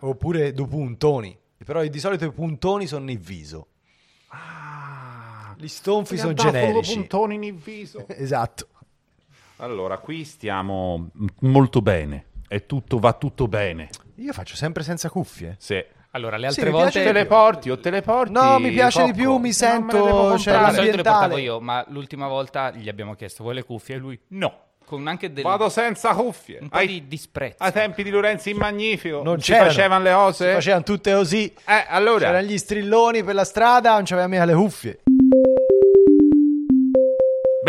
Oppure 0.00 0.52
due 0.52 0.66
puntoni. 0.66 1.36
Però 1.64 1.84
di 1.84 1.98
solito 2.00 2.24
i 2.24 2.32
puntoni 2.32 2.86
sono 2.86 3.04
nel 3.04 3.18
viso. 3.18 3.66
Ah, 4.28 5.54
Gli 5.58 5.68
stonfi 5.68 6.16
sono 6.16 6.32
due 6.32 6.44
generici. 6.44 6.94
puntoni 6.94 7.38
nel 7.38 7.54
viso. 7.54 8.06
Esatto. 8.08 8.68
Allora, 9.56 9.98
qui 9.98 10.24
stiamo 10.24 11.10
molto 11.40 11.82
bene. 11.82 12.26
È 12.48 12.64
tutto, 12.64 12.98
va 12.98 13.12
tutto 13.12 13.46
bene. 13.46 13.90
Io 14.16 14.32
faccio 14.32 14.56
sempre 14.56 14.82
senza 14.82 15.10
cuffie. 15.10 15.56
Sì. 15.58 15.84
Allora, 16.12 16.36
le 16.38 16.50
Sì, 16.50 16.60
altre 16.60 16.64
mi 16.64 16.82
volte... 16.82 17.02
Te 17.04 17.12
le 17.12 17.26
porti 17.26 17.70
o 17.70 17.78
te 17.78 17.90
le 17.90 18.00
porti? 18.02 18.32
No, 18.32 18.58
mi 18.58 18.70
piace 18.72 19.04
di 19.04 19.10
Cocco? 19.10 19.22
più, 19.22 19.36
mi 19.36 19.52
Se 19.52 19.70
non 19.70 19.84
me 19.84 19.92
le 19.92 19.98
devo 20.00 20.36
sento, 20.38 20.38
cioè, 20.38 20.70
Di 20.80 20.86
le 20.86 20.90
portavo 20.92 21.36
io, 21.36 21.60
ma 21.60 21.84
l'ultima 21.88 22.26
volta 22.26 22.70
gli 22.72 22.88
abbiamo 22.88 23.14
chiesto 23.14 23.42
vuoi 23.42 23.54
le 23.54 23.62
cuffie 23.64 23.94
e 23.96 23.98
lui 23.98 24.20
no. 24.28 24.60
Con 24.90 25.06
anche 25.06 25.32
del, 25.32 25.44
Vado 25.44 25.68
senza 25.68 26.12
cuffie. 26.14 26.58
un 26.62 26.68
po' 26.68 26.76
Ai, 26.76 26.88
di 26.88 27.06
disprezzo. 27.06 27.62
ai 27.62 27.70
tempi 27.70 28.02
di 28.02 28.10
Lorenzo 28.10 28.48
il 28.48 28.56
Magnifico 28.56 29.22
Non 29.22 29.40
si 29.40 29.52
c'erano. 29.52 29.68
facevano 29.70 30.02
le 30.02 30.10
Si 30.10 30.16
cose? 30.16 30.52
facevano 30.52 30.82
tutte 30.82 31.14
così. 31.14 31.44
Eh, 31.64 31.84
allora. 31.88 32.26
C'erano 32.26 32.46
gli 32.46 32.58
strilloni 32.58 33.22
per 33.22 33.34
la 33.36 33.44
strada, 33.44 33.92
non 33.92 34.02
c'aveva 34.04 34.26
mica 34.26 34.44
le 34.44 34.54
cuffie. 34.54 34.98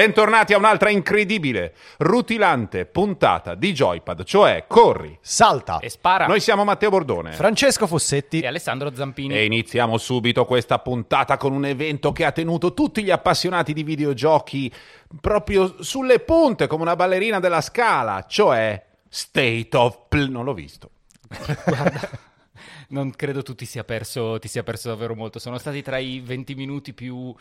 Bentornati 0.01 0.53
a 0.53 0.57
un'altra 0.57 0.89
incredibile, 0.89 1.75
rutilante 1.99 2.87
puntata 2.87 3.53
di 3.53 3.71
Joypad, 3.71 4.23
cioè 4.23 4.65
Corri. 4.67 5.15
Salta. 5.21 5.77
E 5.77 5.89
spara. 5.89 6.25
Noi 6.25 6.39
siamo 6.39 6.63
Matteo 6.63 6.89
Bordone. 6.89 7.33
Francesco 7.33 7.85
Fossetti. 7.85 8.39
E 8.39 8.47
Alessandro 8.47 8.91
Zampini. 8.95 9.35
E 9.35 9.45
iniziamo 9.45 9.99
subito 9.99 10.45
questa 10.45 10.79
puntata 10.79 11.37
con 11.37 11.53
un 11.53 11.65
evento 11.65 12.11
che 12.13 12.25
ha 12.25 12.31
tenuto 12.31 12.73
tutti 12.73 13.03
gli 13.03 13.11
appassionati 13.11 13.73
di 13.73 13.83
videogiochi 13.83 14.73
proprio 15.21 15.83
sulle 15.83 16.17
punte 16.17 16.65
come 16.65 16.81
una 16.81 16.95
ballerina 16.95 17.39
della 17.39 17.61
scala, 17.61 18.25
cioè 18.27 18.83
State 19.07 19.69
of 19.73 20.05
Play. 20.09 20.29
Non 20.29 20.45
l'ho 20.45 20.55
visto. 20.55 20.89
Guarda, 21.63 22.09
non 22.89 23.11
credo 23.11 23.43
tu 23.43 23.53
ti 23.53 23.65
sia, 23.65 23.83
perso, 23.83 24.39
ti 24.39 24.47
sia 24.47 24.63
perso 24.63 24.87
davvero 24.87 25.13
molto. 25.13 25.37
Sono 25.37 25.59
stati 25.59 25.83
tra 25.83 25.99
i 25.99 26.21
20 26.21 26.55
minuti 26.55 26.93
più, 26.93 27.35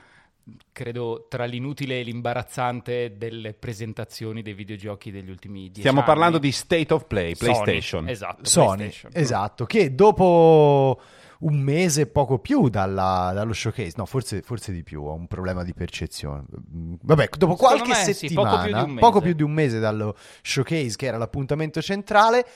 credo, 0.72 1.26
tra 1.28 1.44
l'inutile 1.44 2.00
e 2.00 2.02
l'imbarazzante 2.02 3.16
delle 3.16 3.54
presentazioni 3.54 4.42
dei 4.42 4.54
videogiochi 4.54 5.10
degli 5.10 5.30
ultimi 5.30 5.62
10 5.64 5.80
Stiamo 5.80 5.98
anni. 5.98 6.06
parlando 6.08 6.38
di 6.38 6.52
State 6.52 6.92
of 6.94 7.06
Play, 7.06 7.34
Sony, 7.34 7.52
PlayStation. 7.52 8.08
Esatto, 8.08 8.44
Sony, 8.44 8.76
PlayStation. 8.76 9.10
esatto, 9.14 9.64
che 9.66 9.94
dopo 9.94 11.00
un 11.40 11.58
mese 11.58 12.02
e 12.02 12.06
poco 12.06 12.38
più 12.38 12.68
dalla- 12.68 13.30
dallo 13.34 13.52
showcase, 13.54 13.94
no, 13.96 14.04
forse, 14.04 14.42
forse 14.42 14.72
di 14.72 14.82
più, 14.82 15.02
ho 15.04 15.14
un 15.14 15.26
problema 15.26 15.64
di 15.64 15.72
percezione. 15.72 16.44
Vabbè, 16.48 17.28
dopo 17.38 17.56
Secondo 17.56 17.82
qualche 17.84 17.88
me 17.88 17.94
sì, 18.12 18.12
settimana, 18.28 18.50
poco 18.50 18.62
più 18.62 18.72
di 18.74 18.80
un 18.82 18.88
mese. 18.90 19.00
poco 19.00 19.20
più 19.20 19.32
di 19.32 19.42
un 19.42 19.52
mese 19.52 19.78
dallo 19.78 20.16
showcase, 20.42 20.96
che 20.96 21.06
era 21.06 21.16
l'appuntamento 21.16 21.80
centrale 21.80 22.46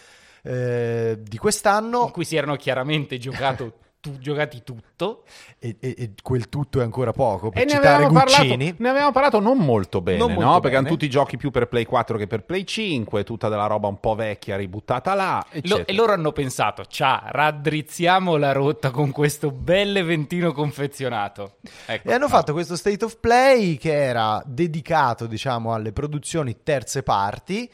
eh, 0.43 1.19
di 1.19 1.39
quest'anno, 1.39 2.05
In 2.05 2.11
cui 2.11 2.25
si 2.27 2.37
erano 2.37 2.57
chiaramente 2.57 3.17
giocato 3.17 3.79
tu- 4.11 4.19
giocati 4.19 4.63
tutto. 4.63 5.23
e, 5.59 5.77
e- 5.81 5.95
e 5.99 6.11
quel 6.23 6.49
tutto 6.51 6.81
è 6.81 6.83
ancora 6.83 7.13
poco, 7.13 7.49
per 7.51 7.63
E 7.63 7.65
ne 7.65 7.71
citare 7.73 7.95
avevamo, 8.05 8.13
parlato, 8.19 8.43
Guccini. 8.43 8.75
ne 8.79 8.89
avevamo 8.91 9.13
parlato 9.13 9.41
non 9.41 9.59
molto 9.59 10.01
bene, 10.03 10.19
Non 10.19 10.33
no? 10.33 10.41
molto 10.41 10.61
Perché 10.61 10.77
hanno 10.77 10.85
bene. 10.87 10.97
tutti 10.99 11.11
giochi 11.11 11.37
più 11.39 11.51
per 11.51 11.67
Play 11.69 11.85
4 11.85 12.19
che 12.19 12.27
per 12.27 12.43
Play 12.45 12.65
5, 12.65 13.25
tutta 13.25 13.49
della 13.49 13.67
roba 13.67 13.89
un 13.89 13.99
po' 13.99 14.15
vecchia 14.15 14.57
ributtata 14.57 15.15
là, 15.15 15.45
Lo- 15.63 15.87
e 15.87 15.93
loro 15.95 16.13
hanno 16.13 16.33
pensato, 16.33 16.85
ciao, 16.85 17.23
raddrizziamo 17.25 18.37
la 18.37 18.53
rotta 18.53 18.91
con 18.91 19.11
questo 19.11 19.51
bel 19.51 19.97
eventino 19.97 20.53
confezionato. 20.53 21.57
Ecco. 21.87 22.09
E 22.11 22.13
hanno 22.13 22.29
fatto 22.29 22.53
questo 22.53 22.77
state 22.77 23.05
of 23.05 23.17
play 23.21 23.77
che 23.77 23.93
era 23.95 24.43
dedicato, 24.47 25.27
diciamo, 25.27 25.73
alle 25.73 25.93
produzioni 25.93 26.63
terze 26.63 27.03
parti, 27.03 27.71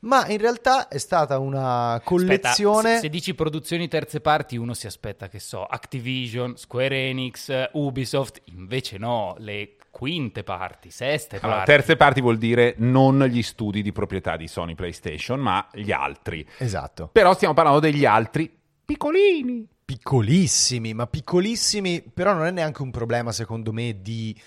ma 0.00 0.26
in 0.28 0.38
realtà 0.38 0.88
è 0.88 0.98
stata 0.98 1.38
una 1.38 1.94
Aspetta, 1.94 2.04
collezione. 2.08 2.94
se, 2.94 3.00
se 3.00 3.08
dici 3.08 3.34
produzioni 3.34 3.88
terze 3.88 4.20
parti, 4.20 4.56
uno 4.56 4.74
si 4.74 4.86
aspetta 4.86 5.28
che 5.28 5.40
so, 5.40 5.64
Activision, 5.64 6.56
Square 6.56 6.96
Enix, 7.08 7.68
Ubisoft, 7.72 8.42
invece 8.46 8.98
no, 8.98 9.34
le 9.38 9.76
quinte 9.90 10.44
parti, 10.44 10.90
seste 10.90 11.38
Allora, 11.40 11.56
parti. 11.58 11.72
terze 11.72 11.96
parti 11.96 12.20
vuol 12.20 12.38
dire 12.38 12.74
non 12.78 13.24
gli 13.24 13.42
studi 13.42 13.82
di 13.82 13.90
proprietà 13.90 14.36
di 14.36 14.46
Sony 14.46 14.74
PlayStation, 14.74 15.40
ma 15.40 15.66
gli 15.72 15.90
altri. 15.90 16.46
Esatto. 16.58 17.08
Però 17.10 17.34
stiamo 17.34 17.54
parlando 17.54 17.80
degli 17.80 18.04
altri 18.04 18.54
piccolini. 18.84 19.66
Piccolissimi, 19.84 20.94
ma 20.94 21.06
piccolissimi, 21.06 22.02
però 22.02 22.34
non 22.34 22.44
è 22.46 22.50
neanche 22.50 22.82
un 22.82 22.90
problema 22.90 23.32
secondo 23.32 23.72
me 23.72 24.00
di 24.00 24.38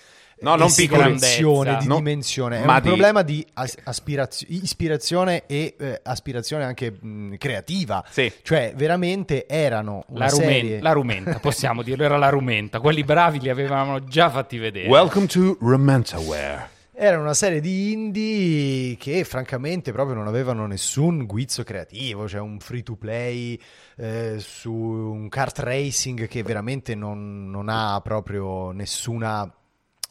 No, 0.42 0.56
non 0.56 0.72
piccoli. 0.74 1.14
di 1.14 1.86
No, 1.86 1.96
dimensione, 1.96 2.62
è 2.62 2.64
ma 2.64 2.74
un 2.76 2.80
di- 2.82 2.88
problema 2.88 3.22
di 3.22 3.46
as- 3.54 3.76
aspirazio- 3.84 4.46
ispirazione 4.50 5.44
e 5.46 5.74
eh, 5.78 6.00
aspirazione 6.02 6.64
anche 6.64 6.90
mh, 6.90 7.36
creativa. 7.38 8.04
Sì. 8.10 8.30
Cioè, 8.42 8.72
veramente 8.76 9.46
erano 9.46 10.04
una 10.08 10.26
La, 10.26 10.30
rumen- 10.30 10.48
serie... 10.48 10.80
la 10.80 10.92
rumenta, 10.92 11.38
possiamo 11.38 11.82
dirlo, 11.82 12.04
era 12.04 12.18
la 12.18 12.28
rumenta. 12.28 12.80
Quelli 12.80 13.04
bravi 13.04 13.40
li 13.40 13.48
avevamo 13.48 14.04
già 14.04 14.30
fatti 14.30 14.58
vedere. 14.58 14.88
Welcome 14.88 15.26
to 15.26 15.56
Romantaware. 15.60 16.70
Era 16.94 17.18
una 17.18 17.34
serie 17.34 17.60
di 17.60 17.92
indie 17.92 18.96
che 18.96 19.24
francamente 19.24 19.92
proprio 19.92 20.14
non 20.14 20.26
avevano 20.28 20.66
nessun 20.66 21.24
guizzo 21.26 21.64
creativo, 21.64 22.28
cioè 22.28 22.40
un 22.40 22.60
free 22.60 22.82
to 22.82 22.96
play 22.96 23.58
eh, 23.96 24.36
su 24.38 24.72
un 24.72 25.28
kart 25.28 25.58
racing 25.60 26.28
che 26.28 26.42
veramente 26.42 26.94
non, 26.94 27.50
non 27.50 27.68
ha 27.68 27.98
proprio 28.02 28.70
nessuna, 28.72 29.50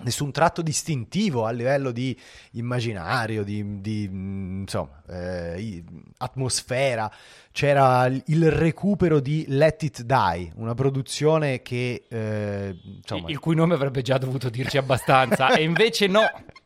nessun 0.03 0.31
tratto 0.31 0.62
distintivo 0.62 1.45
a 1.45 1.51
livello 1.51 1.91
di 1.91 2.17
immaginario, 2.51 3.44
di, 3.44 3.81
di, 3.81 4.07
mm, 4.12 4.62
insomma, 4.62 5.01
eh, 5.09 5.84
atmosfera. 6.17 7.12
C'era 7.51 8.06
il- 8.07 8.51
recupero 8.51 9.19
di 9.19 9.45
Let 9.47 9.84
It 9.84 10.03
Die, 10.03 10.51
una 10.56 10.73
produzione 10.73 11.62
che 11.62 12.06
eh, 12.09 12.78
insomma, 12.97 13.29
il 13.29 13.39
cui 13.39 13.56
nome 13.56 13.73
avrebbe 13.73 14.01
già 14.01 14.17
dovuto 14.17 14.50
dirci 14.50 14.78
abbastanza, 14.78 15.53
e 15.56 15.63
invece 15.63 16.07
no. 16.07 16.22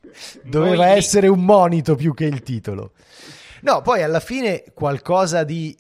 Doveva 0.44 0.86
Noi 0.86 0.98
essere 0.98 1.28
un 1.28 1.44
monito 1.44 1.96
più 1.96 2.14
che 2.14 2.26
il 2.26 2.42
titolo. 2.42 2.92
No, 3.62 3.82
poi 3.82 4.04
alla 4.04 4.20
fine 4.20 4.64
qualcosa 4.74 5.44
di 5.44 5.76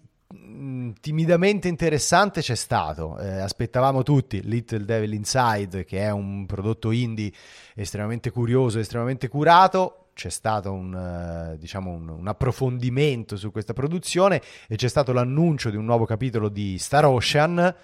timidamente 0.99 1.67
interessante 1.67 2.41
c'è 2.41 2.55
stato. 2.55 3.17
Eh, 3.19 3.39
aspettavamo 3.39 4.03
tutti 4.03 4.41
Little 4.43 4.85
Devil 4.85 5.13
Inside, 5.13 5.85
che 5.85 5.99
è 5.99 6.11
un 6.11 6.45
prodotto 6.45 6.91
indie 6.91 7.31
estremamente 7.75 8.31
curioso, 8.31 8.79
estremamente 8.79 9.27
curato. 9.27 10.07
C'è 10.13 10.29
stato 10.29 10.71
un, 10.71 10.95
eh, 10.95 11.57
diciamo 11.57 11.91
un, 11.91 12.07
un 12.07 12.27
approfondimento 12.27 13.35
su 13.35 13.51
questa 13.51 13.73
produzione 13.73 14.41
e 14.67 14.75
c'è 14.75 14.88
stato 14.88 15.11
l'annuncio 15.11 15.69
di 15.69 15.75
un 15.75 15.85
nuovo 15.85 16.05
capitolo 16.05 16.49
di 16.49 16.77
Star 16.77 17.05
Ocean. 17.05 17.75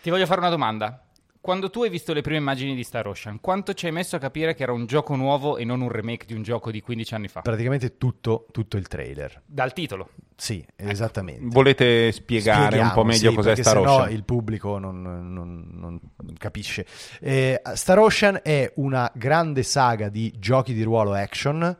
Ti 0.00 0.10
voglio 0.10 0.26
fare 0.26 0.40
una 0.40 0.50
domanda. 0.50 1.05
Quando 1.46 1.70
tu 1.70 1.84
hai 1.84 1.90
visto 1.90 2.12
le 2.12 2.22
prime 2.22 2.38
immagini 2.38 2.74
di 2.74 2.82
Star 2.82 3.06
Ocean, 3.06 3.38
quanto 3.40 3.72
ci 3.72 3.86
hai 3.86 3.92
messo 3.92 4.16
a 4.16 4.18
capire 4.18 4.56
che 4.56 4.64
era 4.64 4.72
un 4.72 4.84
gioco 4.84 5.14
nuovo 5.14 5.58
e 5.58 5.64
non 5.64 5.80
un 5.80 5.88
remake 5.88 6.26
di 6.26 6.34
un 6.34 6.42
gioco 6.42 6.72
di 6.72 6.80
15 6.80 7.14
anni 7.14 7.28
fa? 7.28 7.42
Praticamente 7.42 7.98
tutto, 7.98 8.48
tutto 8.50 8.76
il 8.76 8.88
trailer. 8.88 9.42
Dal 9.46 9.72
titolo. 9.72 10.08
Sì, 10.34 10.66
esattamente. 10.74 11.42
Volete 11.44 12.10
spiegare 12.10 12.80
un 12.80 12.90
po' 12.92 13.02
Spieghiamo, 13.02 13.04
meglio 13.04 13.30
sì, 13.30 13.36
cos'è 13.36 13.54
Star 13.54 13.76
sennò 13.76 13.94
Ocean? 13.98 14.12
il 14.12 14.24
pubblico 14.24 14.78
non, 14.78 15.00
non- 15.00 15.68
non 15.76 16.00
capisce. 16.36 16.84
Eh, 17.20 17.62
Star 17.74 18.00
Ocean 18.00 18.40
è 18.42 18.72
una 18.74 19.08
grande 19.14 19.62
saga 19.62 20.08
di 20.08 20.34
giochi 20.40 20.74
di 20.74 20.82
ruolo 20.82 21.12
action 21.12 21.76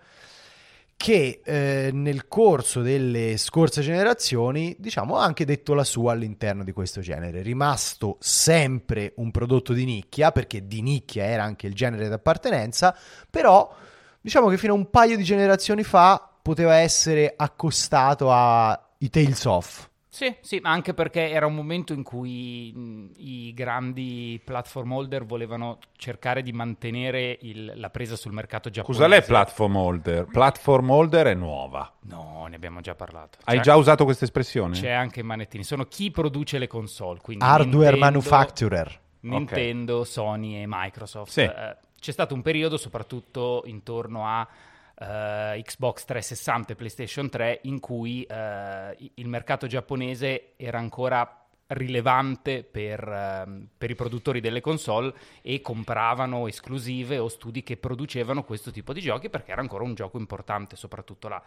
che 0.97 1.41
eh, 1.45 1.91
nel 1.93 2.27
corso 2.27 2.81
delle 2.81 3.37
scorse 3.37 3.83
generazioni, 3.83 4.75
diciamo, 4.79 5.19
ha 5.19 5.25
anche 5.25 5.45
detto 5.45 5.75
la 5.75 5.85
sua 5.85 6.13
all'interno 6.13 6.65
di 6.65 6.73
questo 6.73 7.01
genere. 7.01 7.43
Rimasto 7.43 8.17
sempre 8.21 9.13
un 9.17 9.31
prodotto 9.31 9.73
di 9.73 9.85
nicchia, 9.85 10.33
perché 10.33 10.67
di 10.67 10.81
nicchia 10.83 11.25
era 11.25 11.45
anche 11.45 11.67
il 11.67 11.75
genere 11.75 12.09
d'appartenenza, 12.09 12.97
però 13.29 13.73
diciamo 14.21 14.49
che 14.49 14.57
fino 14.57 14.73
a 14.73 14.77
un 14.77 14.91
paio 14.91 15.17
di 15.17 15.23
generazioni 15.23 15.85
fa 15.85 16.31
poteva 16.41 16.77
essere 16.77 17.35
accostato 17.37 18.33
ai 18.33 19.11
Tales 19.11 19.45
of. 19.45 19.91
Sì, 20.17 20.35
sì, 20.41 20.61
ma 20.63 20.71
anche 20.71 20.95
perché 20.95 21.29
era 21.29 21.45
un 21.45 21.55
momento 21.55 21.93
in 21.93 22.03
cui 22.03 22.73
mh, 22.75 23.11
i 23.19 23.53
grandi 23.53 24.41
platform 24.43 24.93
holder 24.93 25.27
volevano 25.27 25.77
cercare 25.99 26.43
di 26.43 26.53
mantenere 26.53 27.37
il- 27.43 27.75
la 27.77 27.91
presa 27.91 28.17
sul 28.17 28.33
mercato 28.33 28.71
giapponese. 28.71 29.03
Cosa 29.05 29.15
l'è 29.15 29.23
Platform 29.23 29.77
Holder? 29.77 30.25
Platform 30.25 30.89
Holder 30.89 31.27
è 31.27 31.35
nuova. 31.35 31.93
No, 32.05 32.47
ne 32.49 32.57
abbiamo 32.57 32.81
già 32.81 32.95
parlato. 32.95 33.37
Hai 33.45 33.57
C'è- 33.59 33.63
già 33.65 33.77
usato 33.77 34.05
questa 34.05 34.25
espressione? 34.25 34.75
C'è 34.75 34.91
anche 34.91 35.21
i 35.21 35.23
manettini. 35.23 35.65
Sono 35.65 35.85
chi 35.85 36.11
produce 36.11 36.57
le 36.59 36.67
console. 36.67 37.21
Quindi 37.21 37.45
Hardware 37.45 37.91
Nintendo- 37.91 37.99
manufacturer. 37.99 39.01
Nintendo, 39.21 40.05
Sony 40.05 40.63
e 40.63 40.65
Microsoft. 40.67 41.31
Sì. 41.31 41.41
Eh, 41.43 41.77
c'è 42.01 42.13
stato 42.13 42.33
un 42.33 42.41
periodo, 42.41 42.79
soprattutto 42.79 43.65
intorno 43.67 44.27
a 44.27 44.49
eh, 44.99 45.63
Xbox 45.63 46.05
360 46.05 46.73
e 46.73 46.77
PlayStation 46.77 47.29
3, 47.29 47.61
in 47.65 47.81
cui 47.81 48.23
eh, 48.23 48.97
il 49.15 49.29
mercato 49.29 49.67
giapponese 49.67 50.53
era 50.57 50.79
ancora 50.79 51.47
rilevante 51.69 52.63
per, 52.63 53.07
ehm, 53.09 53.69
per 53.77 53.91
i 53.91 53.95
produttori 53.95 54.41
delle 54.41 54.61
console 54.61 55.13
e 55.43 55.61
compravano 55.61 56.47
esclusive 56.47 57.19
o 57.19 57.29
studi 57.29 57.63
che 57.63 57.77
producevano 57.77 58.45
questo 58.45 58.71
tipo 58.71 58.93
di 58.93 59.01
giochi 59.01 59.29
perché 59.29 59.53
era 59.53 59.61
ancora 59.61 59.85
un 59.85 59.95
gioco 59.95 60.19
importante, 60.19 60.77
soprattutto 60.77 61.29
là. 61.29 61.43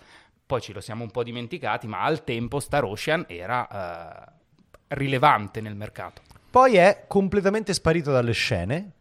Poi 0.46 0.62
ce 0.62 0.74
lo 0.74 0.82
siamo 0.82 1.04
un 1.04 1.12
po' 1.12 1.24
dimenticati, 1.24 1.88
ma 1.88 2.02
al 2.02 2.24
tempo 2.24 2.60
Star 2.60 2.84
Ocean 2.84 3.26
era 3.28 3.68
eh, 3.68 4.32
rilevante 4.90 5.62
nel 5.62 5.76
mercato. 5.76 6.22
Poi 6.50 6.76
è 6.76 7.06
completamente 7.08 7.74
sparito 7.74 8.12
dalle 8.12 8.34
scene 8.34 8.92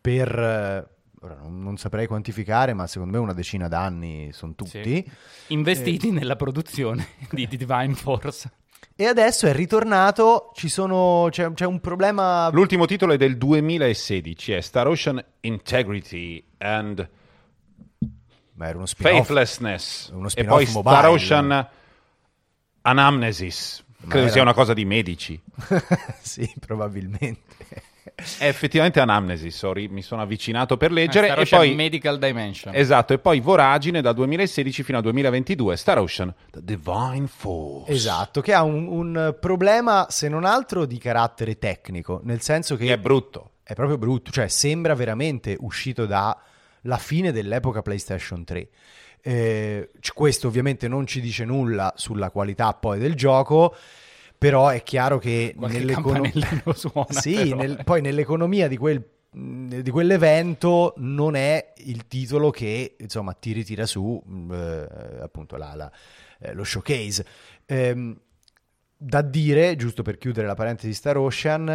per, 0.00 0.38
eh, 0.38 0.97
ora 1.20 1.36
non, 1.36 1.60
non 1.62 1.76
saprei 1.76 2.06
quantificare, 2.06 2.74
ma 2.74 2.86
secondo 2.86 3.16
me 3.16 3.22
una 3.22 3.32
decina 3.32 3.68
d'anni 3.68 4.30
sono 4.32 4.54
tutti. 4.54 4.82
Sì. 4.82 5.10
Investiti 5.48 6.10
nella 6.10 6.36
produzione 6.36 7.08
di, 7.30 7.46
di 7.48 7.56
Divine 7.56 7.94
Force. 7.94 8.50
E 9.00 9.06
adesso 9.06 9.46
è 9.46 9.52
ritornato, 9.52 10.50
ci 10.54 10.68
sono, 10.68 11.28
c'è, 11.30 11.52
c'è 11.52 11.66
un 11.66 11.78
problema... 11.78 12.50
L'ultimo 12.50 12.84
titolo 12.84 13.12
è 13.12 13.16
del 13.16 13.36
2016, 13.36 14.52
è 14.52 14.60
Star 14.60 14.88
Ocean 14.88 15.24
Integrity 15.40 16.44
and 16.58 17.08
Ma 18.54 18.66
era 18.66 18.76
uno. 18.76 18.86
Faithlessness. 18.86 20.10
Uno 20.10 20.28
e 20.34 20.44
poi 20.44 20.66
mobile. 20.72 20.96
Star 20.96 21.08
Ocean 21.10 21.68
Anamnesis. 22.82 23.84
Credo 24.00 24.18
era- 24.24 24.32
sia 24.32 24.42
una 24.42 24.54
cosa 24.54 24.74
di 24.74 24.84
medici. 24.84 25.40
sì, 26.20 26.52
probabilmente. 26.58 27.56
È 28.14 28.46
effettivamente 28.46 29.00
Anamnesis, 29.00 29.56
sorry, 29.56 29.88
mi 29.88 30.02
sono 30.02 30.22
avvicinato 30.22 30.76
per 30.76 30.92
leggere. 30.92 31.26
Star 31.26 31.40
e 31.40 31.46
poi... 31.46 31.74
Medical 31.74 32.18
Dimension. 32.18 32.74
Esatto, 32.74 33.12
e 33.12 33.18
poi 33.18 33.40
Voragine 33.40 34.00
dal 34.00 34.14
2016 34.14 34.82
fino 34.82 34.98
al 34.98 35.02
2022, 35.04 35.76
Star 35.76 35.98
Ocean, 35.98 36.34
The 36.50 36.60
Divine 36.62 37.26
Force. 37.26 37.92
Esatto, 37.92 38.40
che 38.40 38.52
ha 38.52 38.62
un, 38.62 38.86
un 38.86 39.36
problema, 39.40 40.06
se 40.10 40.28
non 40.28 40.44
altro, 40.44 40.84
di 40.86 40.98
carattere 40.98 41.58
tecnico, 41.58 42.20
nel 42.24 42.40
senso 42.40 42.76
che 42.76 42.86
Che 42.86 42.92
è 42.92 42.98
brutto. 42.98 43.52
è 43.62 43.74
proprio 43.74 43.98
brutto, 43.98 44.30
cioè 44.30 44.48
sembra 44.48 44.94
veramente 44.94 45.56
uscito 45.60 46.06
dalla 46.06 46.36
fine 46.98 47.32
dell'epoca 47.32 47.82
PlayStation 47.82 48.44
3. 48.44 48.68
Eh, 49.20 49.90
questo 50.14 50.46
ovviamente 50.46 50.86
non 50.88 51.06
ci 51.06 51.20
dice 51.20 51.44
nulla 51.44 51.92
sulla 51.96 52.30
qualità 52.30 52.72
poi 52.74 52.98
del 52.98 53.14
gioco, 53.14 53.74
però 54.38 54.68
è 54.68 54.82
chiaro 54.82 55.18
che 55.18 55.54
sì, 57.10 57.52
nel- 57.54 57.80
poi 57.84 58.00
nell'economia 58.00 58.68
di 58.68 58.76
quel 58.76 59.04
di 59.30 59.90
quell'evento 59.90 60.94
non 60.96 61.36
è 61.36 61.74
il 61.84 62.06
titolo 62.06 62.48
che 62.50 62.96
insomma 62.98 63.34
ti 63.34 63.52
ritira 63.52 63.84
su 63.84 64.20
eh, 64.50 64.88
appunto 65.20 65.56
la- 65.56 65.74
la- 65.74 65.92
eh, 66.40 66.54
lo 66.54 66.64
showcase. 66.64 67.24
Ehm, 67.66 68.18
da 68.96 69.20
dire, 69.22 69.76
giusto 69.76 70.02
per 70.02 70.16
chiudere 70.18 70.46
la 70.46 70.54
parentesi 70.54 70.92
Star 70.94 71.18
Ocean, 71.18 71.66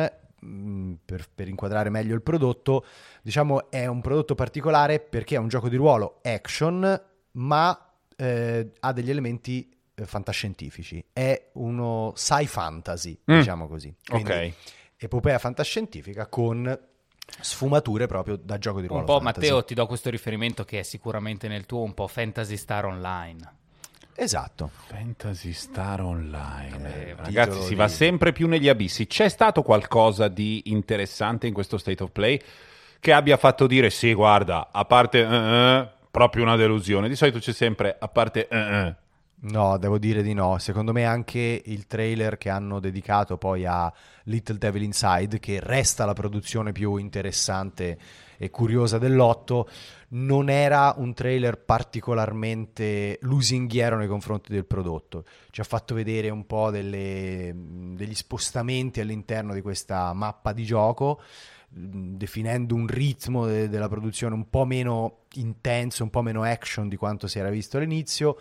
per, 1.06 1.26
per 1.34 1.48
inquadrare 1.48 1.90
meglio 1.90 2.16
il 2.16 2.22
prodotto, 2.22 2.84
diciamo 3.22 3.70
è 3.70 3.86
un 3.86 4.02
prodotto 4.02 4.36
particolare 4.36 5.00
perché 5.00 5.36
è 5.36 5.40
un 5.40 5.48
gioco 5.48 5.70
di 5.70 5.76
ruolo 5.78 6.20
action, 6.24 7.02
ma 7.34 7.94
eh, 8.18 8.72
ha 8.80 8.92
degli 8.94 9.10
elementi 9.10 9.70
eh, 9.70 9.76
fantascientifici. 10.08 11.04
È 11.14 11.50
uno 11.54 12.14
sci 12.16 12.48
fantasy, 12.48 13.18
Mm. 13.32 13.38
diciamo 13.38 13.68
così. 13.68 13.94
Quindi 14.08 14.32
Ok. 14.32 14.54
epopea 14.98 15.38
fantascientifica 15.40 16.28
con 16.28 16.78
sfumature 17.40 18.06
proprio 18.08 18.36
da 18.36 18.58
gioco 18.58 18.82
di 18.82 18.88
ruolo. 18.88 19.02
Un 19.02 19.08
po', 19.08 19.20
fantasy. 19.22 19.48
Matteo, 19.48 19.64
ti 19.64 19.74
do 19.74 19.86
questo 19.88 20.10
riferimento 20.10 20.64
che 20.66 20.80
è 20.80 20.84
sicuramente 20.84 21.48
nel 21.48 21.66
tuo 21.66 21.82
un 21.82 21.94
po' 21.94 22.08
Fantasy 22.08 22.58
Star 22.58 22.86
Online. 22.86 23.62
Esatto. 24.16 24.70
Fantasy 24.88 25.54
Star 25.54 26.02
Online. 26.02 26.94
Eh, 27.10 27.16
Ragazzi, 27.18 27.62
si 27.62 27.70
di- 27.70 27.76
va 27.76 27.88
sempre 27.88 28.32
più 28.32 28.48
negli 28.48 28.70
abissi. 28.70 29.08
C'è 29.08 29.28
stato 29.28 29.64
qualcosa 29.64 30.28
di 30.28 30.62
interessante 30.66 31.48
in 31.48 31.54
questo 31.54 31.78
State 31.78 32.04
of 32.04 32.12
Play 32.12 32.40
che 33.00 33.12
abbia 33.12 33.38
fatto 33.38 33.66
dire 33.68 33.90
sì, 33.90 34.14
guarda, 34.14 34.70
a 34.72 34.86
parte 34.86 35.20
eh, 35.20 35.26
eh, 35.36 35.90
proprio 36.12 36.44
una 36.44 36.56
delusione. 36.56 37.08
Di 37.10 37.16
solito 37.16 37.40
c'è 37.40 37.54
sempre 37.54 37.96
a 38.00 38.08
parte 38.08 38.48
eh, 38.48 38.58
eh. 38.58 38.96
No, 39.46 39.78
devo 39.78 39.98
dire 39.98 40.22
di 40.24 40.34
no. 40.34 40.58
Secondo 40.58 40.94
me 40.94 41.04
anche 41.04 41.62
il 41.66 41.86
trailer 41.86 42.38
che 42.38 42.50
hanno 42.50 42.80
dedicato 42.80 43.38
poi 43.38 43.66
a 43.66 43.92
Little 44.26 44.58
Devil 44.58 44.84
Inside, 44.84 45.40
che 45.40 45.60
resta 45.62 46.06
la 46.06 46.14
produzione 46.14 46.72
più 46.72 46.96
interessante 46.96 47.98
e 48.38 48.50
curiosa 48.50 48.98
dell'otto, 48.98 49.68
non 50.10 50.50
era 50.50 50.94
un 50.96 51.14
trailer 51.14 51.58
particolarmente 51.58 53.18
lusinghiero 53.22 53.98
nei 53.98 54.08
confronti 54.08 54.54
del 54.54 54.64
prodotto. 54.66 55.26
Ci 55.50 55.60
ha 55.60 55.66
fatto 55.66 55.94
vedere 55.94 56.30
un 56.30 56.46
po' 56.46 56.72
delle- 56.72 57.54
degli 57.54 58.16
spostamenti 58.16 59.02
all'interno 59.02 59.54
di 59.54 59.62
questa 59.62 60.14
mappa 60.14 60.54
di 60.54 60.64
gioco, 60.64 61.20
definendo 61.68 62.76
un 62.76 62.88
ritmo 62.88 63.46
de- 63.46 63.68
della 63.68 63.90
produzione 63.90 64.36
un 64.36 64.50
po' 64.50 64.64
meno 64.64 65.24
intenso, 65.34 66.04
un 66.04 66.10
po' 66.10 66.22
meno 66.22 66.44
action 66.44 66.88
di 66.88 66.96
quanto 66.96 67.28
si 67.28 67.40
era 67.40 67.50
visto 67.50 67.76
all'inizio. 67.76 68.38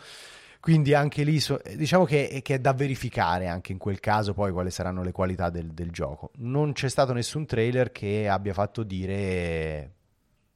Quindi 0.62 0.94
anche 0.94 1.24
lì 1.24 1.40
so- 1.40 1.60
diciamo 1.74 2.04
che, 2.04 2.38
che 2.40 2.54
è 2.54 2.58
da 2.60 2.72
verificare 2.72 3.48
anche 3.48 3.72
in 3.72 3.78
quel 3.78 3.98
caso 3.98 4.32
poi 4.32 4.52
quali 4.52 4.70
saranno 4.70 5.02
le 5.02 5.10
qualità 5.10 5.50
del, 5.50 5.72
del 5.72 5.90
gioco. 5.90 6.30
Non 6.36 6.72
c'è 6.72 6.88
stato 6.88 7.12
nessun 7.12 7.46
trailer 7.46 7.90
che 7.90 8.28
abbia 8.28 8.54
fatto 8.54 8.84
dire 8.84 9.94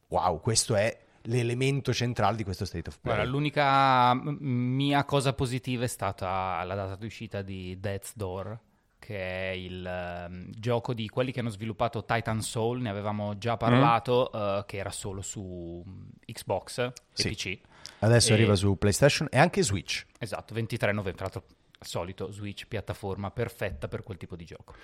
wow, 0.06 0.40
questo 0.40 0.76
è 0.76 0.96
l'elemento 1.22 1.92
centrale 1.92 2.36
di 2.36 2.44
questo 2.44 2.64
State 2.64 2.88
of 2.88 3.00
Play. 3.00 3.14
Guarda, 3.14 3.28
l'unica 3.30 4.14
mia 4.14 5.04
cosa 5.04 5.32
positiva 5.32 5.82
è 5.82 5.88
stata 5.88 6.62
la 6.62 6.74
data 6.76 6.94
di 6.94 7.06
uscita 7.06 7.42
di 7.42 7.76
Death's 7.80 8.12
Door, 8.14 8.56
che 9.00 9.50
è 9.50 9.52
il 9.54 9.84
ehm, 9.84 10.50
gioco 10.56 10.94
di 10.94 11.08
quelli 11.08 11.32
che 11.32 11.40
hanno 11.40 11.48
sviluppato 11.50 12.04
Titan 12.04 12.40
Soul, 12.42 12.80
ne 12.80 12.90
avevamo 12.90 13.36
già 13.38 13.56
parlato, 13.56 14.30
eh, 14.30 14.64
che 14.66 14.76
era 14.76 14.90
solo 14.90 15.20
su 15.20 15.82
mm, 15.84 16.08
Xbox 16.26 16.78
e 16.78 16.92
Sì. 17.12 17.30
PC. 17.30 17.58
Adesso 18.06 18.30
E- 18.30 18.34
arriva 18.34 18.54
su 18.54 18.76
PlayStation 18.78 19.28
e 19.30 19.38
anche 19.38 19.62
Switch. 19.62 20.04
Esatto, 20.18 20.54
23 20.54 20.92
novembre, 20.92 21.14
tra 21.14 21.24
l'altro 21.32 21.44
al 21.78 21.86
solito 21.86 22.30
Switch, 22.32 22.66
piattaforma 22.66 23.30
perfetta 23.30 23.88
per 23.88 24.02
quel 24.02 24.16
tipo 24.16 24.36
di 24.36 24.44
gioco. 24.44 24.74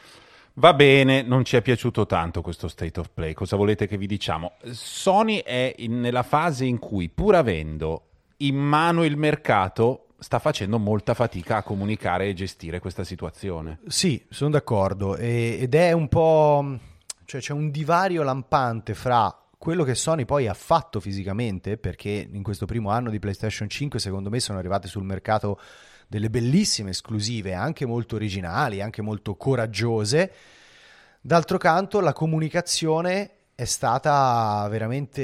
Va 0.54 0.74
bene, 0.74 1.22
non 1.22 1.44
ci 1.44 1.56
è 1.56 1.62
piaciuto 1.62 2.04
tanto 2.04 2.42
questo 2.42 2.68
State 2.68 3.00
of 3.00 3.08
Play. 3.14 3.32
Cosa 3.32 3.56
volete 3.56 3.86
che 3.86 3.96
vi 3.96 4.06
diciamo? 4.06 4.52
Sony 4.70 5.38
è 5.38 5.72
in- 5.78 6.00
nella 6.00 6.22
fase 6.22 6.66
in 6.66 6.78
cui, 6.78 7.08
pur 7.08 7.34
avendo 7.36 8.08
in 8.38 8.56
mano 8.56 9.04
il 9.04 9.16
mercato, 9.16 10.08
sta 10.18 10.38
facendo 10.38 10.78
molta 10.78 11.14
fatica 11.14 11.56
a 11.58 11.62
comunicare 11.62 12.28
e 12.28 12.34
gestire 12.34 12.80
questa 12.80 13.02
situazione. 13.04 13.78
Sì, 13.86 14.22
sono 14.28 14.50
d'accordo. 14.50 15.16
E- 15.16 15.56
ed 15.60 15.74
è 15.74 15.92
un 15.92 16.08
po'. 16.08 16.78
cioè 17.24 17.40
c'è 17.40 17.52
un 17.54 17.70
divario 17.70 18.22
lampante 18.22 18.92
fra 18.94 19.34
quello 19.62 19.84
che 19.84 19.94
Sony 19.94 20.24
poi 20.24 20.48
ha 20.48 20.54
fatto 20.54 20.98
fisicamente, 20.98 21.76
perché 21.76 22.28
in 22.28 22.42
questo 22.42 22.66
primo 22.66 22.90
anno 22.90 23.10
di 23.10 23.20
PlayStation 23.20 23.68
5, 23.68 24.00
secondo 24.00 24.28
me, 24.28 24.40
sono 24.40 24.58
arrivate 24.58 24.88
sul 24.88 25.04
mercato 25.04 25.60
delle 26.08 26.30
bellissime 26.30 26.90
esclusive, 26.90 27.54
anche 27.54 27.86
molto 27.86 28.16
originali, 28.16 28.80
anche 28.80 29.02
molto 29.02 29.36
coraggiose. 29.36 30.32
D'altro 31.20 31.58
canto, 31.58 32.00
la 32.00 32.12
comunicazione 32.12 33.30
è 33.54 33.64
stata 33.64 34.66
veramente, 34.68 35.22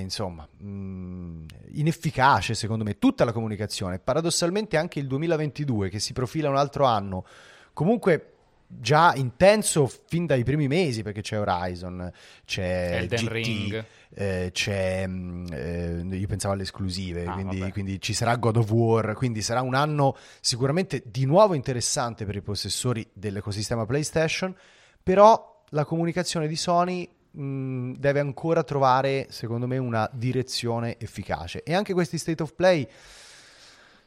insomma, 0.00 0.48
mh, 0.48 1.44
inefficace 1.72 2.54
secondo 2.54 2.84
me, 2.84 2.98
tutta 2.98 3.26
la 3.26 3.32
comunicazione. 3.32 3.98
Paradossalmente 3.98 4.78
anche 4.78 4.98
il 4.98 5.06
2022, 5.06 5.90
che 5.90 5.98
si 5.98 6.14
profila 6.14 6.48
un 6.48 6.56
altro 6.56 6.86
anno, 6.86 7.26
comunque 7.74 8.33
già 8.80 9.14
intenso 9.14 9.90
fin 10.06 10.26
dai 10.26 10.44
primi 10.44 10.68
mesi, 10.68 11.02
perché 11.02 11.20
c'è 11.20 11.38
Horizon, 11.38 12.10
c'è 12.44 12.98
Elden 13.00 13.24
GT, 13.24 13.28
Ring. 13.30 13.84
eh, 14.14 14.50
c'è, 14.52 15.06
mh, 15.06 15.46
eh, 15.52 16.16
io 16.16 16.26
pensavo 16.26 16.54
alle 16.54 16.62
esclusive, 16.64 17.24
Ah, 17.24 17.32
quindi, 17.34 17.70
quindi 17.72 18.00
ci 18.00 18.12
sarà 18.12 18.36
God 18.36 18.56
of 18.56 18.70
War, 18.70 19.14
quindi 19.14 19.42
sarà 19.42 19.62
un 19.62 19.74
anno 19.74 20.16
sicuramente 20.40 21.02
di 21.06 21.24
nuovo 21.24 21.54
interessante 21.54 22.24
per 22.24 22.36
i 22.36 22.42
possessori 22.42 23.06
dell'ecosistema 23.12 23.86
PlayStation, 23.86 24.54
però 25.02 25.62
la 25.70 25.84
comunicazione 25.84 26.46
di 26.46 26.56
Sony 26.56 27.08
mh, 27.30 27.92
deve 27.98 28.20
ancora 28.20 28.62
trovare, 28.62 29.26
secondo 29.30 29.66
me, 29.66 29.78
una 29.78 30.08
direzione 30.12 30.96
efficace. 30.98 31.62
E 31.62 31.74
anche 31.74 31.92
questi 31.92 32.18
State 32.18 32.42
of 32.42 32.54
Play 32.54 32.86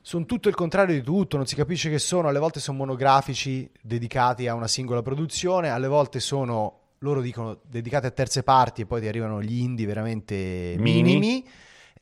sono 0.08 0.24
tutto 0.24 0.48
il 0.48 0.56
contrario 0.56 0.96
di 0.96 1.02
tutto, 1.04 1.36
non 1.36 1.46
si 1.48 1.54
capisce 1.56 1.90
che 1.90 2.00
sono, 2.00 2.30
alle 2.30 2.40
volte 2.40 2.62
sono 2.62 2.78
monografici 2.78 3.70
dedicati 3.82 4.48
a 4.48 4.54
una 4.54 4.70
singola 4.70 5.02
produzione, 5.02 5.68
alle 5.68 5.90
volte 5.90 6.22
sono, 6.22 6.80
loro 7.00 7.20
dicono, 7.20 7.60
dedicati 7.68 8.06
a 8.06 8.12
terze 8.12 8.42
parti 8.42 8.84
e 8.84 8.86
poi 8.86 9.02
ti 9.02 9.08
arrivano 9.10 9.42
gli 9.42 9.60
indie 9.60 9.86
veramente 9.86 10.76
Mini. 10.78 11.02
minimi. 11.02 11.46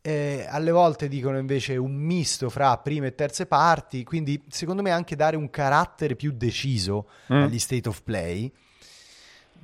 Eh, 0.01 0.45
alle 0.47 0.69
volte 0.69 1.07
dicono 1.07 1.39
invece 1.39 1.77
un 1.77 1.95
misto 1.95 2.51
fra 2.51 2.77
prime 2.77 3.07
e 3.07 3.15
terze 3.15 3.47
parti, 3.47 4.03
quindi 4.03 4.39
secondo 4.49 4.83
me 4.83 4.91
anche 4.91 5.15
dare 5.15 5.35
un 5.35 5.49
carattere 5.49 6.15
più 6.15 6.31
deciso 6.31 7.07
Mm. 7.33 7.41
agli 7.41 7.57
state 7.57 7.89
of 7.89 8.03
play 8.03 8.51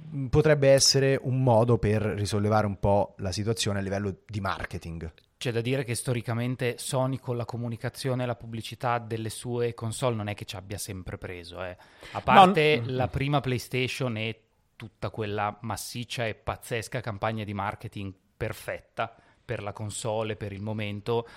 mh, 0.09 0.25
potrebbe 0.25 0.69
essere 0.69 1.19
un 1.21 1.43
modo 1.43 1.77
per 1.77 2.01
risollevare 2.01 2.65
un 2.65 2.79
po' 2.79 3.13
la 3.17 3.31
situazione 3.31 3.77
a 3.77 3.81
livello 3.83 4.15
di 4.25 4.39
marketing. 4.41 5.11
C'è 5.41 5.51
da 5.51 5.61
dire 5.61 5.83
che 5.83 5.95
storicamente 5.95 6.75
Sony 6.77 7.17
con 7.17 7.35
la 7.35 7.45
comunicazione 7.45 8.21
e 8.21 8.25
la 8.27 8.35
pubblicità 8.35 8.99
delle 8.99 9.31
sue 9.31 9.73
console 9.73 10.15
non 10.15 10.27
è 10.27 10.35
che 10.35 10.45
ci 10.45 10.55
abbia 10.55 10.77
sempre 10.77 11.17
preso. 11.17 11.63
eh. 11.63 11.75
A 12.11 12.21
parte 12.21 12.79
No, 12.85 12.91
la 12.91 13.07
prima 13.07 13.41
PlayStation 13.41 14.17
e 14.17 14.39
tutta 14.75 15.09
quella 15.09 15.57
massiccia 15.61 16.27
e 16.27 16.35
pazzesca 16.35 17.01
campagna 17.01 17.43
di 17.43 17.55
marketing 17.55 18.13
perfetta 18.37 19.15
per 19.43 19.63
la 19.63 19.73
console, 19.73 20.35
per 20.35 20.51
il 20.51 20.61
momento, 20.61 21.27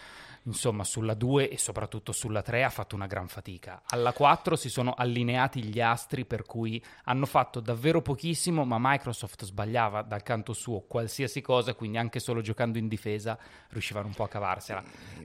insomma 0.45 0.85
sulla 0.85 1.15
2 1.15 1.49
e 1.49 1.59
soprattutto 1.59 2.13
sulla 2.13 2.43
3 2.43 2.65
ha 2.65 2.71
fatto 2.71 2.95
una 2.95 3.07
gran 3.07 3.29
fatica. 3.29 3.83
Alla 3.87 4.13
4 4.13 4.57
si 4.57 4.69
sono 4.69 4.95
allineati 4.97 5.63
gli 5.63 5.81
astri 5.81 6.25
per 6.25 6.45
cui 6.45 6.83
hanno 7.05 7.27
fatto 7.27 7.61
davvero 7.61 8.03
pochissimo, 8.03 8.65
ma 8.65 8.77
Microsoft 8.79 9.45
sbagliava 9.45 10.03
dal 10.03 10.23
canto 10.23 10.53
suo 10.53 10.81
qualsiasi 10.81 11.41
cosa, 11.41 11.75
quindi 11.75 11.99
anche 11.99 12.21
solo 12.21 12.41
giocando 12.41 12.79
in 12.79 12.89
difesa 12.89 13.39
riuscivano 13.71 14.07
un 14.07 14.15
po' 14.15 14.25
a 14.25 14.29
cavarsela. 14.29 14.83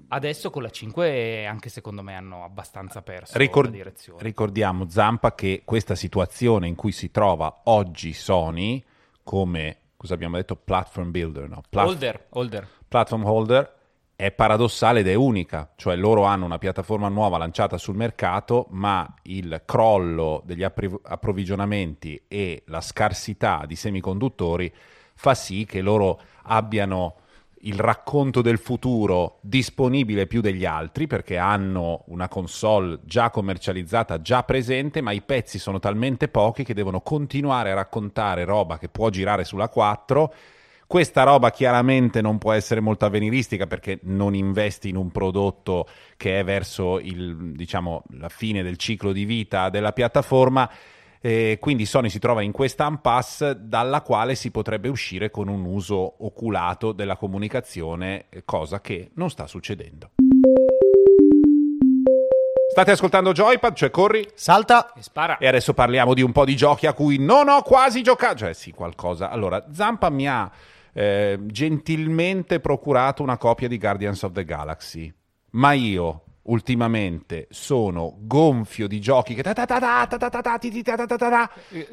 Adesso 0.09 0.49
con 0.49 0.61
la 0.61 0.69
5 0.69 1.45
anche 1.45 1.69
secondo 1.69 2.01
me 2.01 2.15
hanno 2.15 2.43
abbastanza 2.43 3.01
perso 3.01 3.37
Ricord- 3.37 3.69
la 3.69 3.75
direzione. 3.75 4.21
Ricordiamo 4.21 4.89
Zampa 4.89 5.35
che 5.35 5.63
questa 5.65 5.95
situazione 5.95 6.67
in 6.67 6.75
cui 6.75 6.91
si 6.91 7.11
trova 7.11 7.61
oggi 7.65 8.13
Sony 8.13 8.83
come 9.23 9.77
cosa 9.97 10.13
abbiamo 10.13 10.37
detto 10.37 10.55
platform 10.55 11.11
builder, 11.11 11.49
no? 11.49 11.61
Plat- 11.69 11.87
holder, 11.87 12.25
holder. 12.29 12.67
platform 12.87 13.25
holder 13.25 13.77
è 14.19 14.31
paradossale 14.31 14.99
ed 14.99 15.07
è 15.07 15.13
unica, 15.13 15.71
cioè 15.77 15.95
loro 15.95 16.25
hanno 16.25 16.43
una 16.43 16.57
piattaforma 16.57 17.07
nuova 17.07 17.37
lanciata 17.37 17.77
sul 17.77 17.95
mercato, 17.95 18.65
ma 18.71 19.07
il 19.21 19.61
crollo 19.63 20.41
degli 20.43 20.61
approvvigionamenti 20.61 22.23
e 22.27 22.63
la 22.65 22.81
scarsità 22.81 23.63
di 23.65 23.77
semiconduttori 23.77 24.69
fa 25.13 25.33
sì 25.33 25.63
che 25.65 25.79
loro 25.79 26.19
abbiano 26.43 27.15
il 27.61 27.79
racconto 27.79 28.41
del 28.41 28.57
futuro 28.57 29.37
disponibile 29.39 30.27
più 30.27 30.41
degli 30.41 30.65
altri 30.65 31.07
perché 31.07 31.37
hanno 31.37 32.03
una 32.07 32.27
console 32.27 32.99
già 33.05 33.29
commercializzata, 33.29 34.21
già 34.21 34.43
presente, 34.43 34.99
ma 34.99 35.13
i 35.13 35.21
pezzi 35.21 35.57
sono 35.57 35.79
talmente 35.79 36.27
pochi 36.27 36.65
che 36.65 36.73
devono 36.73 36.99
continuare 36.99 37.71
a 37.71 37.75
raccontare 37.75 38.43
roba 38.43 38.77
che 38.79 38.89
può 38.89 39.07
girare 39.07 39.45
sulla 39.45 39.69
4 39.69 40.33
questa 40.89 41.21
roba 41.21 41.51
chiaramente 41.51 42.19
non 42.19 42.39
può 42.39 42.51
essere 42.51 42.79
molto 42.79 43.05
avveniristica 43.05 43.67
perché 43.67 43.99
non 44.05 44.33
investi 44.33 44.89
in 44.89 44.95
un 44.95 45.11
prodotto 45.11 45.87
che 46.17 46.39
è 46.39 46.43
verso 46.43 46.97
il, 46.97 47.51
diciamo, 47.51 48.05
la 48.13 48.27
fine 48.27 48.63
del 48.63 48.75
ciclo 48.77 49.11
di 49.11 49.23
vita 49.23 49.69
della 49.69 49.91
piattaforma. 49.91 50.67
Eh, 51.21 51.59
quindi 51.61 51.85
Sony 51.85 52.09
si 52.09 52.17
trova 52.17 52.41
in 52.41 52.51
questa 52.51 52.87
impasse 52.87 53.67
dalla 53.67 54.01
quale 54.01 54.33
si 54.33 54.49
potrebbe 54.49 54.89
uscire 54.89 55.29
con 55.29 55.47
un 55.47 55.63
uso 55.63 56.25
oculato 56.25 56.91
della 56.91 57.17
comunicazione, 57.17 58.25
cosa 58.43 58.81
che 58.81 59.11
non 59.13 59.29
sta 59.29 59.45
succedendo. 59.45 60.09
State 62.71 62.89
ascoltando 62.89 63.31
Joypad, 63.31 63.75
cioè 63.75 63.91
corri 63.91 64.27
Salta. 64.33 64.91
E 64.93 65.03
spara. 65.03 65.37
e 65.37 65.47
adesso 65.47 65.75
parliamo 65.75 66.15
di 66.15 66.23
un 66.23 66.31
po' 66.31 66.45
di 66.45 66.55
giochi 66.55 66.87
a 66.87 66.93
cui 66.93 67.19
non 67.19 67.47
ho 67.47 67.61
quasi 67.61 68.01
giocato. 68.01 68.37
Cioè, 68.37 68.53
sì, 68.53 68.71
qualcosa. 68.71 69.29
Allora, 69.29 69.65
Zampa 69.71 70.09
mi 70.09 70.27
ha 70.27 70.49
eh, 70.93 71.39
gentilmente 71.45 72.59
procurato 72.59 73.23
una 73.23 73.37
copia 73.37 73.67
di 73.67 73.77
Guardians 73.77 74.23
of 74.23 74.31
the 74.33 74.43
Galaxy. 74.45 75.13
Ma 75.51 75.73
io, 75.73 76.23
ultimamente, 76.43 77.47
sono 77.49 78.15
gonfio 78.19 78.87
di 78.87 78.99
giochi 78.99 79.33
che... 79.33 79.43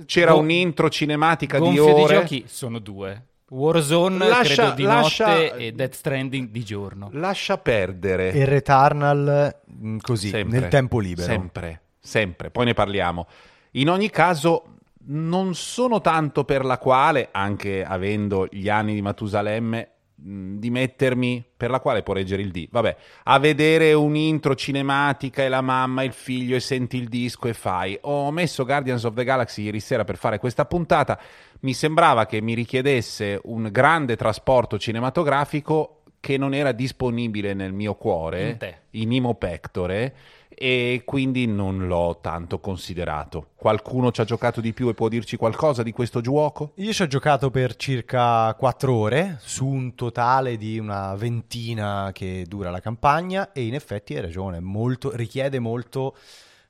C'era 0.06 0.32
Go- 0.32 0.38
un'intro 0.38 0.88
cinematica 0.88 1.58
di 1.58 1.64
Gonfio 1.64 1.94
ore. 1.94 2.02
di 2.02 2.06
giochi 2.20 2.44
sono 2.46 2.78
due. 2.78 3.26
Warzone 3.48 4.26
Lascia- 4.28 4.54
credo 4.54 4.70
di 4.74 4.82
lascia- 4.82 5.26
notte 5.28 5.56
e 5.56 5.72
Death 5.72 5.94
Stranding 5.94 6.48
di 6.48 6.64
giorno. 6.64 7.10
Lascia 7.12 7.58
perdere. 7.58 8.32
E 8.32 8.44
Returnal 8.44 9.60
così, 10.00 10.30
Sempre, 10.30 10.58
nel 10.60 10.68
tempo 10.68 10.98
libero. 10.98 11.28
Sempre, 11.28 11.80
sempre. 12.00 12.50
Poi 12.50 12.64
ne 12.64 12.74
parliamo. 12.74 13.26
In 13.72 13.88
ogni 13.88 14.10
caso, 14.10 14.75
non 15.08 15.54
sono 15.54 16.00
tanto 16.00 16.44
per 16.44 16.64
la 16.64 16.78
quale, 16.78 17.28
anche 17.30 17.84
avendo 17.84 18.46
gli 18.50 18.68
anni 18.68 18.94
di 18.94 19.02
Matusalemme, 19.02 19.90
di 20.18 20.70
mettermi, 20.70 21.44
per 21.56 21.68
la 21.68 21.78
quale 21.78 22.02
può 22.02 22.14
reggere 22.14 22.40
il 22.40 22.50
D, 22.50 22.68
vabbè, 22.70 22.96
a 23.25 23.38
vedere 23.38 23.92
un'intro 23.92 24.54
cinematica 24.54 25.42
e 25.42 25.48
la 25.48 25.60
mamma 25.60 26.02
e 26.02 26.06
il 26.06 26.12
figlio 26.12 26.56
e 26.56 26.60
senti 26.60 26.96
il 26.96 27.08
disco 27.08 27.48
e 27.48 27.52
fai. 27.52 27.98
Ho 28.02 28.30
messo 28.30 28.64
Guardians 28.64 29.04
of 29.04 29.14
the 29.14 29.25
Galaxy 29.25 29.64
ieri 29.64 29.78
sera 29.78 30.04
per 30.04 30.16
fare 30.16 30.38
questa 30.38 30.64
puntata, 30.64 31.20
mi 31.60 31.75
sembrava 31.75 32.25
che 32.25 32.40
mi 32.40 32.54
richiedesse 32.54 33.38
un 33.44 33.68
grande 33.70 34.16
trasporto 34.16 34.78
cinematografico 34.78 36.02
che 36.20 36.37
non 36.37 36.54
era 36.54 36.73
disponibile 36.73 37.54
nel 37.54 37.73
mio 37.73 37.94
cuore, 37.94 38.50
In 38.50 38.56
te. 38.56 38.76
in 38.90 39.12
Imo 39.12 39.35
Pectore, 39.35 40.14
e 40.58 41.02
quindi 41.04 41.46
non 41.46 41.87
l'ho 41.87 42.18
tanto 42.23 42.61
considerato. 42.61 43.50
Qualcuno 43.56 44.11
ci 44.11 44.23
ha 44.23 44.25
giocato 44.25 44.62
di 44.62 44.73
più 44.73 44.88
e 44.88 44.94
può 44.94 45.08
dirci 45.08 45.37
qualcosa 45.37 45.82
di 45.82 45.92
questo 45.92 46.23
gioco? 46.23 46.73
Io 46.76 46.92
ci 46.94 47.02
ho 47.02 47.06
giocato 47.06 47.50
per 47.50 47.76
circa 47.76 48.54
4 48.54 48.94
ore 48.94 49.37
su 49.40 49.66
un 49.66 49.94
totale 49.94 50.56
di 50.56 50.78
una 50.78 51.14
ventina 51.14 52.11
che 52.14 52.46
dura 52.49 52.70
la 52.70 52.80
campagna 52.80 53.52
e 53.52 53.66
in 53.66 53.75
effetti 53.75 54.14
hai 54.14 54.23
ragione, 54.23 54.61
molto, 54.61 55.14
richiede 55.14 55.58
molto 55.58 56.16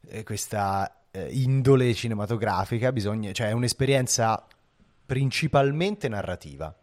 eh, 0.09 0.25
questa 0.25 1.03
eh, 1.12 1.29
indole 1.31 1.95
cinematografica, 1.95 2.91
bisogna, 2.91 3.31
cioè 3.31 3.49
è 3.49 3.53
un'esperienza 3.53 4.45
principalmente 5.07 6.09
narrativa. 6.09 6.75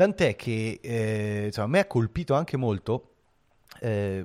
Tant'è 0.00 0.34
che 0.34 0.78
eh, 0.82 1.42
insomma, 1.46 1.66
a 1.66 1.70
me 1.70 1.78
ha 1.80 1.84
colpito 1.86 2.32
anche 2.32 2.56
molto 2.56 3.08
eh, 3.80 4.24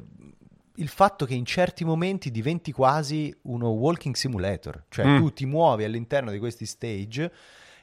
il 0.76 0.88
fatto 0.88 1.26
che 1.26 1.34
in 1.34 1.44
certi 1.44 1.84
momenti 1.84 2.32
diventi 2.32 2.72
quasi 2.72 3.36
uno 3.44 3.72
walking 3.72 4.16
simulator, 4.16 4.84
cioè 4.88 5.06
Mm. 5.06 5.18
tu 5.18 5.34
ti 5.34 5.46
muovi 5.46 5.84
all'interno 5.84 6.32
di 6.32 6.40
questi 6.40 6.66
stage 6.66 7.30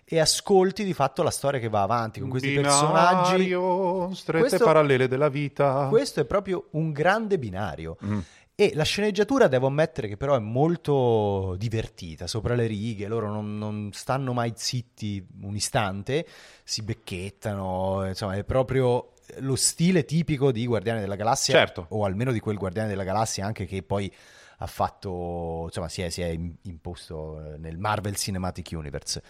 e 0.04 0.18
ascolti 0.18 0.84
di 0.84 0.94
fatto 0.94 1.22
la 1.22 1.30
storia 1.30 1.60
che 1.60 1.68
va 1.68 1.82
avanti 1.82 2.18
con 2.20 2.30
questi 2.30 2.54
personaggi. 2.54 3.32
Binario, 3.36 4.14
strette 4.14 4.46
Questo- 4.48 4.64
parallele 4.64 5.06
della 5.06 5.28
vita. 5.28 5.86
Questo 5.90 6.20
è 6.20 6.24
proprio 6.24 6.68
un 6.70 6.92
grande 6.92 7.38
binario. 7.38 7.98
Mm. 8.04 8.18
E 8.54 8.72
la 8.74 8.84
sceneggiatura 8.84 9.48
devo 9.48 9.66
ammettere 9.66 10.08
che 10.08 10.16
però 10.18 10.36
è 10.36 10.38
molto 10.38 11.54
divertita, 11.56 12.26
sopra 12.26 12.54
le 12.54 12.66
righe, 12.66 13.08
loro 13.08 13.28
non, 13.30 13.56
non 13.56 13.90
stanno 13.92 14.34
mai 14.34 14.52
zitti 14.54 15.26
un 15.40 15.56
istante, 15.56 16.26
si 16.62 16.82
becchettano, 16.82 18.06
insomma 18.06 18.34
è 18.34 18.44
proprio 18.44 19.14
lo 19.38 19.56
stile 19.56 20.04
tipico 20.04 20.52
di 20.52 20.66
Guardiani 20.66 21.00
della 21.00 21.16
Galassia, 21.16 21.54
Certo. 21.54 21.86
o 21.88 22.04
almeno 22.04 22.30
di 22.30 22.40
quel 22.40 22.58
Guardiani 22.58 22.88
della 22.90 23.04
Galassia 23.04 23.46
anche 23.46 23.64
che 23.64 23.82
poi 23.82 24.12
ha 24.58 24.66
fatto, 24.66 25.62
insomma 25.64 25.88
si 25.88 26.02
è, 26.02 26.10
si 26.10 26.20
è 26.20 26.26
im- 26.26 26.54
imposto 26.62 27.54
eh, 27.54 27.56
nel 27.56 27.78
Marvel 27.78 28.16
Cinematic 28.16 28.68
Universe. 28.72 29.22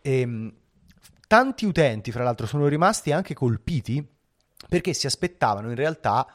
Ehm, 0.00 0.54
tanti 1.26 1.66
utenti, 1.66 2.12
fra 2.12 2.22
l'altro, 2.22 2.46
sono 2.46 2.68
rimasti 2.68 3.10
anche 3.10 3.34
colpiti 3.34 4.06
perché 4.68 4.92
si 4.94 5.06
aspettavano 5.06 5.68
in 5.68 5.74
realtà 5.74 6.26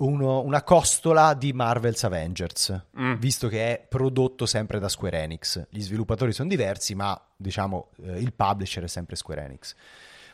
uno- 0.00 0.40
una 0.42 0.62
costola 0.62 1.34
di 1.34 1.52
Marvel's 1.52 2.04
Avengers, 2.04 2.86
Mm. 2.98 3.14
visto 3.14 3.48
che 3.48 3.72
è 3.74 3.86
prodotto 3.86 4.46
sempre 4.46 4.78
da 4.78 4.88
Square 4.88 5.22
Enix. 5.22 5.66
Gli 5.70 5.80
sviluppatori 5.80 6.32
sono 6.32 6.48
diversi, 6.48 6.94
ma 6.94 7.20
diciamo 7.36 7.90
eh, 8.04 8.18
il 8.18 8.32
publisher 8.32 8.84
è 8.84 8.88
sempre 8.88 9.16
Square 9.16 9.44
Enix. 9.44 9.74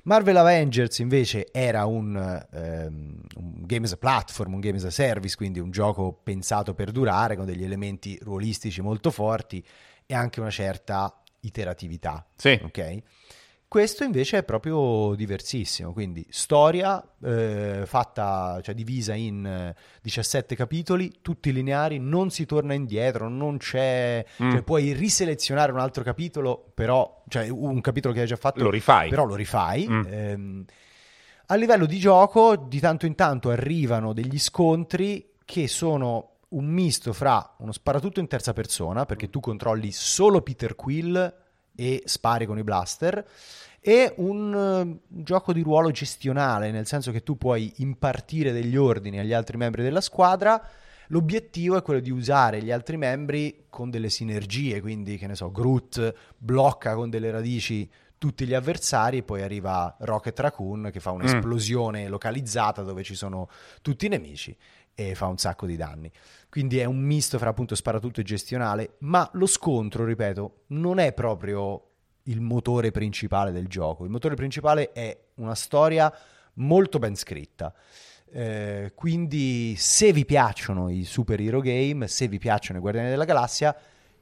Marvel 0.05 0.37
Avengers 0.37 1.01
invece 1.01 1.49
era 1.51 1.85
un, 1.85 2.17
ehm, 2.53 3.21
un 3.39 3.53
game 3.67 3.87
as 3.87 3.93
a 3.93 3.97
platform, 3.97 4.55
un 4.55 4.61
game 4.61 4.77
as 4.77 4.85
a 4.85 4.91
service, 4.91 5.35
quindi 5.35 5.59
un 5.59 5.73
gioco 5.73 6.13
pensato 6.13 6.75
per 6.75 6.93
durare 6.93 7.35
con 7.35 7.45
degli 7.45 7.65
elementi 7.65 8.17
ruolistici 8.23 8.81
molto 8.83 9.11
forti 9.11 9.65
e 10.07 10.15
anche 10.15 10.39
una 10.41 10.51
certa 10.51 11.13
iteratività. 11.41 12.25
Sì. 12.37 12.57
Ok? 12.63 13.03
Questo 13.69 14.05
invece 14.05 14.39
è 14.39 14.43
proprio 14.45 15.15
diversissimo, 15.17 15.93
quindi 15.93 16.25
storia 16.31 17.03
eh, 17.25 17.83
fatta, 17.85 18.61
cioè 18.63 18.75
divisa 18.75 19.13
in 19.15 19.45
eh, 19.45 19.75
17 20.03 20.55
capitoli, 20.55 21.19
tutti 21.21 21.53
lineari, 21.53 21.99
non 21.99 22.31
si 22.31 22.47
torna 22.47 22.75
indietro, 22.75 23.29
non 23.29 23.57
c'è, 23.59 24.25
Mm. 24.43 24.51
cioè 24.53 24.63
puoi 24.63 24.93
riselezionare 24.93 25.73
un 25.73 25.81
altro 25.81 26.05
capitolo, 26.05 26.71
però, 26.75 27.25
cioè 27.29 27.49
un 27.49 27.81
capitolo 27.81 28.15
che 28.15 28.21
hai 28.21 28.27
già 28.27 28.37
fatto, 28.37 28.63
Lo 28.63 28.71
rifai. 28.71 29.11
però 29.11 29.25
lo 29.25 29.35
rifai. 29.35 29.89
Mm. 29.89 30.03
Ehm, 30.07 30.65
a 31.47 31.55
livello 31.57 31.87
di 31.87 31.99
gioco, 31.99 32.57
di 32.57 32.79
tanto 32.81 33.05
in 33.07 33.15
tanto 33.17 33.51
arrivano 33.51 34.13
degli 34.13 34.39
scontri 34.39 35.33
che 35.45 35.67
sono 35.69 36.37
un 36.51 36.67
misto 36.67 37.13
fra 37.13 37.55
uno 37.59 37.73
sparatutto 37.73 38.21
in 38.21 38.29
terza 38.29 38.53
persona, 38.53 39.05
perché 39.07 39.29
tu 39.29 39.41
controlli 39.41 39.91
solo 39.91 40.41
Peter 40.43 40.75
Quill 40.77 41.35
e 41.77 42.03
spari 42.07 42.47
con 42.47 42.59
i 42.59 42.65
blaster, 42.65 43.25
e 43.81 44.15
un 44.17 44.99
eh, 45.01 45.23
gioco 45.23 45.53
di 45.53 45.63
ruolo 45.63 45.93
gestionale, 45.93 46.73
nel 46.73 46.87
senso 46.87 47.13
che 47.13 47.23
tu 47.23 47.37
puoi 47.37 47.73
impartire 47.77 48.51
degli 48.51 48.77
ordini 48.77 49.21
agli 49.21 49.33
altri 49.33 49.57
membri 49.57 49.83
della 49.85 50.01
squadra. 50.01 50.61
L'obiettivo 51.11 51.77
è 51.77 51.83
quello 51.83 52.01
di 52.01 52.11
usare 52.11 52.61
gli 52.61 52.73
altri 52.73 52.97
membri 52.97 53.67
con 53.71 53.91
delle 53.91 54.09
sinergie, 54.09 54.81
quindi 54.81 55.17
che 55.19 55.29
ne 55.29 55.37
so, 55.37 55.53
Groot 55.53 56.15
blocca 56.37 56.97
con 56.97 57.11
delle 57.11 57.31
radici 57.31 57.89
tutti 58.19 58.47
gli 58.47 58.55
avversari 58.55 59.19
e 59.19 59.23
poi 59.23 59.43
arriva 59.43 59.95
Rocket 60.01 60.39
Raccoon 60.41 60.89
che 60.93 61.01
fa 61.01 61.11
un'esplosione 61.11 62.09
localizzata 62.09 62.83
dove 62.83 63.03
ci 63.03 63.15
sono 63.15 63.49
tutti 63.83 64.07
i 64.07 64.09
nemici 64.09 64.57
e 64.97 65.15
fa 65.15 65.27
un 65.27 65.37
sacco 65.37 65.67
di 65.67 65.77
danni. 65.77 66.11
Quindi 66.49 66.79
è 66.79 66.85
un 66.87 66.99
misto 66.99 67.39
fra 67.39 67.51
appunto 67.51 67.77
sparatutto 67.77 68.21
e 68.21 68.25
gestionale, 68.25 68.95
ma 69.01 69.29
lo 69.35 69.47
scontro, 69.47 70.05
ripeto, 70.05 70.63
non 70.69 70.99
è 70.99 71.13
proprio 71.13 71.91
il 72.25 72.41
motore 72.41 72.91
principale 72.91 73.53
del 73.53 73.69
gioco. 73.69 74.05
Il 74.05 74.11
motore 74.11 74.35
principale 74.35 74.91
è 74.93 75.17
una 75.35 75.55
storia 75.55 76.13
molto 76.55 76.99
ben 76.99 77.15
scritta. 77.15 77.73
Eh, 78.29 78.93
quindi 78.95 79.77
se 79.77 80.13
vi 80.13 80.25
piacciono 80.25 80.89
i 80.89 81.05
superhero 81.05 81.61
game, 81.61 82.09
se 82.09 82.27
vi 82.27 82.39
piacciono 82.39 82.79
i 82.79 82.83
Guardiani 82.83 83.11
della 83.11 83.25
Galassia, 83.25 83.77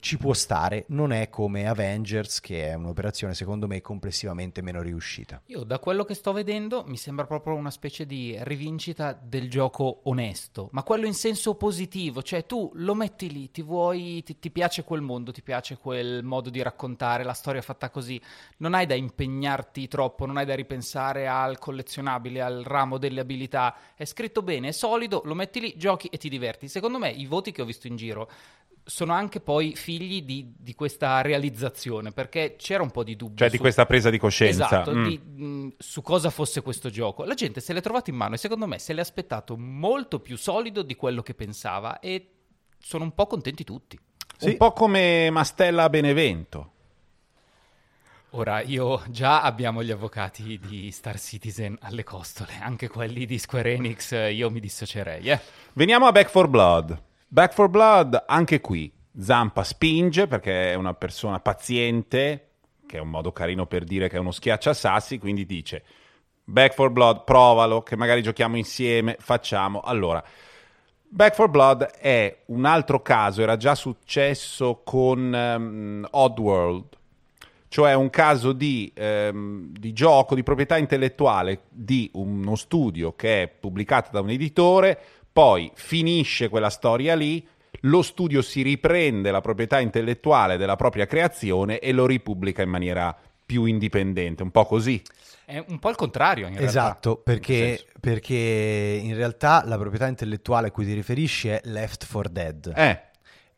ci 0.04 0.18
può 0.18 0.34
stare, 0.34 0.84
non 0.88 1.12
è 1.12 1.30
come 1.30 1.66
Avengers 1.66 2.40
che 2.40 2.68
è 2.68 2.74
un'operazione 2.74 3.32
secondo 3.32 3.66
me 3.66 3.80
complessivamente 3.80 4.60
meno 4.60 4.82
riuscita. 4.82 5.40
Io 5.46 5.64
da 5.64 5.78
quello 5.78 6.04
che 6.04 6.12
sto 6.12 6.32
vedendo 6.32 6.84
mi 6.86 6.98
sembra 6.98 7.24
proprio 7.24 7.54
una 7.54 7.70
specie 7.70 8.04
di 8.04 8.36
rivincita 8.40 9.18
del 9.18 9.48
gioco 9.48 10.00
onesto, 10.02 10.68
ma 10.72 10.82
quello 10.82 11.06
in 11.06 11.14
senso 11.14 11.54
positivo, 11.54 12.22
cioè 12.22 12.44
tu 12.44 12.70
lo 12.74 12.94
metti 12.94 13.32
lì, 13.32 13.50
ti 13.50 13.62
vuoi 13.62 14.22
ti, 14.22 14.38
ti 14.38 14.50
piace 14.50 14.84
quel 14.84 15.00
mondo, 15.00 15.32
ti 15.32 15.40
piace 15.40 15.78
quel 15.78 16.22
modo 16.22 16.50
di 16.50 16.60
raccontare, 16.60 17.24
la 17.24 17.32
storia 17.32 17.62
fatta 17.62 17.88
così, 17.88 18.20
non 18.58 18.74
hai 18.74 18.84
da 18.84 18.94
impegnarti 18.94 19.88
troppo, 19.88 20.26
non 20.26 20.36
hai 20.36 20.44
da 20.44 20.54
ripensare 20.54 21.26
al 21.26 21.58
collezionabile, 21.58 22.42
al 22.42 22.62
ramo 22.62 22.98
delle 22.98 23.20
abilità, 23.20 23.74
è 23.94 24.04
scritto 24.04 24.42
bene, 24.42 24.68
è 24.68 24.72
solido, 24.72 25.22
lo 25.24 25.34
metti 25.34 25.60
lì, 25.60 25.74
giochi 25.78 26.08
e 26.08 26.18
ti 26.18 26.28
diverti. 26.28 26.68
Secondo 26.68 26.98
me 26.98 27.08
i 27.08 27.24
voti 27.24 27.52
che 27.52 27.62
ho 27.62 27.64
visto 27.64 27.86
in 27.86 27.96
giro 27.96 28.30
sono 28.84 29.12
anche 29.14 29.40
poi 29.40 29.74
figli 29.74 30.22
di, 30.22 30.52
di, 30.58 30.74
questa 30.74 31.22
realizzazione, 31.22 32.12
perché 32.12 32.56
c'era 32.56 32.82
un 32.82 32.90
po' 32.90 33.02
di 33.02 33.16
dubbio. 33.16 33.36
Cioè 33.36 33.48
su... 33.48 33.54
di 33.54 33.60
questa 33.60 33.86
presa 33.86 34.10
di 34.10 34.18
coscienza. 34.18 34.66
Esatto, 34.66 34.94
mm. 34.94 35.06
di, 35.06 35.18
mh, 35.18 35.74
su 35.78 36.02
cosa 36.02 36.30
fosse 36.30 36.60
questo 36.60 36.90
gioco. 36.90 37.24
La 37.24 37.34
gente 37.34 37.60
se 37.60 37.72
l'è 37.72 37.80
trovato 37.80 38.10
in 38.10 38.16
mano 38.16 38.34
e 38.34 38.38
secondo 38.38 38.66
me 38.66 38.78
se 38.78 38.92
l'è 38.92 39.00
aspettato 39.00 39.56
molto 39.56 40.20
più 40.20 40.36
solido 40.36 40.82
di 40.82 40.94
quello 40.94 41.22
che 41.22 41.34
pensava 41.34 41.98
e 41.98 42.28
sono 42.78 43.04
un 43.04 43.14
po' 43.14 43.26
contenti 43.26 43.64
tutti. 43.64 43.98
Sì. 44.36 44.50
Un 44.50 44.56
po' 44.58 44.72
come 44.72 45.30
Mastella 45.30 45.88
Benevento. 45.88 46.72
Ora, 48.30 48.60
io 48.62 49.00
già 49.08 49.42
abbiamo 49.42 49.82
gli 49.84 49.92
avvocati 49.92 50.58
di 50.58 50.90
Star 50.90 51.20
Citizen 51.20 51.78
alle 51.80 52.02
costole, 52.02 52.58
anche 52.60 52.88
quelli 52.88 53.26
di 53.26 53.38
Square 53.38 53.74
Enix, 53.74 54.10
io 54.32 54.50
mi 54.50 54.58
dissocierei. 54.58 55.30
Eh. 55.30 55.40
Veniamo 55.74 56.06
a 56.06 56.12
Back 56.12 56.30
for 56.30 56.48
Blood. 56.48 57.00
Back 57.34 57.52
for 57.52 57.68
Blood, 57.68 58.26
anche 58.28 58.60
qui, 58.60 58.88
Zampa 59.18 59.64
spinge 59.64 60.28
perché 60.28 60.70
è 60.70 60.74
una 60.74 60.94
persona 60.94 61.40
paziente, 61.40 62.50
che 62.86 62.98
è 62.98 63.00
un 63.00 63.08
modo 63.08 63.32
carino 63.32 63.66
per 63.66 63.82
dire 63.82 64.08
che 64.08 64.14
è 64.14 64.20
uno 64.20 64.30
schiacciasassi, 64.30 65.18
quindi 65.18 65.44
dice 65.44 65.82
Back 66.44 66.74
for 66.74 66.90
Blood, 66.90 67.24
provalo, 67.24 67.82
che 67.82 67.96
magari 67.96 68.22
giochiamo 68.22 68.56
insieme, 68.56 69.16
facciamo. 69.18 69.80
Allora, 69.80 70.22
Back 71.08 71.34
for 71.34 71.48
Blood 71.48 71.82
è 71.82 72.42
un 72.46 72.66
altro 72.66 73.02
caso, 73.02 73.42
era 73.42 73.56
già 73.56 73.74
successo 73.74 74.82
con 74.84 75.32
um, 75.32 76.06
Oddworld, 76.08 76.86
cioè 77.66 77.94
un 77.94 78.10
caso 78.10 78.52
di, 78.52 78.92
um, 78.96 79.72
di, 79.72 79.92
gioco 79.92 80.36
di 80.36 80.44
proprietà 80.44 80.76
intellettuale 80.76 81.62
di 81.68 82.08
uno 82.12 82.54
studio 82.54 83.16
che 83.16 83.42
è 83.42 83.48
pubblicato 83.48 84.10
da 84.12 84.20
un 84.20 84.30
editore, 84.30 85.23
poi 85.34 85.68
finisce 85.74 86.48
quella 86.48 86.70
storia 86.70 87.16
lì, 87.16 87.44
lo 87.80 88.02
studio 88.02 88.40
si 88.40 88.62
riprende 88.62 89.32
la 89.32 89.40
proprietà 89.40 89.80
intellettuale 89.80 90.56
della 90.56 90.76
propria 90.76 91.06
creazione 91.06 91.80
e 91.80 91.90
lo 91.90 92.06
ripubblica 92.06 92.62
in 92.62 92.70
maniera 92.70 93.14
più 93.44 93.64
indipendente, 93.64 94.44
un 94.44 94.52
po' 94.52 94.64
così. 94.64 95.02
È 95.44 95.62
un 95.66 95.80
po' 95.80 95.90
il 95.90 95.96
contrario, 95.96 96.46
in 96.46 96.56
esatto, 96.56 97.16
perché, 97.16 97.84
perché, 97.98 99.00
in 99.02 99.16
realtà 99.16 99.64
la 99.66 99.76
proprietà 99.76 100.06
intellettuale 100.06 100.68
a 100.68 100.70
cui 100.70 100.84
ti 100.86 100.94
riferisci 100.94 101.48
è 101.48 101.60
Left 101.64 102.06
4 102.08 102.32
Dead. 102.32 102.72
Eh. 102.76 103.00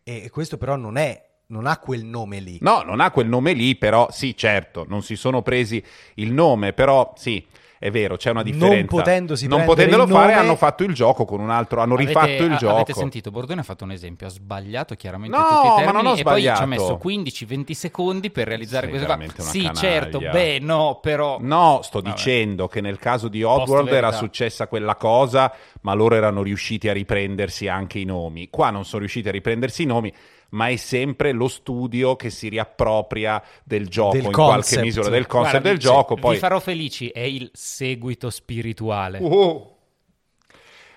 E 0.03 0.31
questo 0.31 0.57
però 0.57 0.77
non 0.77 0.97
è 0.97 1.25
non 1.49 1.67
ha 1.67 1.79
quel 1.79 2.05
nome 2.05 2.41
lì. 2.41 2.59
No, 2.63 2.83
non 2.83 3.01
ha 3.01 3.11
quel 3.11 3.29
nome 3.29 3.53
lì, 3.53 3.77
però 3.77 4.09
sì, 4.11 4.35
certo, 4.35 4.87
non 4.89 5.03
si 5.03 5.15
sono 5.15 5.43
presi 5.43 5.85
il 6.15 6.33
nome, 6.33 6.73
però 6.73 7.13
sì, 7.17 7.47
è 7.79 7.91
vero, 7.91 8.17
c'è 8.17 8.31
una 8.31 8.43
differenza. 8.43 8.77
Non 8.77 8.87
potendosi 8.87 9.47
non 9.47 9.65
potendolo 9.65 10.07
fare, 10.07 10.33
nome... 10.35 10.47
hanno 10.47 10.57
fatto 10.57 10.83
il 10.85 10.95
gioco 10.95 11.25
con 11.25 11.41
un 11.41 11.51
altro, 11.51 11.81
hanno 11.81 11.95
avete, 11.95 12.09
rifatto 12.09 12.43
il 12.43 12.53
a, 12.53 12.57
gioco. 12.57 12.75
Avete 12.75 12.93
sentito? 12.95 13.31
Bordone 13.31 13.61
ha 13.61 13.65
fatto 13.65 13.85
un 13.85 13.93
esempio, 13.93 14.27
ha 14.27 14.31
sbagliato 14.31 14.95
chiaramente 14.95 15.37
no, 15.37 15.43
tutti 15.43 15.67
i 15.67 15.71
termini 15.77 15.87
ma 15.87 15.93
non 15.93 16.07
ho 16.07 16.15
e 16.15 16.19
sbagliato. 16.19 16.59
poi 16.67 16.79
ci 16.79 16.83
ha 16.83 16.85
messo 16.85 17.01
15-20 17.03 17.73
secondi 17.73 18.31
per 18.31 18.49
realizzare 18.49 18.89
Sei 18.91 19.05
questo. 19.05 19.43
Sì, 19.43 19.59
canaglia. 19.61 19.81
certo, 19.81 20.19
beh, 20.19 20.59
no, 20.61 20.99
però 21.01 21.39
No, 21.41 21.81
sto 21.83 22.01
Vabbè. 22.01 22.15
dicendo 22.15 22.69
che 22.69 22.81
nel 22.81 22.99
caso 22.99 23.29
di 23.29 23.43
Oddworld 23.43 23.93
era 23.93 24.13
successa 24.13 24.67
quella 24.69 24.97
cosa, 24.97 25.53
ma 25.83 25.93
loro 25.93 26.15
erano 26.15 26.43
riusciti 26.43 26.89
a 26.89 26.93
riprendersi 26.93 27.69
anche 27.69 27.99
i 27.99 28.05
nomi. 28.05 28.49
Qua 28.49 28.71
non 28.71 28.85
sono 28.85 29.01
riusciti 29.01 29.29
a 29.29 29.33
riprendersi 29.33 29.83
i 29.83 29.87
nomi 29.87 30.13
ma 30.51 30.69
è 30.69 30.77
sempre 30.77 31.33
lo 31.33 31.49
studio 31.49 32.17
che 32.17 32.31
si 32.31 32.49
riappropria 32.49 33.43
del 33.65 33.89
gioco 33.89 34.13
del 34.17 34.25
in 34.25 34.33
concept. 34.33 34.65
qualche 34.65 34.81
misura 34.83 35.09
del 35.09 35.27
concept 35.27 35.51
Guarda, 35.51 35.69
del 35.69 35.79
dice, 35.79 35.89
gioco. 35.89 36.15
Poi... 36.15 36.35
Vi 36.35 36.41
farò 36.41 36.61
felici, 36.61 37.09
è 37.09 37.21
il 37.21 37.51
seguito 37.53 38.31
spirituale. 38.31 39.19
Uh. 39.21 39.75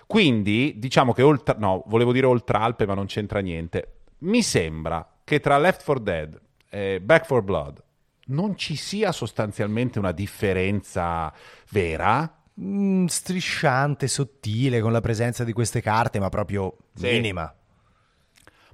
Quindi 0.07 0.73
diciamo 0.77 1.13
che 1.13 1.21
oltre, 1.21 1.55
no, 1.59 1.83
volevo 1.87 2.11
dire 2.11 2.25
oltre 2.25 2.57
Alpe, 2.57 2.85
ma 2.85 2.93
non 2.95 3.05
c'entra 3.05 3.39
niente. 3.39 3.99
Mi 4.19 4.41
sembra 4.41 5.07
che 5.23 5.39
tra 5.39 5.57
Left 5.57 5.83
4 5.83 6.03
Dead 6.03 6.41
e 6.69 6.99
Back 6.99 7.27
4 7.27 7.41
Blood 7.43 7.83
non 8.29 8.55
ci 8.57 8.75
sia 8.75 9.11
sostanzialmente 9.11 9.99
una 9.99 10.11
differenza 10.11 11.31
vera. 11.69 12.31
Mm, 12.59 13.05
strisciante, 13.05 14.07
sottile, 14.07 14.81
con 14.81 14.91
la 14.91 14.99
presenza 15.01 15.43
di 15.43 15.53
queste 15.53 15.81
carte, 15.81 16.19
ma 16.19 16.29
proprio 16.29 16.75
Sì. 16.93 17.09
minima. 17.11 17.53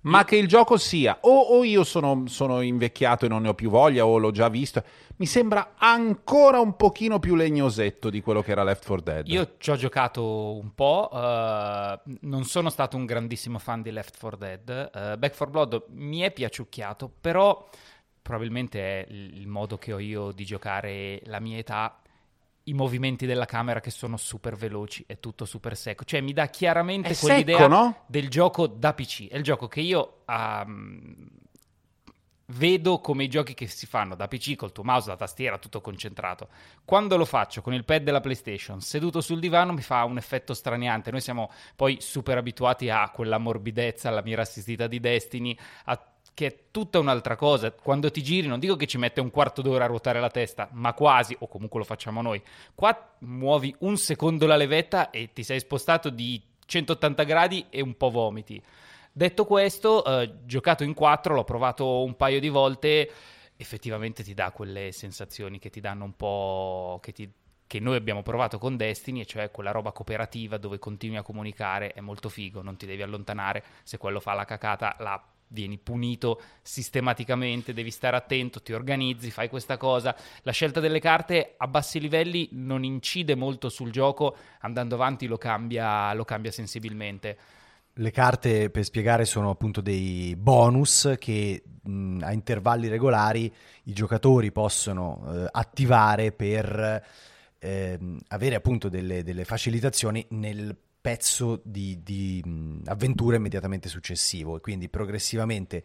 Ma 0.06 0.24
che 0.24 0.36
il 0.36 0.48
gioco 0.48 0.78
sia 0.78 1.18
o, 1.22 1.40
o 1.40 1.64
io 1.64 1.84
sono, 1.84 2.24
sono 2.28 2.62
invecchiato 2.62 3.26
e 3.26 3.28
non 3.30 3.44
ne 3.44 3.50
ho 3.50 3.54
più 3.54 3.70
voglia 3.70 4.06
o 4.06 4.18
l'ho 4.18 4.32
già 4.32 4.50
visto, 4.50 4.84
mi 5.18 5.26
sembra 5.26 5.74
ancora 5.78 6.60
un 6.60 6.76
pochino 6.76 7.20
più 7.20 7.36
legnosetto 7.36 8.10
di 8.10 8.22
quello 8.22 8.42
che 8.42 8.52
era 8.52 8.64
Left 8.64 8.86
4 8.86 9.04
Dead. 9.04 9.28
Io 9.28 9.56
ci 9.58 9.72
ho 9.72 9.76
giocato 9.76 10.58
un 10.58 10.74
po', 10.74 11.10
eh, 11.14 12.00
non 12.22 12.44
sono 12.44 12.70
stato 12.70 12.98
un 12.98 13.06
grandissimo 13.06 13.60
fan 13.60 13.82
di 13.82 13.92
Left 13.92 14.20
4 14.20 14.38
Dead. 14.38 14.70
Eh, 14.94 15.18
Back 15.18 15.36
4 15.36 15.48
Blood 15.48 15.84
mi 15.90 16.20
è 16.20 16.32
piaciucchiato, 16.32 17.12
però 17.22 17.68
probabilmente 18.22 18.80
è 18.80 19.06
il 19.10 19.48
modo 19.48 19.78
che 19.78 19.94
ho 19.94 20.00
io 20.00 20.32
di 20.32 20.46
giocare 20.46 21.22
la 21.26 21.40
mia 21.40 21.58
età. 21.58 22.00
I 22.68 22.74
movimenti 22.74 23.26
della 23.26 23.46
camera 23.46 23.80
che 23.80 23.92
sono 23.92 24.18
super 24.18 24.56
veloci, 24.56 25.04
è 25.08 25.20
tutto 25.20 25.46
super 25.46 25.76
secco. 25.78 26.04
Cioè, 26.04 26.22
mi 26.22 26.34
dà 26.34 26.48
chiaramente 26.48 27.10
È 27.10 27.18
quell'idea 27.18 27.58
secco, 27.58 27.70
no? 27.70 28.04
del 28.08 28.30
gioco 28.30 28.68
da 28.68 28.94
PC. 28.94 29.28
È 29.28 29.38
il 29.38 29.44
gioco 29.44 29.68
che 29.68 29.82
io 29.82 30.24
ehm, 30.26 31.30
vedo 32.48 33.00
come 33.00 33.24
i 33.24 33.28
giochi 33.28 33.54
che 33.54 33.68
si 33.68 33.86
fanno 33.88 34.16
da 34.16 34.28
PC 34.28 34.56
col 34.56 34.72
tuo 34.72 34.84
mouse, 34.84 35.10
la 35.10 35.16
tastiera, 35.16 35.58
tutto 35.58 35.82
concentrato. 35.82 36.50
Quando 36.84 37.18
lo 37.18 37.26
faccio 37.26 37.62
con 37.62 37.74
il 37.74 37.86
pad 37.86 38.04
della 38.04 38.22
PlayStation, 38.22 38.82
seduto 38.82 39.22
sul 39.22 39.40
divano, 39.40 39.74
mi 39.74 39.82
fa 39.82 40.04
un 40.04 40.18
effetto 40.18 40.54
straniante. 40.54 41.12
Noi 41.12 41.22
siamo 41.22 41.52
poi 41.76 41.98
super 42.02 42.38
abituati 42.38 42.90
a 42.90 43.10
quella 43.10 43.38
morbidezza, 43.38 44.10
alla 44.10 44.22
mira 44.22 44.44
assistita 44.44 44.88
di 44.88 45.00
Destiny, 45.00 45.58
a- 45.86 46.10
che 46.36 46.46
è 46.46 46.56
tutta 46.70 47.00
un'altra 47.00 47.36
cosa. 47.38 47.72
Quando 47.72 48.12
ti 48.12 48.22
giri, 48.22 48.48
non 48.48 48.60
dico 48.60 48.76
che 48.76 48.86
ci 48.86 48.98
mette 48.98 49.22
un 49.22 49.32
quarto 49.32 49.62
d'ora 49.64 49.86
a 49.86 49.88
ruotare 49.88 50.20
la 50.20 50.30
testa, 50.30 50.68
ma 50.74 50.94
quasi, 50.94 51.36
o 51.40 51.48
comunque 51.48 51.80
lo 51.80 51.86
facciamo 51.86 52.22
noi. 52.22 52.44
Qua 52.76 53.16
muovi 53.20 53.74
un 53.80 53.98
secondo 53.98 54.46
la 54.46 54.58
levetta 54.58 55.10
e 55.10 55.32
ti 55.32 55.44
sei 55.44 55.62
spostato 55.62 56.10
di 56.10 56.40
180 56.66 57.24
gradi 57.24 57.66
e 57.70 57.82
un 57.82 57.96
po' 57.96 58.10
vomiti. 58.10 58.62
Detto 59.14 59.46
questo, 59.46 60.04
eh, 60.04 60.40
giocato 60.44 60.84
in 60.84 60.94
4, 60.94 61.34
l'ho 61.34 61.46
provato 61.46 62.04
un 62.04 62.18
paio 62.18 62.42
di 62.42 62.50
volte, 62.50 63.10
effettivamente 63.56 64.22
ti 64.22 64.34
dà 64.34 64.52
quelle 64.52 64.92
sensazioni 64.92 65.58
che 65.58 65.70
ti 65.70 65.80
danno 65.80 66.04
un 66.04 66.18
po'... 66.18 67.00
che, 67.02 67.14
ti- 67.14 67.32
che 67.66 67.80
noi 67.80 67.96
abbiamo 67.96 68.24
provato 68.24 68.58
con 68.58 68.76
Destiny, 68.76 69.22
e 69.22 69.26
cioè 69.26 69.52
quella 69.52 69.72
roba 69.72 69.94
cooperativa 69.94 70.58
dove 70.58 70.80
continui 70.80 71.16
a 71.16 71.24
comunicare, 71.24 71.94
è 71.94 72.02
molto 72.02 72.28
figo, 72.28 72.62
non 72.62 72.76
ti 72.76 72.86
devi 72.86 73.04
allontanare, 73.04 73.64
se 73.84 73.98
quello 73.98 74.20
fa 74.20 74.34
la 74.34 74.44
cacata 74.44 74.98
la 75.00 75.30
vieni 75.48 75.78
punito 75.78 76.42
sistematicamente, 76.62 77.74
devi 77.74 77.92
stare 77.92 78.18
attento, 78.18 78.62
ti 78.62 78.74
organizzi, 78.74 79.32
fai 79.32 79.50
questa 79.50 79.78
cosa. 79.78 80.16
La 80.44 80.52
scelta 80.52 80.80
delle 80.80 81.00
carte 81.00 81.56
a 81.58 81.68
bassi 81.68 82.00
livelli 82.00 82.50
non 82.54 82.84
incide 82.84 83.36
molto 83.36 83.70
sul 83.70 83.92
gioco, 83.92 84.36
andando 84.62 84.96
avanti 84.96 85.28
lo 85.28 85.38
cambia, 85.38 86.14
lo 86.14 86.26
cambia 86.26 86.52
sensibilmente. 86.52 87.38
Le 87.98 88.12
carte, 88.12 88.70
per 88.70 88.84
spiegare, 88.84 89.24
sono 89.24 89.50
appunto 89.50 89.80
dei 89.80 90.36
bonus 90.36 91.16
che 91.18 91.64
mh, 91.82 92.24
a 92.24 92.34
intervalli 92.34 92.90
regolari 92.90 93.52
i 93.84 93.94
giocatori 93.94 94.52
possono 94.52 95.24
eh, 95.28 95.48
attivare 95.50 96.34
per 96.34 97.04
ehm, 97.58 98.20
avere 98.28 98.56
appunto 98.56 98.90
delle, 98.90 99.24
delle 99.24 99.46
facilitazioni 99.46 100.26
nel 100.32 100.76
pezzo 101.06 101.62
di, 101.64 102.02
di, 102.02 102.44
avventura 102.86 103.36
immediatamente 103.36 103.90
successivo 103.90 104.56
e 104.56 104.60
quindi 104.60 104.90
progressivamente 104.90 105.84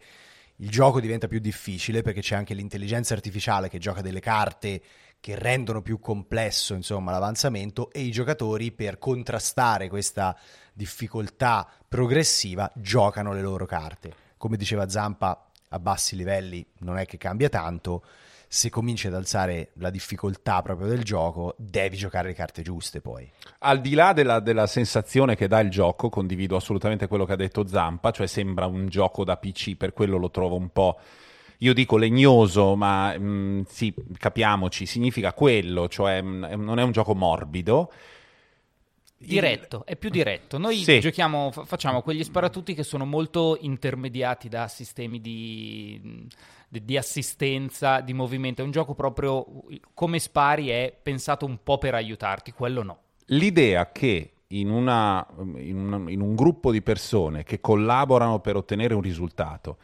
il 0.55 0.69
gioco 0.71 0.99
diventa 0.99 1.27
più 1.27 1.37
difficile 1.37 2.01
perché 2.01 2.21
c'è 2.21 2.35
anche 2.35 2.55
l'intelligenza 2.55 3.13
artificiale 3.13 3.69
che 3.69 3.77
gioca 3.77 4.01
delle 4.01 4.19
carte 4.19 4.81
che 5.19 5.35
rendono 5.35 5.83
più 5.83 5.99
complesso 5.99 6.73
insomma 6.73 7.11
l'avanzamento 7.11 7.91
e 7.91 7.99
i 7.99 8.09
giocatori 8.09 8.71
per 8.71 8.97
contrastare 8.97 9.89
questa 9.89 10.35
difficoltà 10.73 11.69
progressiva 11.87 12.71
giocano 12.73 13.31
le 13.31 13.41
loro 13.41 13.67
carte. 13.67 14.15
Come 14.37 14.57
diceva 14.57 14.89
Zampa, 14.89 15.51
a 15.67 15.77
bassi 15.77 16.15
livelli 16.15 16.65
non 16.79 16.97
è 16.97 17.05
che 17.05 17.17
cambia 17.17 17.47
tanto, 17.47 18.03
se 18.53 18.69
cominci 18.69 19.07
ad 19.07 19.13
alzare 19.13 19.69
la 19.75 19.89
difficoltà 19.89 20.61
proprio 20.61 20.89
del 20.89 21.03
gioco, 21.03 21.55
devi 21.57 21.95
giocare 21.95 22.27
le 22.27 22.33
carte 22.33 22.61
giuste 22.63 22.99
poi. 22.99 23.31
Al 23.59 23.79
di 23.79 23.93
là 23.93 24.11
della, 24.11 24.41
della, 24.41 24.67
sensazione 24.67 25.37
che 25.37 25.47
dà 25.47 25.61
il 25.61 25.69
gioco, 25.69 26.09
condivido 26.09 26.57
assolutamente 26.57 27.07
quello 27.07 27.23
che 27.23 27.31
ha 27.31 27.37
detto 27.37 27.65
Zampa, 27.65 28.11
cioè 28.11 28.27
sembra 28.27 28.65
un 28.65 28.89
gioco 28.89 29.23
da 29.23 29.37
PC, 29.37 29.77
per 29.77 29.93
quello 29.93 30.17
lo 30.17 30.29
trovo 30.31 30.57
un 30.57 30.67
po'... 30.67 30.99
Io 31.59 31.73
dico 31.73 31.95
legnoso, 31.95 32.75
ma 32.75 33.17
mh, 33.17 33.23
mm, 33.23 33.61
sì, 33.69 33.93
capiamoci, 34.17 34.85
significa 34.85 35.31
quello, 35.31 35.87
cioè 35.87 36.21
mh, 36.21 36.49
mm, 36.53 36.61
non 36.61 36.77
è 36.77 36.83
un 36.83 36.91
gioco 36.91 37.15
morbido. 37.15 37.89
Diretto, 39.27 39.85
è 39.85 39.95
più 39.95 40.09
diretto. 40.09 40.57
Noi 40.57 40.77
sì. 40.77 40.99
giochiamo, 40.99 41.51
facciamo 41.51 42.01
quegli 42.01 42.23
sparatutti 42.23 42.73
che 42.73 42.83
sono 42.83 43.05
molto 43.05 43.57
intermediati 43.61 44.49
da 44.49 44.67
sistemi 44.67 45.21
di 45.21 46.27
di 46.79 46.97
assistenza, 46.97 47.99
di 47.99 48.13
movimento. 48.13 48.61
È 48.61 48.65
un 48.65 48.71
gioco 48.71 48.93
proprio 48.93 49.45
come 49.93 50.19
spari, 50.19 50.69
è 50.69 50.95
pensato 51.01 51.45
un 51.45 51.59
po' 51.61 51.77
per 51.77 51.95
aiutarti, 51.95 52.53
quello 52.53 52.81
no. 52.81 52.99
L'idea 53.25 53.91
che 53.91 54.31
in, 54.47 54.69
una, 54.69 55.25
in, 55.55 55.77
un, 55.77 56.09
in 56.09 56.21
un 56.21 56.35
gruppo 56.35 56.71
di 56.71 56.81
persone 56.81 57.43
che 57.43 57.59
collaborano 57.59 58.39
per 58.39 58.55
ottenere 58.55 58.93
un 58.93 59.01
risultato 59.01 59.77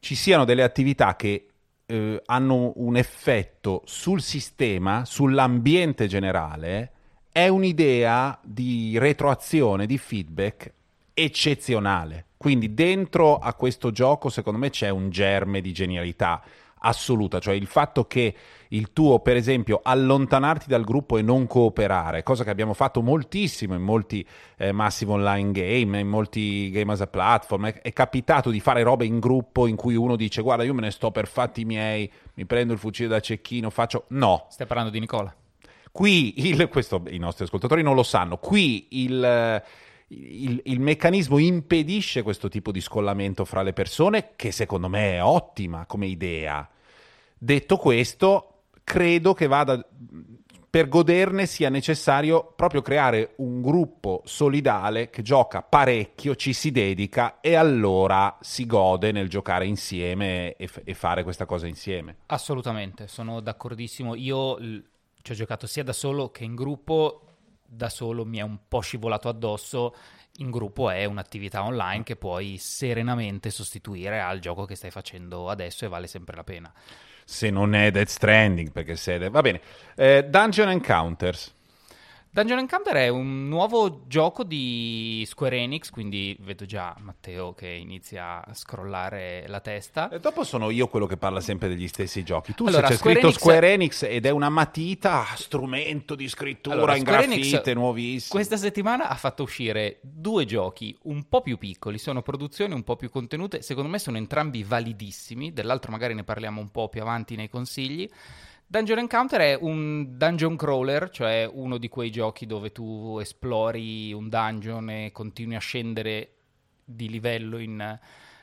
ci 0.00 0.14
siano 0.14 0.44
delle 0.44 0.62
attività 0.62 1.16
che 1.16 1.48
eh, 1.84 2.22
hanno 2.24 2.72
un 2.76 2.96
effetto 2.96 3.82
sul 3.84 4.22
sistema, 4.22 5.04
sull'ambiente 5.04 6.06
generale, 6.06 6.92
è 7.30 7.48
un'idea 7.48 8.38
di 8.42 8.98
retroazione, 8.98 9.86
di 9.86 9.98
feedback 9.98 10.72
eccezionale. 11.14 12.26
Quindi 12.36 12.72
dentro 12.72 13.38
a 13.38 13.54
questo 13.54 13.90
gioco 13.90 14.28
secondo 14.28 14.58
me 14.58 14.70
c'è 14.70 14.88
un 14.88 15.10
germe 15.10 15.60
di 15.60 15.72
genialità 15.72 16.42
assoluta, 16.80 17.40
cioè 17.40 17.54
il 17.54 17.66
fatto 17.66 18.04
che 18.04 18.34
il 18.68 18.92
tuo, 18.92 19.20
per 19.20 19.36
esempio, 19.36 19.80
allontanarti 19.82 20.68
dal 20.68 20.84
gruppo 20.84 21.16
e 21.16 21.22
non 21.22 21.46
cooperare, 21.46 22.22
cosa 22.22 22.44
che 22.44 22.50
abbiamo 22.50 22.74
fatto 22.74 23.02
moltissimo 23.02 23.74
in 23.74 23.82
molti 23.82 24.24
eh, 24.56 24.72
massive 24.72 25.12
online 25.12 25.50
game, 25.52 25.98
in 25.98 26.08
molti 26.08 26.70
game 26.70 26.92
as 26.92 27.00
a 27.00 27.06
platform, 27.06 27.66
è, 27.66 27.80
è, 27.80 27.92
capitato 27.92 28.50
di 28.50 28.60
fare 28.60 28.82
robe 28.82 29.06
in 29.06 29.18
gruppo 29.18 29.66
in 29.66 29.76
cui 29.76 29.96
uno 29.96 30.16
dice 30.16 30.42
guarda 30.42 30.64
io 30.64 30.74
me 30.74 30.82
ne 30.82 30.90
sto 30.90 31.10
per 31.10 31.26
fatti 31.26 31.64
miei, 31.64 32.10
mi 32.34 32.44
prendo 32.46 32.72
il 32.72 32.78
fucile 32.78 33.08
da 33.08 33.20
cecchino, 33.20 33.70
faccio... 33.70 34.04
No. 34.08 34.46
Stai 34.48 34.66
parlando 34.66 34.90
di 34.92 35.00
Nicola? 35.00 35.34
Qui, 35.98 36.46
il, 36.46 36.68
questo 36.68 37.02
i 37.08 37.18
nostri 37.18 37.42
ascoltatori 37.42 37.82
non 37.82 37.96
lo 37.96 38.04
sanno, 38.04 38.36
qui 38.38 38.86
il 38.90 39.62
il, 40.10 40.62
il, 40.64 40.78
meccanismo 40.78 41.38
impedisce 41.38 42.22
questo 42.22 42.48
tipo 42.48 42.70
di 42.70 42.80
scollamento 42.80 43.44
fra 43.44 43.62
le 43.62 43.72
persone, 43.72 44.30
che 44.36 44.52
secondo 44.52 44.88
me 44.88 45.16
è 45.16 45.22
ottima 45.24 45.86
come 45.86 46.06
idea. 46.06 46.66
Detto 47.36 47.76
questo, 47.78 48.66
credo 48.84 49.34
che 49.34 49.48
vada 49.48 49.84
per 50.70 50.86
goderne 50.86 51.46
sia 51.46 51.68
necessario 51.68 52.52
proprio 52.54 52.80
creare 52.80 53.32
un 53.38 53.60
gruppo 53.60 54.22
solidale 54.24 55.10
che 55.10 55.22
gioca 55.22 55.62
parecchio, 55.62 56.36
ci 56.36 56.52
si 56.52 56.70
dedica 56.70 57.40
e 57.40 57.56
allora 57.56 58.38
si 58.40 58.66
gode 58.66 59.10
nel 59.10 59.28
giocare 59.28 59.66
insieme 59.66 60.54
e, 60.54 60.68
f- 60.68 60.82
e 60.84 60.94
fare 60.94 61.24
questa 61.24 61.44
cosa 61.44 61.66
insieme. 61.66 62.18
Assolutamente, 62.26 63.08
sono 63.08 63.40
d'accordissimo. 63.40 64.14
Io 64.14 64.58
ci 65.22 65.32
ho 65.32 65.34
giocato 65.34 65.66
sia 65.66 65.84
da 65.84 65.92
solo 65.92 66.30
che 66.30 66.44
in 66.44 66.54
gruppo 66.54 67.22
da 67.64 67.88
solo 67.90 68.24
mi 68.24 68.38
è 68.38 68.42
un 68.42 68.58
po' 68.66 68.80
scivolato 68.80 69.28
addosso, 69.28 69.94
in 70.38 70.50
gruppo 70.50 70.88
è 70.88 71.04
un'attività 71.04 71.64
online 71.64 72.02
che 72.02 72.16
puoi 72.16 72.56
serenamente 72.58 73.50
sostituire 73.50 74.20
al 74.20 74.38
gioco 74.38 74.64
che 74.64 74.74
stai 74.74 74.90
facendo 74.90 75.50
adesso 75.50 75.84
e 75.84 75.88
vale 75.88 76.06
sempre 76.06 76.36
la 76.36 76.44
pena. 76.44 76.72
Se 77.24 77.50
non 77.50 77.74
è 77.74 77.90
Dead 77.90 78.06
Stranding, 78.06 78.72
perché 78.72 78.96
se... 78.96 79.28
Va 79.28 79.42
bene. 79.42 79.60
Eh, 79.94 80.24
Dungeon 80.24 80.70
Encounters. 80.70 81.54
Dungeon 82.38 82.60
Encounter 82.60 82.94
è 82.94 83.08
un 83.08 83.48
nuovo 83.48 84.02
gioco 84.06 84.44
di 84.44 85.24
Square 85.26 85.56
Enix, 85.56 85.90
quindi 85.90 86.36
vedo 86.38 86.66
già 86.66 86.94
Matteo 87.00 87.52
che 87.52 87.66
inizia 87.66 88.44
a 88.46 88.54
scrollare 88.54 89.46
la 89.48 89.58
testa. 89.58 90.08
E 90.08 90.20
dopo 90.20 90.44
sono 90.44 90.70
io 90.70 90.86
quello 90.86 91.06
che 91.06 91.16
parla 91.16 91.40
sempre 91.40 91.66
degli 91.66 91.88
stessi 91.88 92.22
giochi. 92.22 92.54
Tu 92.54 92.66
allora, 92.66 92.86
c'è 92.86 92.94
Square 92.94 93.14
scritto 93.16 93.26
Enix... 93.26 93.40
Square 93.40 93.72
Enix 93.72 94.02
ed 94.04 94.24
è 94.24 94.30
una 94.30 94.50
matita, 94.50 95.26
strumento 95.34 96.14
di 96.14 96.28
scrittura 96.28 96.76
allora, 96.76 96.94
in 96.94 97.04
Square 97.04 97.74
nuovissimo. 97.74 98.30
Questa 98.30 98.56
settimana 98.56 99.08
ha 99.08 99.16
fatto 99.16 99.42
uscire 99.42 99.98
due 100.00 100.44
giochi 100.44 100.96
un 101.02 101.28
po' 101.28 101.40
più 101.40 101.58
piccoli, 101.58 101.98
sono 101.98 102.22
produzioni 102.22 102.72
un 102.72 102.84
po' 102.84 102.94
più 102.94 103.10
contenute, 103.10 103.62
secondo 103.62 103.90
me 103.90 103.98
sono 103.98 104.16
entrambi 104.16 104.62
validissimi, 104.62 105.52
dell'altro 105.52 105.90
magari 105.90 106.14
ne 106.14 106.22
parliamo 106.22 106.60
un 106.60 106.70
po' 106.70 106.88
più 106.88 107.00
avanti 107.00 107.34
nei 107.34 107.48
consigli. 107.48 108.08
Dungeon 108.70 108.98
Encounter 108.98 109.40
è 109.40 109.58
un 109.58 110.18
dungeon 110.18 110.54
crawler, 110.54 111.08
cioè 111.08 111.48
uno 111.50 111.78
di 111.78 111.88
quei 111.88 112.10
giochi 112.10 112.44
dove 112.44 112.70
tu 112.70 113.16
esplori 113.18 114.12
un 114.12 114.28
dungeon 114.28 114.90
e 114.90 115.10
continui 115.10 115.56
a 115.56 115.58
scendere 115.58 116.32
di 116.84 117.08
livello 117.08 117.56
in 117.56 117.98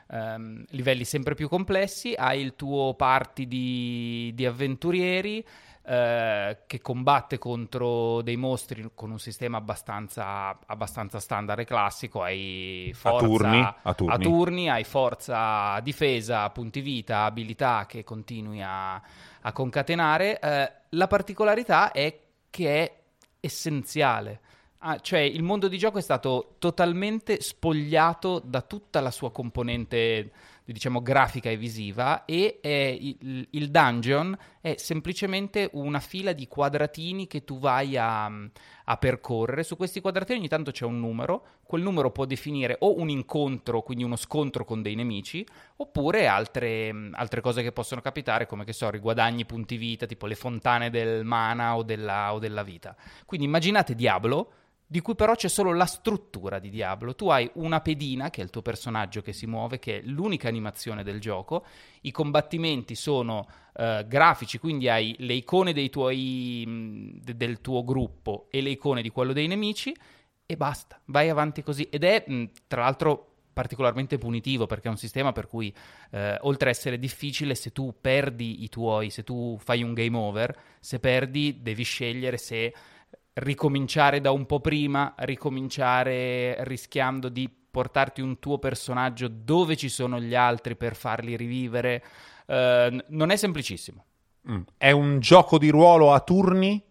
um, 0.07 0.65
livelli 0.69 1.03
sempre 1.03 1.35
più 1.35 1.47
complessi. 1.47 2.15
Hai 2.17 2.41
il 2.41 2.55
tuo 2.55 2.95
party 2.95 3.47
di, 3.47 4.31
di 4.33 4.47
avventurieri 4.47 5.45
uh, 5.83 6.57
che 6.65 6.79
combatte 6.81 7.37
contro 7.37 8.23
dei 8.23 8.35
mostri 8.35 8.89
con 8.95 9.11
un 9.11 9.19
sistema 9.19 9.57
abbastanza, 9.57 10.57
abbastanza 10.65 11.19
standard 11.19 11.59
e 11.59 11.65
classico. 11.65 12.23
Hai 12.23 12.91
forza 12.95 13.25
a 13.25 13.27
turni, 13.27 13.73
a 13.83 13.93
turni. 13.93 14.13
a 14.15 14.17
turni, 14.17 14.69
hai 14.71 14.83
forza, 14.85 15.79
difesa, 15.81 16.49
punti 16.49 16.81
vita, 16.81 17.25
abilità 17.25 17.85
che 17.87 18.03
continui 18.03 18.63
a 18.63 18.99
a 19.45 19.51
concatenare. 19.51 20.39
Eh, 20.39 20.71
la 20.89 21.07
particolarità 21.07 21.91
è 21.91 22.19
che 22.49 22.83
è 22.83 22.95
essenziale. 23.39 24.41
Ah, 24.79 24.99
cioè 24.99 25.19
il 25.19 25.41
mondo 25.41 25.67
di 25.67 25.77
gioco 25.77 25.97
è 25.97 26.01
stato 26.01 26.55
totalmente 26.59 27.41
spogliato 27.41 28.39
da 28.43 28.61
tutta 28.61 28.99
la 28.99 29.09
sua 29.11 29.31
componente 29.31 30.31
diciamo 30.73 31.01
grafica 31.01 31.49
e 31.49 31.57
visiva 31.57 32.25
e 32.25 32.59
il, 32.99 33.47
il, 33.51 33.69
dungeon 33.69 34.35
è 34.61 34.75
semplicemente 34.77 35.69
una 35.73 35.99
fila 35.99 36.33
di 36.33 36.47
quadratini 36.47 37.27
che 37.27 37.43
tu 37.43 37.59
vai 37.59 37.95
a, 37.97 38.25
a, 38.25 38.97
percorrere. 38.97 39.63
Su 39.63 39.77
questi 39.77 40.01
quadratini 40.01 40.39
ogni 40.39 40.47
tanto 40.47 40.71
c'è 40.71 40.85
un 40.85 40.99
numero, 40.99 41.45
quel 41.63 41.83
numero 41.83 42.11
può 42.11 42.25
definire 42.25 42.77
o 42.79 42.99
un 42.99 43.09
incontro, 43.09 43.83
quindi 43.83 44.03
uno 44.03 44.15
scontro 44.15 44.65
con 44.65 44.81
dei 44.81 44.95
nemici, 44.95 45.45
oppure 45.77 46.25
altre, 46.25 47.09
altre 47.11 47.41
cose 47.41 47.61
che 47.61 47.71
possono 47.71 48.01
capitare 48.01 48.47
come 48.47 48.63
che 48.65 48.73
so, 48.73 48.89
riguadagni 48.89 49.45
punti 49.45 49.77
vita, 49.77 50.05
tipo 50.07 50.25
le 50.25 50.35
fontane 50.35 50.89
del 50.89 51.23
mana 51.25 51.75
o 51.75 51.83
della, 51.83 52.33
o 52.33 52.39
della 52.39 52.63
vita. 52.63 52.95
Quindi 53.25 53.45
immaginate 53.45 53.93
Diablo 53.93 54.51
di 54.87 55.01
cui 55.01 55.15
però 55.15 55.35
c'è 55.35 55.47
solo 55.47 55.73
la 55.73 55.85
struttura 55.85 56.59
di 56.59 56.69
Diablo. 56.69 57.15
Tu 57.15 57.27
hai 57.29 57.49
una 57.55 57.81
pedina, 57.81 58.29
che 58.29 58.41
è 58.41 58.43
il 58.43 58.49
tuo 58.49 58.61
personaggio 58.61 59.21
che 59.21 59.33
si 59.33 59.47
muove, 59.47 59.79
che 59.79 59.99
è 59.99 60.01
l'unica 60.03 60.47
animazione 60.47 61.03
del 61.03 61.19
gioco. 61.19 61.65
I 62.01 62.11
combattimenti 62.11 62.95
sono 62.95 63.47
uh, 63.73 64.05
grafici, 64.07 64.59
quindi 64.59 64.87
hai 64.87 65.15
le 65.19 65.33
icone 65.33 65.73
tuoi, 65.89 67.19
de- 67.21 67.35
del 67.35 67.61
tuo 67.61 67.83
gruppo 67.83 68.47
e 68.49 68.61
le 68.61 68.69
icone 68.69 69.01
di 69.01 69.09
quello 69.09 69.33
dei 69.33 69.47
nemici, 69.47 69.95
e 70.45 70.57
basta. 70.57 70.99
Vai 71.05 71.29
avanti 71.29 71.63
così. 71.63 71.83
Ed 71.89 72.03
è, 72.03 72.23
mh, 72.27 72.51
tra 72.67 72.81
l'altro, 72.81 73.31
particolarmente 73.55 74.17
punitivo 74.17 74.65
perché 74.65 74.89
è 74.89 74.91
un 74.91 74.97
sistema 74.97 75.31
per 75.31 75.47
cui 75.47 75.73
eh, 76.11 76.37
oltre 76.41 76.67
a 76.67 76.71
essere 76.71 76.99
difficile 76.99 77.55
se 77.55 77.71
tu 77.71 77.95
perdi 77.99 78.63
i 78.63 78.69
tuoi, 78.69 79.09
se 79.09 79.23
tu 79.23 79.57
fai 79.63 79.81
un 79.81 79.93
game 79.93 80.17
over, 80.17 80.55
se 80.81 80.99
perdi 80.99 81.61
devi 81.61 81.83
scegliere 81.83 82.37
se 82.37 82.73
ricominciare 83.35 84.21
da 84.21 84.31
un 84.31 84.45
po' 84.45 84.59
prima, 84.59 85.13
ricominciare 85.19 86.63
rischiando 86.63 87.29
di 87.29 87.49
portarti 87.49 88.21
un 88.21 88.39
tuo 88.39 88.57
personaggio 88.57 89.27
dove 89.27 89.75
ci 89.75 89.89
sono 89.89 90.19
gli 90.19 90.35
altri 90.35 90.75
per 90.75 90.95
farli 90.95 91.35
rivivere. 91.35 92.03
Uh, 92.45 92.97
non 93.09 93.31
è 93.31 93.35
semplicissimo. 93.35 94.05
Mm. 94.49 94.61
È 94.77 94.91
un 94.91 95.19
gioco 95.19 95.57
di 95.57 95.69
ruolo 95.69 96.13
a 96.13 96.19
turni 96.21 96.81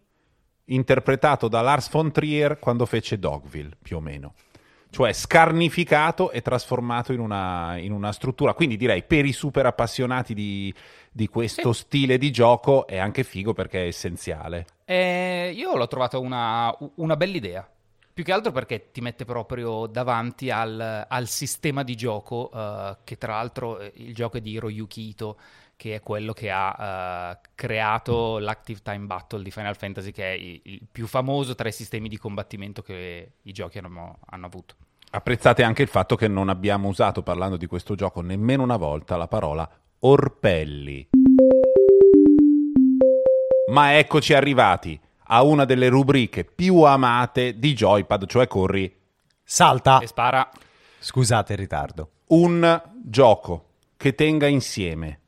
interpretato 0.66 1.48
da 1.48 1.60
Lars 1.60 1.90
von 1.90 2.10
Trier 2.10 2.58
quando 2.58 2.84
fece 2.86 3.18
Dogville, 3.18 3.76
più 3.80 3.96
o 3.96 4.00
meno. 4.00 4.34
Cioè 4.94 5.12
scarnificato 5.12 6.30
e 6.30 6.40
trasformato 6.40 7.12
in 7.12 7.18
una, 7.18 7.76
in 7.78 7.90
una 7.90 8.12
struttura. 8.12 8.54
Quindi 8.54 8.76
direi 8.76 9.02
per 9.02 9.24
i 9.24 9.32
super 9.32 9.66
appassionati 9.66 10.34
di, 10.34 10.72
di 11.10 11.26
questo 11.26 11.72
sì. 11.72 11.80
stile 11.80 12.16
di 12.16 12.30
gioco 12.30 12.86
è 12.86 12.98
anche 12.98 13.24
figo 13.24 13.52
perché 13.52 13.82
è 13.82 13.86
essenziale. 13.88 14.66
Eh, 14.84 15.52
io 15.52 15.76
l'ho 15.76 15.88
trovato 15.88 16.20
una, 16.20 16.72
una 16.94 17.16
bella 17.16 17.36
idea. 17.36 17.68
Più 18.14 18.22
che 18.22 18.30
altro 18.30 18.52
perché 18.52 18.92
ti 18.92 19.00
mette 19.00 19.24
proprio 19.24 19.88
davanti 19.88 20.48
al, 20.48 21.04
al 21.08 21.26
sistema 21.26 21.82
di 21.82 21.96
gioco, 21.96 22.48
uh, 22.52 22.98
che 23.02 23.18
tra 23.18 23.32
l'altro 23.32 23.80
eh, 23.80 23.92
il 23.96 24.14
gioco 24.14 24.36
è 24.36 24.40
di 24.40 24.52
Hiroyuki 24.52 25.08
Ito, 25.08 25.36
che 25.74 25.96
è 25.96 26.00
quello 26.00 26.32
che 26.32 26.48
ha 26.48 27.32
uh, 27.32 27.48
creato 27.56 28.38
l'Active 28.38 28.82
Time 28.84 29.06
Battle 29.06 29.42
di 29.42 29.50
Final 29.50 29.76
Fantasy, 29.76 30.12
che 30.12 30.32
è 30.32 30.36
il, 30.36 30.60
il, 30.62 30.86
più 30.92 31.08
famoso 31.08 31.56
tra 31.56 31.68
i 31.68 31.72
sistemi 31.72 32.08
di 32.08 32.16
combattimento 32.16 32.82
che 32.82 33.32
i 33.42 33.50
giochi 33.50 33.78
hanno, 33.78 34.20
hanno 34.26 34.46
avuto. 34.46 34.76
Apprezzate 35.14 35.62
anche 35.62 35.82
il 35.82 35.86
fatto 35.88 36.16
che 36.16 36.26
non 36.26 36.48
abbiamo 36.48 36.88
usato, 36.88 37.22
parlando 37.22 37.56
di 37.56 37.66
questo 37.66 37.94
gioco, 37.94 38.20
nemmeno 38.20 38.64
una 38.64 38.76
volta 38.76 39.16
la 39.16 39.28
parola 39.28 39.70
orpelli. 40.00 41.10
Ma 43.70 43.96
eccoci 43.96 44.34
arrivati 44.34 44.98
a 45.26 45.44
una 45.44 45.64
delle 45.64 45.86
rubriche 45.86 46.42
più 46.42 46.82
amate 46.82 47.60
di 47.60 47.74
Joypad, 47.74 48.26
cioè 48.26 48.48
corri 48.48 48.92
Salta. 49.44 50.00
E 50.00 50.08
spara. 50.08 50.50
Scusate 50.98 51.52
il 51.52 51.58
ritardo. 51.60 52.10
un 52.30 52.82
gioco 53.04 53.68
che 53.96 54.16
tenga 54.16 54.48
insieme 54.48 55.20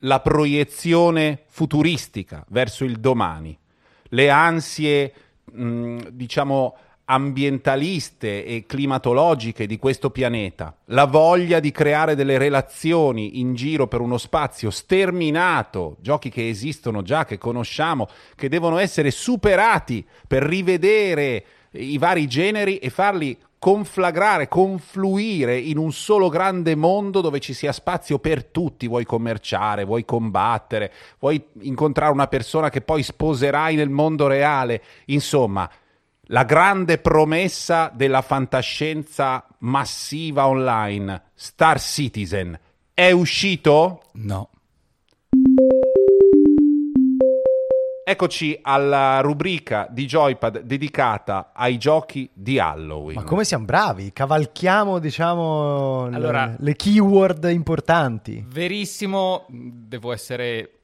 la 0.00 0.20
proiezione 0.20 1.44
futuristica 1.46 2.44
verso 2.50 2.84
il 2.84 3.00
domani, 3.00 3.58
le 4.08 4.28
ansie, 4.28 5.14
mh, 5.50 6.08
diciamo, 6.10 6.76
ambientaliste 7.04 8.44
e 8.44 8.64
climatologiche 8.66 9.66
di 9.66 9.76
questo 9.76 10.10
pianeta, 10.10 10.76
la 10.86 11.04
voglia 11.04 11.60
di 11.60 11.70
creare 11.70 12.14
delle 12.14 12.38
relazioni 12.38 13.40
in 13.40 13.54
giro 13.54 13.86
per 13.86 14.00
uno 14.00 14.18
spazio 14.18 14.70
sterminato, 14.70 15.96
giochi 16.00 16.30
che 16.30 16.48
esistono 16.48 17.02
già, 17.02 17.24
che 17.24 17.38
conosciamo, 17.38 18.08
che 18.36 18.48
devono 18.48 18.78
essere 18.78 19.10
superati 19.10 20.04
per 20.26 20.42
rivedere 20.42 21.44
i 21.72 21.98
vari 21.98 22.26
generi 22.26 22.78
e 22.78 22.90
farli 22.90 23.36
conflagrare, 23.62 24.48
confluire 24.48 25.56
in 25.56 25.78
un 25.78 25.92
solo 25.92 26.28
grande 26.28 26.74
mondo 26.74 27.20
dove 27.20 27.38
ci 27.38 27.52
sia 27.52 27.70
spazio 27.70 28.18
per 28.18 28.44
tutti, 28.46 28.88
vuoi 28.88 29.04
commerciare, 29.04 29.84
vuoi 29.84 30.04
combattere, 30.04 30.92
vuoi 31.20 31.40
incontrare 31.60 32.10
una 32.10 32.26
persona 32.26 32.70
che 32.70 32.80
poi 32.80 33.04
sposerai 33.04 33.76
nel 33.76 33.88
mondo 33.88 34.26
reale, 34.26 34.82
insomma, 35.06 35.70
la 36.32 36.44
grande 36.44 36.96
promessa 36.96 37.90
della 37.94 38.22
fantascienza 38.22 39.44
massiva 39.58 40.46
online, 40.48 41.24
Star 41.34 41.78
Citizen, 41.78 42.58
è 42.94 43.10
uscito? 43.10 44.04
No. 44.14 44.48
Eccoci 48.04 48.58
alla 48.62 49.20
rubrica 49.20 49.86
di 49.90 50.06
Joypad 50.06 50.60
dedicata 50.62 51.52
ai 51.54 51.76
giochi 51.76 52.28
di 52.32 52.58
Halloween. 52.58 53.16
Ma 53.18 53.24
come 53.24 53.44
siamo 53.44 53.66
bravi? 53.66 54.10
Cavalchiamo, 54.12 54.98
diciamo, 54.98 56.08
le- 56.08 56.16
Allora- 56.16 56.54
le 56.58 56.74
keyword 56.76 57.44
importanti. 57.50 58.42
Verissimo, 58.48 59.44
devo 59.50 60.12
essere 60.12 60.81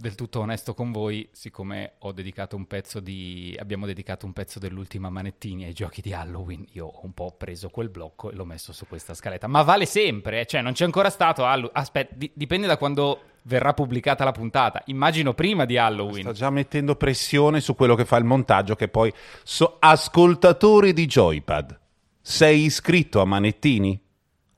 del 0.00 0.14
tutto 0.14 0.40
onesto 0.40 0.72
con 0.72 0.90
voi, 0.92 1.28
siccome 1.30 1.92
ho 1.98 2.12
dedicato 2.12 2.56
un 2.56 2.66
pezzo 2.66 3.00
di 3.00 3.54
abbiamo 3.60 3.84
dedicato 3.84 4.24
un 4.24 4.32
pezzo 4.32 4.58
dell'ultima 4.58 5.10
Manettini 5.10 5.64
ai 5.64 5.74
giochi 5.74 6.00
di 6.00 6.14
Halloween, 6.14 6.64
io 6.72 6.86
ho 6.86 7.00
un 7.04 7.12
po' 7.12 7.34
preso 7.36 7.68
quel 7.68 7.90
blocco 7.90 8.30
e 8.30 8.34
l'ho 8.34 8.46
messo 8.46 8.72
su 8.72 8.86
questa 8.86 9.12
scaletta, 9.12 9.46
ma 9.46 9.62
vale 9.62 9.84
sempre, 9.84 10.40
eh, 10.40 10.46
cioè 10.46 10.62
non 10.62 10.72
c'è 10.72 10.84
ancora 10.84 11.10
stato 11.10 11.44
Halloween. 11.44 11.72
Aspetta, 11.74 12.14
di- 12.16 12.30
dipende 12.34 12.66
da 12.66 12.78
quando 12.78 13.20
verrà 13.42 13.74
pubblicata 13.74 14.24
la 14.24 14.32
puntata. 14.32 14.82
Immagino 14.86 15.34
prima 15.34 15.66
di 15.66 15.76
Halloween. 15.76 16.22
Sta 16.22 16.32
già 16.32 16.50
mettendo 16.50 16.96
pressione 16.96 17.60
su 17.60 17.74
quello 17.74 17.94
che 17.94 18.06
fa 18.06 18.16
il 18.16 18.24
montaggio, 18.24 18.74
che 18.76 18.88
poi... 18.88 19.12
So, 19.42 19.76
ascoltatori 19.78 20.92
di 20.94 21.06
Joypad, 21.06 21.78
sei 22.20 22.64
iscritto 22.64 23.20
a 23.20 23.26
Manettini? 23.26 24.00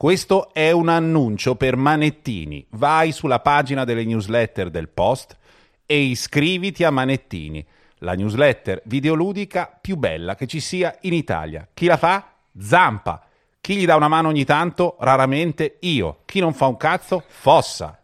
Questo 0.02 0.52
è 0.52 0.72
un 0.72 0.88
annuncio 0.88 1.54
per 1.54 1.76
Manettini. 1.76 2.66
Vai 2.70 3.12
sulla 3.12 3.38
pagina 3.38 3.84
delle 3.84 4.04
newsletter 4.04 4.68
del 4.68 4.88
post 4.88 5.38
e 5.86 5.96
iscriviti 5.96 6.82
a 6.82 6.90
Manettini, 6.90 7.64
la 7.98 8.14
newsletter 8.14 8.82
videoludica 8.86 9.78
più 9.80 9.94
bella 9.96 10.34
che 10.34 10.48
ci 10.48 10.58
sia 10.58 10.98
in 11.02 11.12
Italia. 11.12 11.68
Chi 11.72 11.86
la 11.86 11.96
fa? 11.96 12.32
Zampa. 12.58 13.24
Chi 13.60 13.76
gli 13.76 13.84
dà 13.84 13.94
una 13.94 14.08
mano 14.08 14.26
ogni 14.26 14.44
tanto? 14.44 14.96
Raramente 14.98 15.76
io. 15.82 16.22
Chi 16.24 16.40
non 16.40 16.52
fa 16.52 16.66
un 16.66 16.76
cazzo? 16.76 17.22
Fossa. 17.24 18.02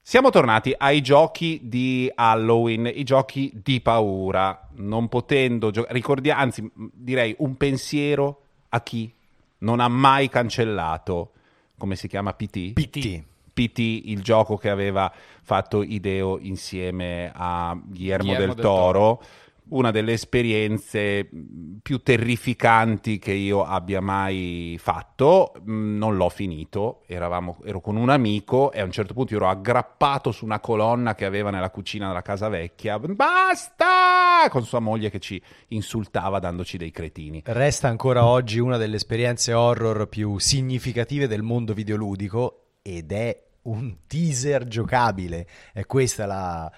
Siamo 0.00 0.30
tornati 0.30 0.74
ai 0.76 1.02
giochi 1.02 1.60
di 1.62 2.10
Halloween, 2.12 2.90
i 2.92 3.04
giochi 3.04 3.52
di 3.62 3.80
paura, 3.80 4.68
non 4.78 5.06
potendo 5.06 5.70
giocare, 5.70 5.94
ricordia- 5.94 6.36
anzi 6.36 6.68
direi 6.74 7.36
un 7.38 7.56
pensiero 7.56 8.42
a 8.70 8.80
chi 8.80 9.14
non 9.60 9.80
ha 9.80 9.88
mai 9.88 10.28
cancellato, 10.28 11.32
come 11.78 11.96
si 11.96 12.08
chiama, 12.08 12.34
PT? 12.34 12.72
PT. 12.72 13.24
PT, 13.52 13.78
il 14.06 14.22
gioco 14.22 14.56
che 14.56 14.70
aveva 14.70 15.12
fatto 15.42 15.82
Ideo 15.82 16.38
insieme 16.38 17.32
a 17.34 17.76
Guillermo, 17.82 18.24
Guillermo 18.24 18.46
del, 18.46 18.54
del 18.54 18.64
Toro, 18.64 19.22
una 19.70 19.90
delle 19.90 20.12
esperienze 20.12 21.28
mh, 21.30 21.78
più 21.82 21.98
terrificanti 22.02 23.18
che 23.18 23.32
io 23.32 23.64
abbia 23.64 24.00
mai 24.00 24.76
fatto. 24.80 25.52
Mh, 25.64 25.96
Non 25.96 26.16
l'ho 26.16 26.28
finito, 26.28 27.02
eravamo- 27.06 27.58
ero 27.64 27.80
con 27.80 27.96
un 27.96 28.08
amico 28.08 28.72
e 28.72 28.80
a 28.80 28.84
un 28.84 28.92
certo 28.92 29.14
punto 29.14 29.34
ero 29.34 29.48
aggrappato 29.48 30.30
su 30.32 30.44
una 30.44 30.60
colonna 30.60 31.14
che 31.14 31.24
aveva 31.24 31.50
nella 31.50 31.70
cucina 31.70 32.08
della 32.08 32.22
casa 32.22 32.48
vecchia. 32.48 32.98
Basta! 32.98 34.48
Con 34.48 34.64
sua 34.64 34.80
moglie 34.80 35.10
che 35.10 35.18
ci 35.18 35.40
insultava 35.68 36.38
dandoci 36.38 36.76
dei 36.76 36.90
cretini. 36.90 37.42
Resta 37.44 37.88
ancora 37.88 38.24
oggi 38.26 38.58
una 38.58 38.76
delle 38.76 38.96
esperienze 38.96 39.52
horror 39.52 40.08
più 40.08 40.38
significative 40.38 41.26
del 41.26 41.42
mondo 41.42 41.74
videoludico 41.74 42.64
ed 42.82 43.12
è 43.12 43.44
un 43.62 43.98
teaser 44.06 44.66
giocabile. 44.66 45.46
È 45.72 45.84
questa 45.84 46.26
la, 46.26 46.72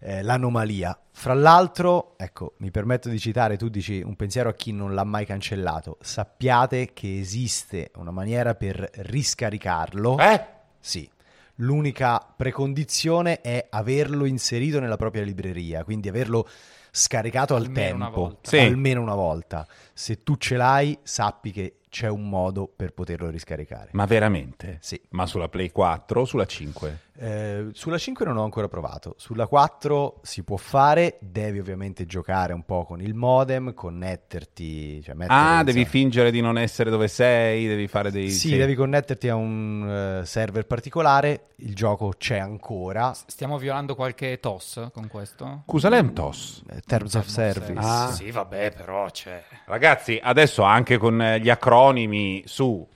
eh, 0.00 0.22
l'anomalia. 0.22 0.98
Fra 1.12 1.34
l'altro, 1.34 2.14
ecco, 2.16 2.54
mi 2.58 2.70
permetto 2.70 3.08
di 3.08 3.18
citare, 3.18 3.56
tu 3.56 3.68
dici 3.68 4.00
un 4.00 4.16
pensiero 4.16 4.48
a 4.48 4.54
chi 4.54 4.72
non 4.72 4.94
l'ha 4.94 5.04
mai 5.04 5.26
cancellato. 5.26 5.98
Sappiate 6.00 6.92
che 6.92 7.18
esiste 7.18 7.90
una 7.96 8.10
maniera 8.10 8.54
per 8.54 8.90
riscaricarlo. 8.94 10.18
Eh? 10.18 10.44
Sì. 10.78 11.08
L'unica 11.56 12.18
precondizione 12.34 13.42
è 13.42 13.66
averlo 13.68 14.24
inserito 14.24 14.80
nella 14.80 14.96
propria 14.96 15.22
libreria, 15.22 15.84
quindi 15.84 16.08
averlo 16.08 16.48
scaricato 16.90 17.54
al 17.54 17.64
Almeno 17.64 17.96
una 17.96 18.04
tempo, 18.06 18.20
volta. 18.20 18.48
Sì. 18.48 18.58
almeno 18.58 19.02
una 19.02 19.14
volta. 19.14 19.66
Se 19.92 20.22
tu 20.22 20.36
ce 20.36 20.56
l'hai, 20.56 20.98
sappi 21.02 21.52
che 21.52 21.80
c'è 21.90 22.08
un 22.08 22.28
modo 22.28 22.66
per 22.74 22.92
poterlo 22.94 23.28
riscaricare. 23.28 23.90
Ma 23.92 24.06
veramente? 24.06 24.78
Sì. 24.80 24.98
Ma 25.10 25.26
sulla 25.26 25.48
Play 25.48 25.70
4 25.70 26.20
o 26.20 26.24
sulla 26.24 26.46
5? 26.46 27.00
Eh, 27.22 27.66
sulla 27.72 27.98
5 27.98 28.24
non 28.24 28.38
ho 28.38 28.44
ancora 28.44 28.66
provato, 28.66 29.14
sulla 29.18 29.46
4 29.46 30.20
si 30.22 30.42
può 30.42 30.56
fare, 30.56 31.18
devi 31.20 31.58
ovviamente 31.58 32.06
giocare 32.06 32.54
un 32.54 32.64
po' 32.64 32.86
con 32.86 33.02
il 33.02 33.12
modem, 33.12 33.74
connetterti, 33.74 35.02
cioè 35.02 35.14
mettere, 35.14 35.38
Ah, 35.38 35.62
devi 35.62 35.84
fingere 35.84 36.30
di 36.30 36.40
non 36.40 36.56
essere 36.56 36.88
dove 36.88 37.08
sei, 37.08 37.66
devi 37.66 37.88
fare 37.88 38.10
dei... 38.10 38.30
Sì, 38.30 38.56
devi 38.56 38.74
connetterti 38.74 39.28
a 39.28 39.34
un 39.34 40.20
eh, 40.22 40.24
server 40.24 40.64
particolare, 40.66 41.48
il 41.56 41.74
gioco 41.74 42.14
c'è 42.16 42.38
ancora, 42.38 43.12
Stiamo 43.26 43.58
violando 43.58 43.94
qualche 43.94 44.40
TOS 44.40 44.88
con 44.90 45.06
questo? 45.08 45.64
Cusalem 45.66 46.14
Tos. 46.14 46.62
eh, 46.70 46.80
Terms 46.86 47.14
of 47.16 47.26
Service. 47.26 47.74
Ah. 47.76 48.10
Sì, 48.12 48.30
vabbè, 48.30 48.72
però 48.72 49.10
c'è. 49.10 49.42
Ragazzi, 49.66 50.18
adesso 50.22 50.62
anche 50.62 50.96
con 50.96 51.20
eh, 51.20 51.38
gli 51.38 51.50
acronimi 51.50 52.42
su... 52.46 52.86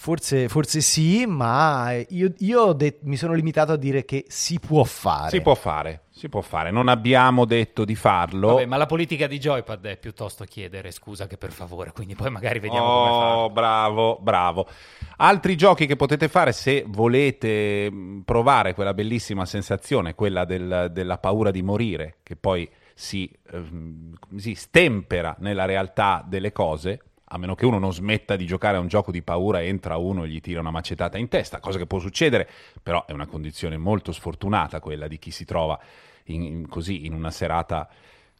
Forse, 0.00 0.48
forse 0.48 0.80
sì, 0.80 1.26
ma 1.26 1.92
io, 2.10 2.32
io 2.38 2.72
det- 2.72 3.00
mi 3.02 3.16
sono 3.16 3.32
limitato 3.32 3.72
a 3.72 3.76
dire 3.76 4.04
che 4.04 4.26
si 4.28 4.60
può 4.60 4.84
fare. 4.84 5.30
Si 5.30 5.40
può 5.40 5.56
fare, 5.56 6.02
si 6.10 6.28
può 6.28 6.40
fare. 6.40 6.70
Non 6.70 6.86
abbiamo 6.86 7.44
detto 7.44 7.84
di 7.84 7.96
farlo. 7.96 8.50
Vabbè, 8.54 8.66
ma 8.66 8.76
la 8.76 8.86
politica 8.86 9.26
di 9.26 9.38
Joypad 9.40 9.84
è 9.86 9.96
piuttosto 9.98 10.44
chiedere 10.44 10.92
scusa 10.92 11.26
che 11.26 11.36
per 11.36 11.50
favore, 11.50 11.90
quindi 11.90 12.14
poi 12.14 12.30
magari 12.30 12.60
vediamo 12.60 12.86
come 12.92 13.08
Oh, 13.08 13.18
farlo. 13.18 13.50
bravo, 13.50 14.18
bravo. 14.22 14.68
Altri 15.16 15.56
giochi 15.56 15.86
che 15.86 15.96
potete 15.96 16.28
fare 16.28 16.52
se 16.52 16.84
volete 16.86 17.90
mh, 17.90 18.22
provare 18.24 18.74
quella 18.74 18.94
bellissima 18.94 19.44
sensazione, 19.46 20.14
quella 20.14 20.44
del- 20.44 20.90
della 20.92 21.18
paura 21.18 21.50
di 21.50 21.60
morire, 21.62 22.18
che 22.22 22.36
poi 22.36 22.70
si, 22.94 23.28
ehm, 23.52 24.14
si 24.36 24.54
stempera 24.54 25.34
nella 25.40 25.64
realtà 25.64 26.24
delle 26.24 26.52
cose, 26.52 27.00
a 27.30 27.36
meno 27.38 27.54
che 27.54 27.66
uno 27.66 27.78
non 27.78 27.92
smetta 27.92 28.36
di 28.36 28.46
giocare 28.46 28.76
a 28.76 28.80
un 28.80 28.88
gioco 28.88 29.10
di 29.10 29.22
paura, 29.22 29.62
entra 29.62 29.96
uno 29.96 30.24
e 30.24 30.28
gli 30.28 30.40
tira 30.40 30.60
una 30.60 30.70
macetata 30.70 31.18
in 31.18 31.28
testa, 31.28 31.60
cosa 31.60 31.76
che 31.78 31.86
può 31.86 31.98
succedere, 31.98 32.48
però 32.82 33.04
è 33.06 33.12
una 33.12 33.26
condizione 33.26 33.76
molto 33.76 34.12
sfortunata 34.12 34.80
quella 34.80 35.06
di 35.08 35.18
chi 35.18 35.30
si 35.30 35.44
trova 35.44 35.78
in- 36.24 36.42
in- 36.42 36.68
così 36.68 37.04
in 37.06 37.12
una 37.12 37.30
serata... 37.30 37.88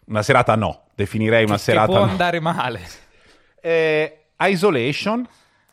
Una 0.06 0.22
serata 0.22 0.54
no, 0.54 0.84
definirei 0.94 1.44
una 1.44 1.56
Che- 1.56 1.60
serata 1.60 1.86
che 1.88 1.92
può 1.92 2.04
no. 2.06 2.10
andare 2.10 2.40
male. 2.40 2.80
Eh, 3.60 4.18
Isolation. 4.40 5.28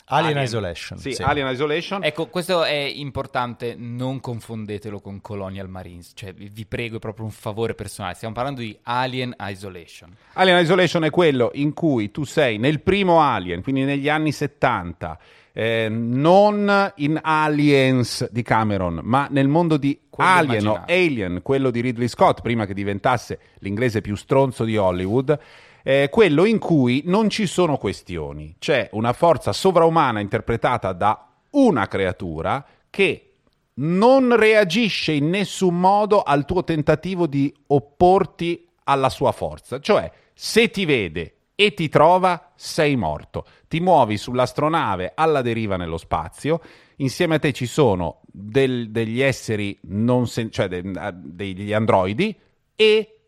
Alien 0.05 0.43
Isolation, 0.43 0.99
Sì, 0.99 1.13
sì. 1.13 1.23
Alien 1.23 1.47
Isolation. 1.51 2.03
Ecco, 2.03 2.27
questo 2.27 2.63
è 2.63 2.73
importante, 2.73 3.75
non 3.75 4.19
confondetelo 4.19 4.99
con 4.99 5.19
Colonial 5.19 5.67
Marines, 5.67 6.11
cioè 6.13 6.33
vi, 6.33 6.65
prego, 6.65 6.97
è 6.97 6.99
proprio 6.99 7.25
un 7.25 7.31
favore 7.31 7.73
personale, 7.73 8.13
stiamo 8.13 8.33
parlando 8.33 8.61
di 8.61 8.77
Alien 8.83 9.35
Isolation. 9.39 10.15
Alien 10.33 10.59
Isolation 10.59 11.03
è 11.05 11.09
quello 11.09 11.49
in 11.55 11.73
cui 11.73 12.11
tu 12.11 12.23
sei 12.23 12.57
nel 12.57 12.81
primo 12.81 13.21
Alien, 13.21 13.63
quindi 13.63 13.83
negli 13.83 14.07
anni 14.07 14.31
70, 14.31 15.17
eh, 15.53 15.87
non 15.89 16.91
in 16.97 17.19
Aliens 17.23 18.29
di 18.29 18.43
Cameron, 18.43 18.99
ma 19.01 19.27
nel 19.31 19.47
mondo 19.47 19.77
di 19.77 19.99
Quello 20.09 20.29
Alien 20.29 20.67
o 20.67 20.71
immaginato. 20.71 20.91
Alien, 20.91 21.41
quello 21.41 21.71
di 21.71 21.81
Ridley 21.81 22.07
Scott, 22.07 22.41
prima 22.41 22.65
che 22.65 22.73
diventasse 22.73 23.39
l'inglese 23.59 24.01
più 24.01 24.15
stronzo 24.15 24.63
di 24.63 24.77
Hollywood. 24.77 25.37
È 25.85 26.09
quello 26.09 26.45
in 26.45 26.57
cui 26.57 27.03
non 27.05 27.29
ci 27.29 27.45
sono 27.45 27.77
questioni. 27.77 28.55
C'è 28.57 28.89
una 28.93 29.13
forza 29.13 29.53
sovraumana 29.53 30.19
interpretata 30.19 30.93
da 30.93 31.29
una 31.51 31.87
creatura 31.87 32.65
che 32.89 33.33
non 33.75 34.35
reagisce 34.35 35.11
in 35.11 35.29
nessun 35.29 35.79
modo 35.79 36.23
al 36.23 36.45
tuo 36.45 36.63
tentativo 36.63 37.27
di 37.27 37.53
opporti 37.67 38.67
alla 38.85 39.09
sua 39.09 39.31
forza. 39.31 39.79
Cioè, 39.79 40.11
se 40.33 40.71
ti 40.71 40.85
vede 40.85 41.35
e 41.53 41.75
ti 41.75 41.87
trova, 41.87 42.53
sei 42.55 42.95
morto. 42.95 43.45
Ti 43.67 43.79
muovi 43.79 44.17
sull'astronave 44.17 45.11
alla 45.13 45.43
deriva 45.43 45.77
nello 45.77 45.97
spazio. 45.97 46.61
Insieme 46.95 47.35
a 47.35 47.39
te 47.39 47.53
ci 47.53 47.67
sono 47.67 48.21
del- 48.25 48.89
degli 48.89 49.21
esseri, 49.21 49.77
sen- 50.23 50.49
cioè 50.49 50.67
de- 50.67 51.13
degli 51.13 51.73
androidi 51.73 52.35
e 52.75 53.19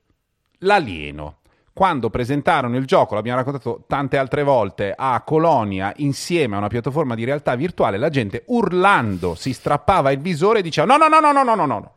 l'alieno. 0.60 1.41
Quando 1.78 2.10
presentarono 2.10 2.76
il 2.76 2.88
gioco, 2.88 3.13
l'abbiamo 3.13 3.38
raccontato 3.38 3.84
tante 3.86 4.18
altre 4.18 4.42
volte, 4.42 4.96
a 4.98 5.22
Colonia 5.22 5.94
insieme 5.98 6.56
a 6.56 6.58
una 6.58 6.70
piattaforma 6.70 7.13
di 7.13 7.24
realtà 7.24 7.54
virtuale, 7.54 8.00
la 8.00 8.10
gente 8.10 8.46
urlando 8.48 9.36
si 9.36 9.54
strappava 9.54 10.10
il 10.10 10.20
visore 10.20 10.58
e 10.58 10.62
diceva 10.63 10.88
no, 10.88 10.98
no, 10.98 11.08
no, 11.08 11.20
no, 11.20 11.32
no, 11.32 11.44
no, 11.44 11.54
no, 11.54 11.66
no. 11.68 11.94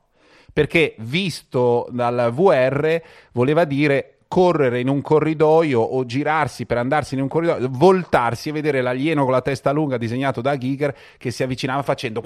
Perché 0.52 0.96
visto 0.98 1.88
dal 1.92 2.30
VR 2.30 3.00
voleva 3.32 3.64
dire 3.64 4.18
correre 4.28 4.80
in 4.80 4.88
un 4.90 5.00
corridoio 5.00 5.80
o 5.80 6.04
girarsi 6.04 6.66
per 6.66 6.76
andarsi 6.76 7.14
in 7.14 7.22
un 7.22 7.28
corridoio, 7.28 7.66
voltarsi 7.70 8.50
e 8.50 8.52
vedere 8.52 8.82
l'alieno 8.82 9.22
con 9.22 9.32
la 9.32 9.40
testa 9.40 9.72
lunga 9.72 9.96
disegnato 9.96 10.42
da 10.42 10.58
Giger 10.58 10.94
che 11.16 11.30
si 11.30 11.42
avvicinava 11.42 11.82
facendo 11.82 12.22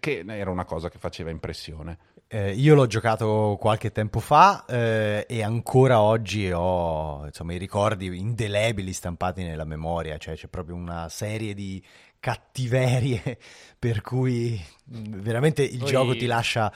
che 0.00 0.24
era 0.26 0.50
una 0.50 0.64
cosa 0.64 0.88
che 0.90 0.98
faceva 0.98 1.30
impressione. 1.30 1.98
Eh, 2.28 2.52
io 2.52 2.74
l'ho 2.74 2.86
giocato 2.86 3.56
qualche 3.58 3.90
tempo 3.90 4.20
fa 4.20 4.66
eh, 4.66 5.24
e 5.26 5.42
ancora 5.42 6.00
oggi 6.00 6.50
ho 6.52 7.24
insomma, 7.24 7.54
i 7.54 7.58
ricordi 7.58 8.06
indelebili 8.18 8.92
stampati 8.92 9.42
nella 9.42 9.64
memoria, 9.64 10.18
cioè 10.18 10.34
c'è 10.34 10.48
proprio 10.48 10.76
una 10.76 11.08
serie 11.08 11.54
di 11.54 11.82
cattiverie 12.20 13.38
per 13.78 14.02
cui 14.02 14.62
mh, 14.84 15.20
veramente 15.20 15.62
il 15.62 15.78
Poi- 15.78 15.88
gioco 15.88 16.12
ti 16.16 16.26
lascia 16.26 16.70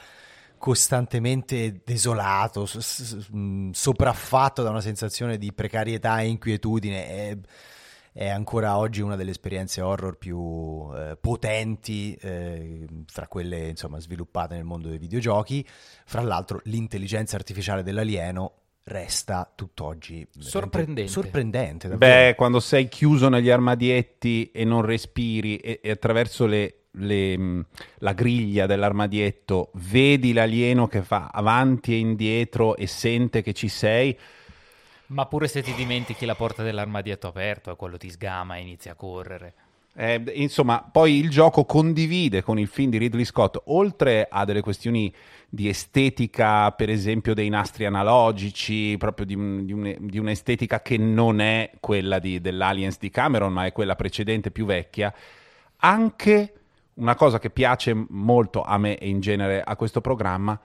costantemente 0.57 1.81
desolato, 1.83 2.65
s- 2.65 2.79
s- 2.79 3.27
mh, 3.29 3.71
sopraffatto 3.71 4.63
da 4.63 4.69
una 4.69 4.81
sensazione 4.81 5.37
di 5.37 5.51
precarietà 5.53 6.21
e 6.21 6.27
inquietudine. 6.27 7.07
È, 7.07 7.37
è 8.13 8.29
ancora 8.29 8.77
oggi 8.77 9.01
una 9.01 9.15
delle 9.15 9.31
esperienze 9.31 9.81
horror 9.81 10.17
più 10.17 10.87
eh, 10.95 11.17
potenti 11.19 12.13
eh, 12.21 12.85
fra 13.07 13.27
quelle 13.27 13.69
insomma 13.69 13.99
sviluppate 13.99 14.53
nel 14.53 14.63
mondo 14.63 14.87
dei 14.87 14.99
videogiochi. 14.99 15.65
Fra 16.05 16.21
l'altro, 16.21 16.61
l'intelligenza 16.65 17.35
artificiale 17.35 17.81
dell'alieno 17.81 18.51
resta 18.85 19.51
tutt'oggi 19.55 20.27
Sorprendente. 20.37 21.07
sorprendente 21.09 21.87
davvero. 21.87 22.13
Beh, 22.27 22.35
quando 22.35 22.59
sei 22.59 22.87
chiuso 22.87 23.29
negli 23.29 23.49
armadietti 23.49 24.51
e 24.51 24.63
non 24.63 24.81
respiri 24.83 25.57
e, 25.57 25.79
e 25.81 25.89
attraverso 25.89 26.45
le- 26.45 26.75
le, 26.91 27.35
mh, 27.37 27.65
la 27.99 28.13
griglia 28.13 28.65
dell'armadietto 28.67 29.71
vedi 29.75 30.33
l'alieno 30.33 30.87
che 30.87 31.01
fa 31.01 31.29
avanti 31.33 31.93
e 31.93 31.97
indietro 31.97 32.75
e 32.75 32.85
sente 32.85 33.41
che 33.41 33.53
ci 33.53 33.69
sei, 33.69 34.15
Ma 35.13 35.27
pure 35.27 35.47
se 35.47 35.61
ti 35.61 35.75
dimentichi 35.75 36.25
la 36.25 36.33
porta 36.33 36.63
dell'armadietto 36.63 37.27
aperto 37.27 37.75
quello 37.75 37.97
ti 37.97 38.09
sgama 38.09 38.55
e 38.57 38.61
inizia 38.61 38.93
a 38.93 38.95
correre. 38.95 39.53
Eh, 39.95 40.23
insomma, 40.33 40.81
poi 40.91 41.19
il 41.19 41.29
gioco 41.29 41.65
condivide 41.65 42.41
con 42.41 42.57
il 42.57 42.67
film 42.67 42.89
di 42.89 42.97
Ridley 42.97 43.23
Scott, 43.25 43.61
oltre 43.65 44.27
a 44.27 44.43
delle 44.43 44.61
questioni 44.61 45.13
di 45.47 45.69
estetica, 45.69 46.71
per 46.71 46.89
esempio 46.89 47.35
dei 47.35 47.47
nastri 47.49 47.85
analogici, 47.85 48.95
proprio 48.97 49.27
di, 49.27 49.35
di 49.65 49.71
un- 49.71 49.95
di 49.99 50.17
un'estetica 50.17 50.81
che 50.81 50.97
non 50.97 51.41
è 51.41 51.69
quella 51.79 52.17
di- 52.17 52.41
dell'Aliens 52.41 52.97
di 52.97 53.11
Cameron, 53.11 53.53
ma 53.53 53.65
è 53.67 53.71
quella 53.71 53.95
precedente 53.95 54.49
più 54.49 54.65
vecchia, 54.65 55.13
anche 55.77 56.53
una 56.95 57.13
cosa 57.13 57.37
che 57.37 57.51
piace 57.51 57.93
molto 58.09 58.63
a 58.63 58.79
me 58.79 58.97
e 58.97 59.07
in 59.07 59.19
genere 59.19 59.61
a 59.61 59.75
questo 59.75 60.01
programma, 60.01 60.59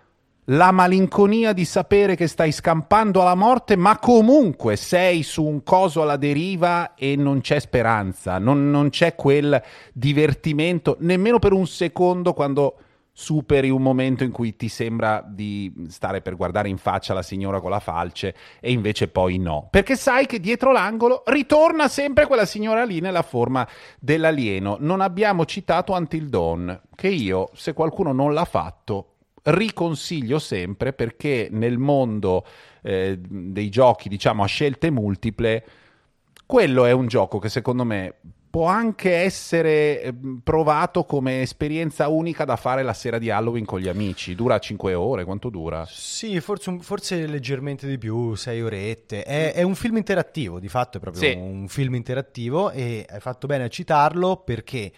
la 0.50 0.70
malinconia 0.70 1.52
di 1.52 1.64
sapere 1.64 2.14
che 2.14 2.26
stai 2.26 2.52
scampando 2.52 3.20
alla 3.20 3.34
morte, 3.34 3.76
ma 3.76 3.98
comunque 3.98 4.76
sei 4.76 5.22
su 5.22 5.44
un 5.44 5.62
coso 5.62 6.02
alla 6.02 6.16
deriva 6.16 6.94
e 6.94 7.16
non 7.16 7.40
c'è 7.40 7.58
speranza, 7.58 8.38
non, 8.38 8.70
non 8.70 8.88
c'è 8.90 9.14
quel 9.14 9.60
divertimento 9.92 10.96
nemmeno 11.00 11.38
per 11.38 11.52
un 11.52 11.66
secondo 11.66 12.32
quando 12.32 12.76
superi 13.12 13.68
un 13.68 13.82
momento 13.82 14.22
in 14.22 14.30
cui 14.30 14.54
ti 14.54 14.68
sembra 14.68 15.24
di 15.26 15.72
stare 15.88 16.22
per 16.22 16.36
guardare 16.36 16.68
in 16.68 16.78
faccia 16.78 17.12
la 17.12 17.22
signora 17.22 17.60
con 17.60 17.68
la 17.68 17.80
falce 17.80 18.32
e 18.60 18.70
invece 18.70 19.08
poi 19.08 19.38
no, 19.38 19.66
perché 19.70 19.96
sai 19.96 20.24
che 20.26 20.38
dietro 20.38 20.70
l'angolo 20.70 21.24
ritorna 21.26 21.88
sempre 21.88 22.26
quella 22.26 22.46
signora 22.46 22.84
lì 22.84 23.00
nella 23.00 23.22
forma 23.22 23.68
dell'alieno. 23.98 24.76
Non 24.80 25.00
abbiamo 25.00 25.44
citato 25.44 25.92
Until 25.92 26.28
Dawn, 26.28 26.80
che 26.94 27.08
io, 27.08 27.50
se 27.54 27.74
qualcuno 27.74 28.12
non 28.12 28.32
l'ha 28.32 28.44
fatto, 28.44 29.16
riconsiglio 29.50 30.38
sempre 30.38 30.92
perché 30.92 31.48
nel 31.50 31.78
mondo 31.78 32.44
eh, 32.82 33.18
dei 33.18 33.68
giochi, 33.68 34.08
diciamo, 34.08 34.42
a 34.42 34.46
scelte 34.46 34.90
multiple, 34.90 35.64
quello 36.46 36.84
è 36.84 36.92
un 36.92 37.06
gioco 37.06 37.38
che 37.38 37.48
secondo 37.48 37.84
me 37.84 38.14
può 38.50 38.66
anche 38.66 39.14
essere 39.14 40.00
eh, 40.00 40.14
provato 40.42 41.04
come 41.04 41.42
esperienza 41.42 42.08
unica 42.08 42.46
da 42.46 42.56
fare 42.56 42.82
la 42.82 42.94
sera 42.94 43.18
di 43.18 43.30
Halloween 43.30 43.66
con 43.66 43.78
gli 43.78 43.88
amici. 43.88 44.34
Dura 44.34 44.58
5 44.58 44.94
ore, 44.94 45.24
quanto 45.24 45.50
dura? 45.50 45.84
Sì, 45.86 46.40
forse, 46.40 46.78
forse 46.80 47.26
leggermente 47.26 47.86
di 47.86 47.98
più, 47.98 48.34
sei 48.36 48.62
orette. 48.62 49.22
È, 49.22 49.52
è 49.52 49.62
un 49.62 49.74
film 49.74 49.98
interattivo, 49.98 50.58
di 50.58 50.68
fatto 50.68 50.96
è 50.96 51.00
proprio 51.00 51.22
Sì. 51.22 51.36
un 51.36 51.68
film 51.68 51.94
interattivo 51.94 52.70
e 52.70 53.04
hai 53.08 53.20
fatto 53.20 53.46
bene 53.46 53.64
a 53.64 53.68
citarlo 53.68 54.38
perché, 54.38 54.90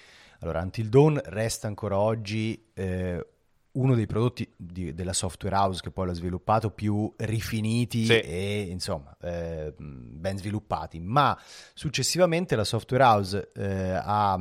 allora, 0.43 0.61
Until 0.61 0.89
Dawn 0.89 1.21
resta 1.25 1.67
ancora 1.67 1.99
oggi 1.99 2.67
eh, 2.75 3.27
uno 3.73 3.95
dei 3.95 4.07
prodotti 4.07 4.49
di- 4.57 4.95
della 4.95 5.13
software 5.13 5.55
house 5.55 5.81
che 5.81 5.91
poi 5.91 6.07
l'ha 6.07 6.13
sviluppato 6.13 6.71
più 6.71 7.13
rifiniti 7.19 8.05
Sì. 8.07 8.19
e, 8.19 8.67
insomma, 8.69 9.17
eh, 9.23 9.73
ben 9.79 10.37
sviluppati, 10.39 10.99
ma 11.01 11.39
successivamente 11.75 12.57
la 12.57 12.65
software 12.65 13.05
house 13.05 13.51
eh, 13.55 13.93
ha 13.93 14.39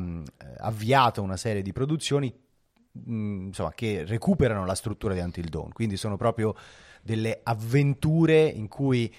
avviato 0.57 1.21
una 1.21 1.37
serie 1.37 1.61
di 1.61 1.71
produzioni 1.71 2.33
mh, 2.91 3.45
insomma, 3.47 3.71
che 3.73 4.03
recuperano 4.05 4.65
la 4.65 4.75
struttura 4.75 5.13
di 5.13 5.19
Until 5.19 5.49
Dawn, 5.49 5.71
quindi 5.73 5.95
sono 5.95 6.17
proprio 6.17 6.55
delle 7.03 7.39
avventure 7.43 8.43
in 8.47 8.67
cui 8.67 9.13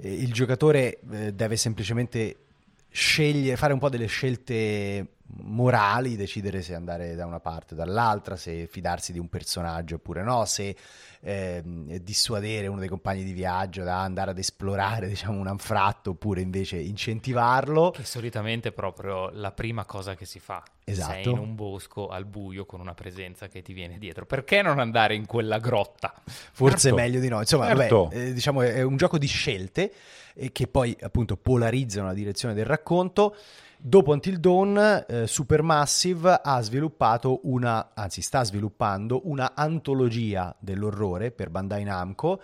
eh, 0.00 0.12
il 0.12 0.32
giocatore 0.32 0.98
eh, 1.10 1.32
deve 1.32 1.56
semplicemente 1.56 2.38
scegliere, 2.90 3.56
fare 3.56 3.72
un 3.72 3.78
po' 3.78 3.88
delle 3.88 4.06
scelte 4.06 5.13
morali, 5.26 6.16
decidere 6.16 6.62
se 6.62 6.74
andare 6.74 7.14
da 7.14 7.26
una 7.26 7.40
parte 7.40 7.74
o 7.74 7.76
dall'altra, 7.76 8.36
se 8.36 8.66
fidarsi 8.66 9.12
di 9.12 9.18
un 9.18 9.28
personaggio 9.28 9.96
oppure 9.96 10.22
no, 10.22 10.44
se 10.44 10.76
ehm, 11.20 11.96
dissuadere 11.98 12.66
uno 12.66 12.80
dei 12.80 12.88
compagni 12.88 13.24
di 13.24 13.32
viaggio 13.32 13.82
da 13.82 14.02
andare 14.02 14.32
ad 14.32 14.38
esplorare 14.38 15.08
diciamo, 15.08 15.38
un 15.38 15.46
anfratto 15.46 16.10
oppure 16.10 16.40
invece 16.40 16.76
incentivarlo. 16.78 17.90
Che 17.90 18.04
solitamente 18.04 18.68
è 18.68 18.72
proprio 18.72 19.30
la 19.30 19.52
prima 19.52 19.84
cosa 19.84 20.14
che 20.14 20.26
si 20.26 20.38
fa. 20.38 20.62
Esatto. 20.84 21.12
Sei 21.12 21.32
in 21.32 21.38
un 21.38 21.54
bosco 21.54 22.08
al 22.08 22.26
buio 22.26 22.66
con 22.66 22.80
una 22.80 22.94
presenza 22.94 23.48
che 23.48 23.62
ti 23.62 23.72
viene 23.72 23.98
dietro. 23.98 24.26
Perché 24.26 24.60
non 24.60 24.78
andare 24.78 25.14
in 25.14 25.24
quella 25.24 25.58
grotta? 25.58 26.12
Forse 26.26 26.88
Certo. 26.88 26.96
meglio 26.96 27.20
di 27.20 27.28
no. 27.28 27.40
Insomma, 27.40 27.74
Certo. 27.74 28.04
vabbè, 28.04 28.16
eh, 28.16 28.32
diciamo 28.34 28.60
è 28.60 28.82
un 28.82 28.96
gioco 28.98 29.16
di 29.16 29.26
scelte 29.26 29.92
e 30.34 30.52
che 30.52 30.66
poi 30.66 30.94
appunto 31.00 31.36
polarizzano 31.36 32.08
la 32.08 32.12
direzione 32.12 32.52
del 32.52 32.66
racconto. 32.66 33.34
Dopo 33.86 34.12
Until 34.12 34.38
Dawn, 34.38 35.04
eh, 35.06 35.26
Supermassive 35.26 36.40
ha 36.42 36.62
sviluppato 36.62 37.40
una, 37.42 37.90
anzi 37.92 38.22
sta 38.22 38.42
sviluppando 38.42 39.28
una 39.28 39.52
antologia 39.54 40.56
dell'orrore 40.58 41.32
per 41.32 41.50
Bandai 41.50 41.84
Namco 41.84 42.40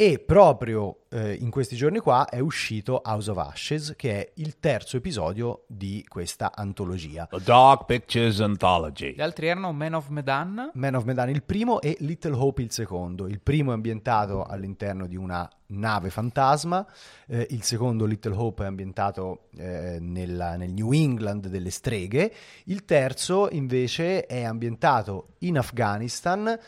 e 0.00 0.18
proprio 0.18 1.00
eh, 1.10 1.34
in 1.34 1.50
questi 1.50 1.76
giorni 1.76 1.98
qua 1.98 2.26
è 2.26 2.38
uscito 2.38 3.02
House 3.04 3.30
of 3.30 3.36
Ashes, 3.36 3.92
che 3.98 4.12
è 4.14 4.32
il 4.36 4.58
terzo 4.58 4.96
episodio 4.96 5.64
di 5.66 6.02
questa 6.08 6.52
antologia. 6.54 7.26
The 7.26 7.42
Dark 7.44 7.84
Pictures 7.84 8.40
Anthology. 8.40 9.12
Gli 9.12 9.20
altri 9.20 9.48
erano 9.48 9.72
Man 9.72 9.92
of 9.92 10.08
Medan. 10.08 10.70
Man 10.72 10.94
of 10.94 11.04
Medan 11.04 11.28
il 11.28 11.42
primo 11.42 11.82
e 11.82 11.98
Little 11.98 12.32
Hope 12.32 12.62
il 12.62 12.70
secondo. 12.70 13.26
Il 13.28 13.40
primo 13.40 13.72
è 13.72 13.74
ambientato 13.74 14.42
all'interno 14.42 15.06
di 15.06 15.16
una 15.16 15.46
nave 15.66 16.08
fantasma, 16.08 16.84
eh, 17.26 17.46
il 17.50 17.62
secondo 17.62 18.06
Little 18.06 18.34
Hope 18.34 18.64
è 18.64 18.66
ambientato 18.66 19.48
eh, 19.56 19.98
nella- 20.00 20.56
nel 20.56 20.72
New 20.72 20.92
England 20.92 21.48
delle 21.48 21.70
streghe, 21.70 22.32
il 22.64 22.84
terzo 22.84 23.48
invece 23.50 24.26
è 24.26 24.44
ambientato 24.44 25.34
in 25.40 25.58
Afghanistan. 25.58 26.58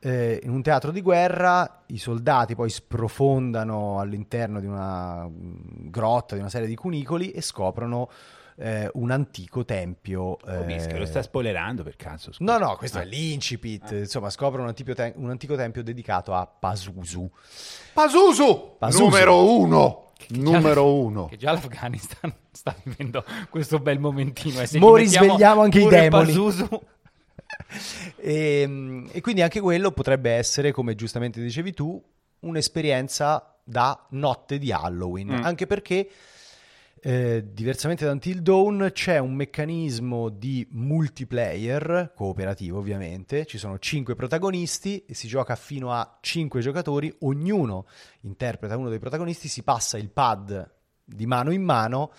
Eh, 0.00 0.40
in 0.42 0.50
un 0.50 0.62
teatro 0.62 0.90
di 0.90 1.00
guerra 1.02 1.82
i 1.88 1.98
soldati 1.98 2.54
poi 2.54 2.70
sprofondano 2.70 4.00
all'interno 4.00 4.58
di 4.60 4.66
una 4.66 5.26
mm, 5.28 5.88
grotta, 5.90 6.34
di 6.34 6.40
una 6.40 6.50
serie 6.50 6.66
di 6.66 6.74
cunicoli 6.74 7.30
e 7.32 7.40
scoprono 7.42 8.08
eh, 8.56 8.90
un 8.94 9.10
antico 9.10 9.64
tempio. 9.64 10.36
eh, 10.46 11.22
spoilerando 11.22 11.82
per 11.82 11.96
caso. 11.96 12.30
No, 12.38 12.58
no, 12.58 12.76
questo 12.76 12.98
Ah. 12.98 13.02
è 13.02 13.04
l'incipit. 13.06 13.90
Insomma, 13.92 14.28
scoprono 14.28 14.64
un 14.64 14.68
antico, 14.68 14.92
te- 14.94 15.14
un 15.16 15.30
antico 15.30 15.56
tempio 15.56 15.82
dedicato 15.82 16.34
a 16.34 16.46
Pazuzu. 16.46 17.30
Pazuzu, 17.94 18.76
Pazuzu. 18.78 19.02
numero 19.04 19.58
uno. 19.58 20.04
che 20.16 20.26
già 20.34 20.40
Numero 20.42 20.84
l'Af- 20.84 20.94
uno. 21.04 21.26
Che 21.26 21.36
già 21.38 21.52
l'Afghanistan 21.52 22.32
sta 22.52 22.74
vivendo 22.82 23.24
questo 23.48 23.78
bel 23.78 23.98
momentino. 23.98 24.60
E 24.60 24.66
se 24.66 24.78
Mo 24.78 24.94
risvegliamo 24.94 25.62
anche 25.62 25.80
i 25.80 25.86
demoni. 25.88 26.26
Pazuzu, 26.26 26.68
e, 28.16 29.04
e 29.10 29.20
quindi 29.20 29.42
anche 29.42 29.60
quello 29.60 29.92
potrebbe 29.92 30.30
essere, 30.32 30.72
come 30.72 30.94
giustamente 30.94 31.40
dicevi 31.40 31.72
tu, 31.72 32.02
un'esperienza 32.40 33.56
da 33.64 34.06
notte 34.10 34.58
di 34.58 34.72
Halloween, 34.72 35.28
Mm. 35.28 35.44
anche 35.44 35.66
perché 35.66 36.08
eh, 37.02 37.44
diversamente 37.52 38.04
da 38.04 38.10
Until 38.12 38.42
Dawn 38.42 38.90
c'è 38.92 39.18
un 39.18 39.32
meccanismo 39.34 40.28
di 40.28 40.66
multiplayer 40.72 42.12
cooperativo 42.14 42.78
ovviamente, 42.78 43.46
ci 43.46 43.56
sono 43.58 43.78
cinque 43.78 44.14
protagonisti 44.14 45.04
e 45.06 45.14
si 45.14 45.26
gioca 45.26 45.56
fino 45.56 45.92
a 45.92 46.18
cinque 46.20 46.60
giocatori, 46.60 47.14
ognuno 47.20 47.86
interpreta 48.22 48.76
uno 48.76 48.90
dei 48.90 48.98
protagonisti, 48.98 49.48
si 49.48 49.62
passa 49.62 49.96
il 49.96 50.10
pad 50.10 50.70
di 51.04 51.26
mano 51.26 51.52
in 51.52 51.62
mano 51.62 52.12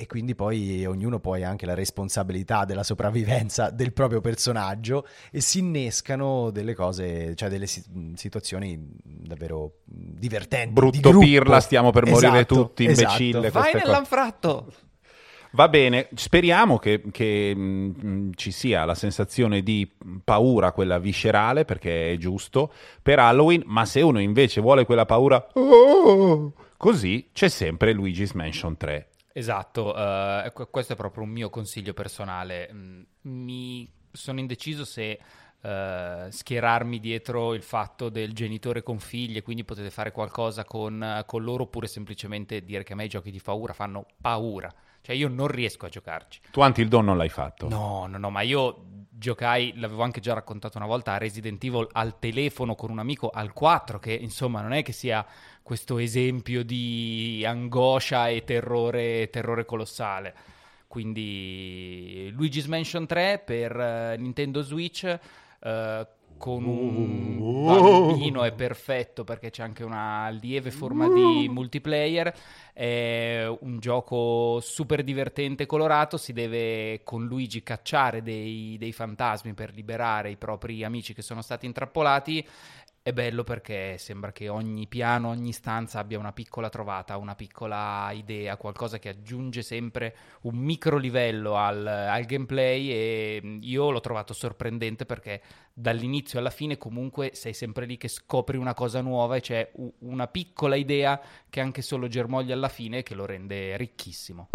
e 0.00 0.06
quindi 0.06 0.36
poi 0.36 0.86
ognuno 0.86 1.18
poi 1.18 1.42
ha 1.42 1.48
anche 1.48 1.66
la 1.66 1.74
responsabilità 1.74 2.64
della 2.64 2.84
sopravvivenza 2.84 3.70
del 3.74 3.92
proprio 3.92 4.20
personaggio 4.20 5.04
e 5.32 5.40
si 5.40 5.58
innescano 5.58 6.50
delle 6.50 6.72
cose, 6.72 7.34
cioè 7.34 7.48
delle 7.48 7.66
si- 7.66 7.82
situazioni 8.14 8.78
davvero 9.02 9.78
divertenti. 9.84 10.68
di 10.68 11.00
Brutto 11.00 11.18
pirla, 11.18 11.58
stiamo 11.58 11.90
per 11.90 12.06
morire 12.06 12.28
Esatto, 12.38 12.54
tutti, 12.54 12.84
esatto. 12.84 13.00
imbecille. 13.02 13.40
vai 13.40 13.50
queste 13.50 13.70
cose. 13.72 13.84
nell'anfratto. 13.84 14.72
Va 15.50 15.68
bene, 15.68 16.08
speriamo 16.14 16.78
che, 16.78 17.02
che, 17.10 17.52
mm, 17.56 18.30
ci 18.36 18.52
sia 18.52 18.84
la 18.84 18.94
sensazione 18.94 19.62
di 19.64 19.90
paura, 20.22 20.70
quella 20.70 20.98
viscerale, 21.00 21.64
perché 21.64 22.12
è 22.12 22.16
giusto, 22.18 22.72
per 23.02 23.18
Halloween, 23.18 23.62
ma 23.66 23.84
se 23.84 24.00
uno 24.02 24.20
invece 24.20 24.60
vuole 24.60 24.84
quella 24.84 25.06
paura, 25.06 25.44
oh, 25.54 26.52
così 26.76 27.30
c'è 27.32 27.48
sempre 27.48 27.92
Luigi's 27.92 28.30
Mansion 28.32 28.76
3. 28.76 29.07
Esatto, 29.32 29.94
eh, 29.96 30.50
que- 30.52 30.68
questo 30.70 30.94
è 30.94 30.96
proprio 30.96 31.22
un 31.24 31.30
mio 31.30 31.50
consiglio 31.50 31.92
personale. 31.94 32.70
Mm, 32.72 33.02
Mi 33.22 33.88
sono 34.10 34.40
indeciso 34.40 34.84
se 34.84 35.18
eh, 35.60 36.26
schierarmi 36.30 36.98
dietro 37.00 37.52
il 37.54 37.62
fatto 37.62 38.08
del 38.08 38.32
genitore 38.32 38.82
con 38.82 38.98
figli 38.98 39.36
e 39.36 39.42
quindi 39.42 39.64
potete 39.64 39.90
fare 39.90 40.12
qualcosa 40.12 40.64
con, 40.64 41.22
con 41.26 41.42
loro 41.42 41.64
oppure 41.64 41.86
semplicemente 41.86 42.62
dire 42.64 42.84
che 42.84 42.92
a 42.92 42.96
me 42.96 43.04
i 43.04 43.08
giochi 43.08 43.30
di 43.30 43.40
paura 43.40 43.72
fanno 43.72 44.06
paura. 44.20 44.72
Cioè 45.00 45.14
io 45.14 45.28
non 45.28 45.46
riesco 45.48 45.86
a 45.86 45.88
giocarci. 45.88 46.40
Tu 46.50 46.60
Until 46.60 46.88
Dawn 46.88 47.04
non 47.04 47.16
l'hai 47.16 47.28
fatto? 47.28 47.68
No, 47.68 48.06
no, 48.06 48.18
no, 48.18 48.30
ma 48.30 48.42
io 48.42 48.84
giocai, 49.10 49.72
l'avevo 49.76 50.02
anche 50.02 50.20
già 50.20 50.32
raccontato 50.32 50.78
una 50.78 50.86
volta, 50.86 51.12
a 51.12 51.18
Resident 51.18 51.62
Evil 51.64 51.86
al 51.92 52.18
telefono 52.18 52.74
con 52.74 52.90
un 52.90 52.98
amico 52.98 53.30
al 53.30 53.52
4, 53.52 53.98
che 53.98 54.12
insomma 54.12 54.60
non 54.60 54.72
è 54.72 54.82
che 54.82 54.92
sia 54.92 55.24
questo 55.68 55.98
esempio 55.98 56.64
di 56.64 57.44
angoscia 57.46 58.28
e 58.28 58.42
terrore, 58.42 59.28
terrore 59.28 59.66
colossale. 59.66 60.34
Quindi 60.86 62.30
Luigi's 62.32 62.64
Mansion 62.64 63.04
3 63.04 63.42
per 63.44 63.78
eh, 63.78 64.16
Nintendo 64.16 64.62
Switch 64.62 65.04
eh, 65.04 66.06
con 66.38 66.64
un 66.64 67.66
bambino 67.66 68.44
è 68.44 68.52
perfetto 68.52 69.24
perché 69.24 69.50
c'è 69.50 69.62
anche 69.62 69.84
una 69.84 70.30
lieve 70.30 70.70
forma 70.70 71.06
di 71.06 71.50
multiplayer. 71.50 72.32
È 72.72 73.44
un 73.60 73.78
gioco 73.78 74.60
super 74.60 75.04
divertente 75.04 75.64
e 75.64 75.66
colorato. 75.66 76.16
Si 76.16 76.32
deve 76.32 77.02
con 77.04 77.26
Luigi 77.26 77.62
cacciare 77.62 78.22
dei, 78.22 78.76
dei 78.78 78.92
fantasmi 78.92 79.52
per 79.52 79.74
liberare 79.74 80.30
i 80.30 80.36
propri 80.36 80.82
amici 80.82 81.12
che 81.12 81.20
sono 81.22 81.42
stati 81.42 81.66
intrappolati. 81.66 82.46
È 83.08 83.14
bello 83.14 83.42
perché 83.42 83.96
sembra 83.96 84.32
che 84.32 84.50
ogni 84.50 84.86
piano, 84.86 85.28
ogni 85.28 85.52
stanza 85.52 85.98
abbia 85.98 86.18
una 86.18 86.34
piccola 86.34 86.68
trovata, 86.68 87.16
una 87.16 87.34
piccola 87.34 88.10
idea, 88.12 88.58
qualcosa 88.58 88.98
che 88.98 89.08
aggiunge 89.08 89.62
sempre 89.62 90.14
un 90.42 90.56
micro 90.56 90.98
livello 90.98 91.56
al, 91.56 91.86
al 91.86 92.24
gameplay 92.26 92.90
e 92.90 93.58
io 93.62 93.90
l'ho 93.90 94.00
trovato 94.00 94.34
sorprendente 94.34 95.06
perché 95.06 95.40
dall'inizio 95.72 96.38
alla 96.38 96.50
fine 96.50 96.76
comunque 96.76 97.30
sei 97.32 97.54
sempre 97.54 97.86
lì 97.86 97.96
che 97.96 98.08
scopri 98.08 98.58
una 98.58 98.74
cosa 98.74 99.00
nuova 99.00 99.36
e 99.36 99.40
c'è 99.40 99.70
u- 99.76 99.90
una 100.00 100.26
piccola 100.26 100.74
idea 100.74 101.18
che 101.48 101.60
anche 101.60 101.80
solo 101.80 102.08
germoglia 102.08 102.52
alla 102.52 102.68
fine 102.68 103.02
che 103.02 103.14
lo 103.14 103.24
rende 103.24 103.74
ricchissimo. 103.78 104.50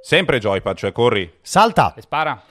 Sempre 0.00 0.38
Joypad, 0.38 0.76
cioè 0.78 0.92
corri. 0.92 1.30
Salta! 1.42 1.92
E 1.94 2.00
spara? 2.00 2.42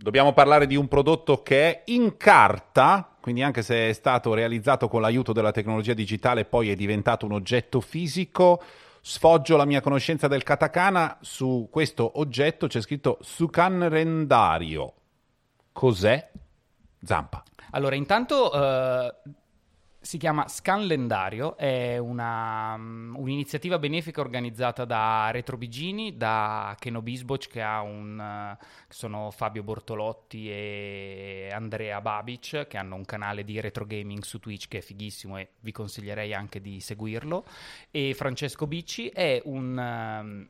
Dobbiamo 0.00 0.32
parlare 0.32 0.68
di 0.68 0.76
un 0.76 0.86
prodotto 0.86 1.42
che 1.42 1.70
è 1.70 1.82
in 1.86 2.16
carta, 2.16 3.16
quindi 3.20 3.42
anche 3.42 3.62
se 3.62 3.88
è 3.88 3.92
stato 3.92 4.32
realizzato 4.32 4.86
con 4.86 5.00
l'aiuto 5.00 5.32
della 5.32 5.50
tecnologia 5.50 5.92
digitale, 5.92 6.44
poi 6.44 6.70
è 6.70 6.76
diventato 6.76 7.26
un 7.26 7.32
oggetto 7.32 7.80
fisico. 7.80 8.62
Sfoggio 9.00 9.56
la 9.56 9.64
mia 9.64 9.80
conoscenza 9.80 10.28
del 10.28 10.44
katakana. 10.44 11.18
Su 11.20 11.66
questo 11.68 12.20
oggetto 12.20 12.68
c'è 12.68 12.80
scritto 12.80 13.18
Sukan 13.22 13.88
Rendario. 13.88 14.92
Cos'è? 15.72 16.30
Zampa. 17.02 17.42
Allora, 17.72 17.96
intanto 17.96 18.52
eh, 18.52 19.14
si 20.08 20.16
chiama 20.16 20.48
Scanlendario, 20.48 21.58
è 21.58 21.98
una, 21.98 22.74
mm, 22.78 23.14
un'iniziativa 23.16 23.78
benefica 23.78 24.22
organizzata 24.22 24.86
da 24.86 25.28
Retro 25.30 25.58
Bigini, 25.58 26.16
da 26.16 26.74
Keno 26.78 27.02
Bisboc 27.02 27.48
che 27.48 27.60
un, 27.60 28.18
eh, 28.18 28.56
che 28.88 28.94
sono 28.94 29.30
Fabio 29.30 29.62
Bortolotti 29.62 30.50
e 30.50 31.50
Andrea 31.52 32.00
Babic 32.00 32.68
che 32.68 32.78
hanno 32.78 32.94
un 32.94 33.04
canale 33.04 33.44
di 33.44 33.60
retro 33.60 33.84
gaming 33.84 34.22
su 34.22 34.38
Twitch 34.38 34.68
che 34.68 34.78
è 34.78 34.80
fighissimo 34.80 35.36
e 35.36 35.50
vi 35.60 35.72
consiglierei 35.72 36.32
anche 36.32 36.62
di 36.62 36.80
seguirlo. 36.80 37.44
E 37.90 38.14
Francesco 38.14 38.66
Bicci 38.66 39.08
è 39.08 39.42
un, 39.44 39.78
ehm, 39.78 40.48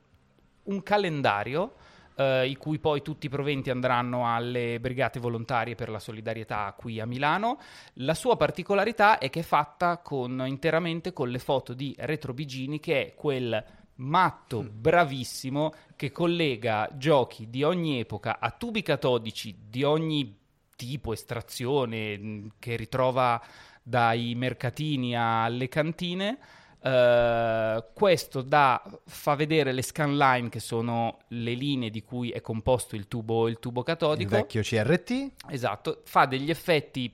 un 0.63 0.83
calendario 0.83 1.73
eh, 2.19 2.47
i 2.49 2.57
cui 2.57 2.79
poi 2.79 3.01
tutti 3.01 3.27
i 3.27 3.29
proventi 3.29 3.69
andranno 3.69 4.31
alle 4.33 4.79
brigate 4.81 5.19
volontarie 5.19 5.75
per 5.75 5.89
la 5.89 5.99
solidarietà 5.99 6.73
qui 6.77 6.99
a 6.99 7.05
Milano. 7.05 7.57
La 7.93 8.13
sua 8.13 8.35
particolarità 8.35 9.17
è 9.17 9.29
che 9.29 9.39
è 9.39 9.43
fatta 9.43 9.99
con, 9.99 10.43
interamente 10.45 11.13
con 11.13 11.29
le 11.29 11.39
foto 11.39 11.73
di 11.73 11.95
Retro 11.97 12.33
Bigini, 12.33 12.79
che 12.79 13.07
è 13.07 13.15
quel 13.15 13.63
matto 13.95 14.63
bravissimo 14.63 15.73
che 15.95 16.11
collega 16.11 16.89
giochi 16.93 17.49
di 17.49 17.63
ogni 17.63 17.99
epoca 17.99 18.39
a 18.39 18.51
tubi 18.51 18.81
catodici 18.81 19.57
di 19.67 19.83
ogni 19.83 20.37
tipo, 20.75 21.11
estrazione, 21.13 22.17
mh, 22.17 22.51
che 22.59 22.75
ritrova 22.75 23.41
dai 23.81 24.35
mercatini 24.35 25.15
alle 25.17 25.67
cantine. 25.69 26.37
Eh, 26.81 27.83
questo 27.93 28.41
da, 28.41 28.81
fa 29.05 29.35
vedere 29.35 29.71
le 29.71 29.81
scanline 29.81 30.49
che 30.49 30.59
sono 30.59 31.19
le 31.29 31.53
linee 31.53 31.89
di 31.89 32.01
cui 32.03 32.29
è 32.29 32.41
composto 32.41 32.95
il 32.95 33.07
tubo, 33.07 33.47
il 33.47 33.59
tubo 33.59 33.79
Il 33.79 33.85
catodico. 33.85 34.29
vecchio 34.29 34.61
CRT. 34.61 35.31
Esatto, 35.49 36.01
fa 36.05 36.25
degli 36.25 36.49
effetti 36.49 37.13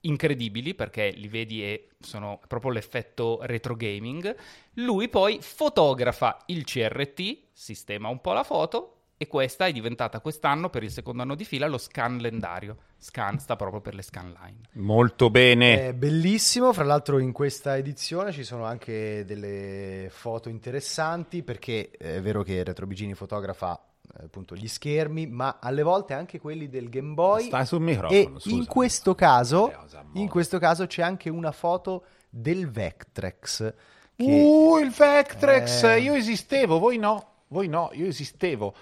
incredibili 0.00 0.74
perché 0.74 1.10
li 1.10 1.28
vedi 1.28 1.62
e 1.62 1.88
sono 1.98 2.40
proprio 2.46 2.72
l'effetto 2.72 3.38
retro 3.42 3.74
gaming. 3.74 4.34
Lui 4.74 5.08
poi 5.08 5.38
fotografa 5.40 6.42
il 6.46 6.64
CRT, 6.64 7.38
sistema 7.52 8.08
un 8.08 8.20
po' 8.20 8.32
la 8.32 8.42
foto 8.42 8.93
e 9.16 9.26
questa 9.26 9.66
è 9.66 9.72
diventata 9.72 10.20
quest'anno 10.20 10.70
per 10.70 10.82
il 10.82 10.90
secondo 10.90 11.22
anno 11.22 11.34
di 11.34 11.44
fila 11.44 11.66
lo 11.66 11.78
scan 11.78 12.18
lendario. 12.18 12.76
Scan 12.98 13.38
sta 13.38 13.56
proprio 13.56 13.80
per 13.80 13.94
le 13.94 14.02
scanline. 14.02 14.60
Molto 14.72 15.30
bene. 15.30 15.88
È 15.88 15.92
bellissimo, 15.94 16.72
fra 16.72 16.84
l'altro 16.84 17.18
in 17.18 17.32
questa 17.32 17.76
edizione 17.76 18.32
ci 18.32 18.44
sono 18.44 18.64
anche 18.64 19.24
delle 19.24 20.08
foto 20.10 20.48
interessanti 20.48 21.42
perché 21.42 21.90
è 21.90 22.20
vero 22.20 22.42
che 22.42 22.64
Retrobigini 22.64 23.14
fotografa 23.14 23.80
eh, 24.18 24.24
appunto 24.24 24.54
gli 24.56 24.68
schermi, 24.68 25.26
ma 25.26 25.58
alle 25.60 25.82
volte 25.82 26.14
anche 26.14 26.40
quelli 26.40 26.68
del 26.68 26.88
Game 26.88 27.14
Boy 27.14 27.46
Stai 27.46 27.66
sul 27.66 27.82
e 27.82 27.84
microfono. 27.84 28.38
scusa. 28.38 28.54
in 28.54 28.66
questo 28.66 29.14
caso 29.14 29.72
in 30.14 30.28
questo 30.28 30.58
caso 30.58 30.86
c'è 30.86 31.02
anche 31.02 31.30
una 31.30 31.52
foto 31.52 32.04
del 32.28 32.70
Vectrex 32.70 33.74
che 34.16 34.24
Uh, 34.24 34.78
il 34.78 34.90
Vectrex! 34.90 35.82
Eh. 35.84 36.00
Io 36.00 36.14
esistevo, 36.14 36.78
voi 36.78 36.98
no. 36.98 37.30
Voi 37.48 37.68
no, 37.68 37.90
io 37.92 38.06
esistevo. 38.06 38.74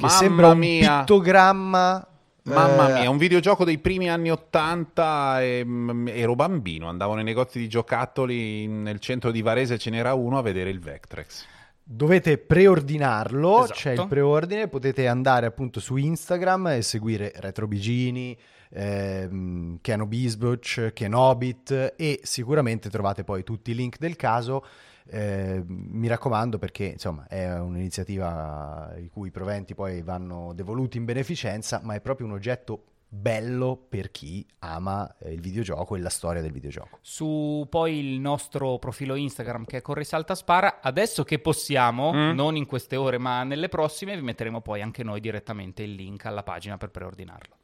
Che 0.00 0.06
Mamma 0.06 0.18
sembra 0.18 0.48
un 0.48 0.58
mia. 0.58 0.98
pittogramma 1.00 2.04
Mamma 2.44 2.88
eh, 2.96 3.00
mia, 3.00 3.10
un 3.10 3.18
videogioco 3.18 3.64
dei 3.64 3.78
primi 3.78 4.08
anni 4.08 4.30
80 4.30 5.42
e, 5.42 5.62
mm, 5.64 6.08
ero 6.08 6.34
bambino, 6.34 6.88
andavo 6.88 7.14
nei 7.14 7.24
negozi 7.24 7.58
di 7.58 7.68
giocattoli 7.68 8.66
nel 8.66 8.98
centro 8.98 9.30
di 9.30 9.42
Varese, 9.42 9.78
ce 9.78 9.90
n'era 9.90 10.14
uno 10.14 10.38
a 10.38 10.42
vedere 10.42 10.70
il 10.70 10.80
Vectrex. 10.80 11.46
Dovete 11.82 12.38
preordinarlo, 12.38 13.64
Esatto. 13.64 13.72
c'è 13.78 13.92
il 13.92 14.06
preordine, 14.08 14.68
potete 14.68 15.08
andare 15.08 15.46
appunto 15.46 15.80
su 15.80 15.96
Instagram 15.96 16.68
e 16.68 16.82
seguire 16.82 17.32
Retrobigini, 17.34 18.36
ehm, 18.70 19.78
Keno 19.80 20.06
Bisbuch, 20.06 20.92
Kenobit 20.94 21.94
e 21.96 22.20
sicuramente 22.22 22.88
trovate 22.90 23.24
poi 23.24 23.42
tutti 23.42 23.72
i 23.72 23.74
link 23.74 23.98
del 23.98 24.14
caso. 24.16 24.64
Eh, 25.10 25.62
mi 25.66 26.06
raccomando 26.06 26.58
perché 26.58 26.84
insomma 26.84 27.26
è 27.26 27.58
un'iniziativa 27.58 28.94
i 28.98 29.08
cui 29.08 29.30
proventi 29.30 29.74
poi 29.74 30.02
vanno 30.02 30.52
devoluti 30.54 30.98
in 30.98 31.04
beneficenza, 31.04 31.80
ma 31.82 31.94
è 31.94 32.00
proprio 32.00 32.26
un 32.26 32.32
oggetto 32.32 32.84
bello 33.12 33.76
per 33.88 34.12
chi 34.12 34.46
ama 34.60 35.16
eh, 35.18 35.32
il 35.32 35.40
videogioco 35.40 35.96
e 35.96 35.98
la 35.98 36.08
storia 36.08 36.40
del 36.40 36.52
videogioco. 36.52 36.98
Su 37.00 37.66
poi 37.68 37.98
il 37.98 38.20
nostro 38.20 38.78
profilo 38.78 39.16
Instagram 39.16 39.64
che 39.64 39.78
è 39.78 39.82
Corri 39.82 40.04
Salta 40.04 40.36
Spara, 40.36 40.78
adesso 40.80 41.24
che 41.24 41.40
possiamo, 41.40 42.12
Mm. 42.12 42.34
non 42.34 42.54
in 42.54 42.66
queste 42.66 42.94
ore 42.94 43.18
ma 43.18 43.42
nelle 43.42 43.68
prossime, 43.68 44.14
vi 44.14 44.22
metteremo 44.22 44.60
poi 44.60 44.80
anche 44.80 45.02
noi 45.02 45.18
direttamente 45.20 45.82
il 45.82 45.94
link 45.94 46.24
alla 46.26 46.44
pagina 46.44 46.76
per 46.76 46.90
preordinarlo. 46.90 47.56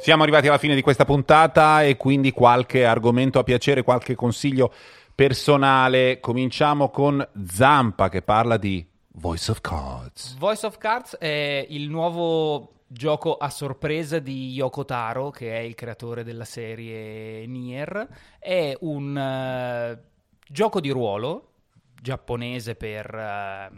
Siamo 0.00 0.22
arrivati 0.22 0.48
alla 0.48 0.56
fine 0.56 0.74
di 0.74 0.80
questa 0.80 1.04
puntata 1.04 1.82
e 1.82 1.98
quindi 1.98 2.30
qualche 2.32 2.86
argomento 2.86 3.38
a 3.38 3.42
piacere, 3.42 3.82
qualche 3.82 4.14
consiglio 4.14 4.72
personale. 5.14 6.20
Cominciamo 6.20 6.88
con 6.88 7.24
Zampa 7.46 8.08
che 8.08 8.22
parla 8.22 8.56
di 8.56 8.84
Voice 9.12 9.50
of 9.50 9.60
Cards. 9.60 10.38
Voice 10.38 10.64
of 10.64 10.78
Cards 10.78 11.18
è 11.18 11.66
il 11.68 11.90
nuovo 11.90 12.76
gioco 12.86 13.36
a 13.36 13.50
sorpresa 13.50 14.18
di 14.20 14.52
Yoko 14.52 14.86
Taro, 14.86 15.28
che 15.28 15.52
è 15.54 15.58
il 15.58 15.74
creatore 15.74 16.24
della 16.24 16.46
serie 16.46 17.46
Nier. 17.46 18.08
È 18.38 18.74
un 18.80 19.18
eh, 19.18 20.02
gioco 20.48 20.80
di 20.80 20.88
ruolo 20.88 21.48
giapponese 22.00 22.74
per, 22.74 23.14
eh, 23.14 23.70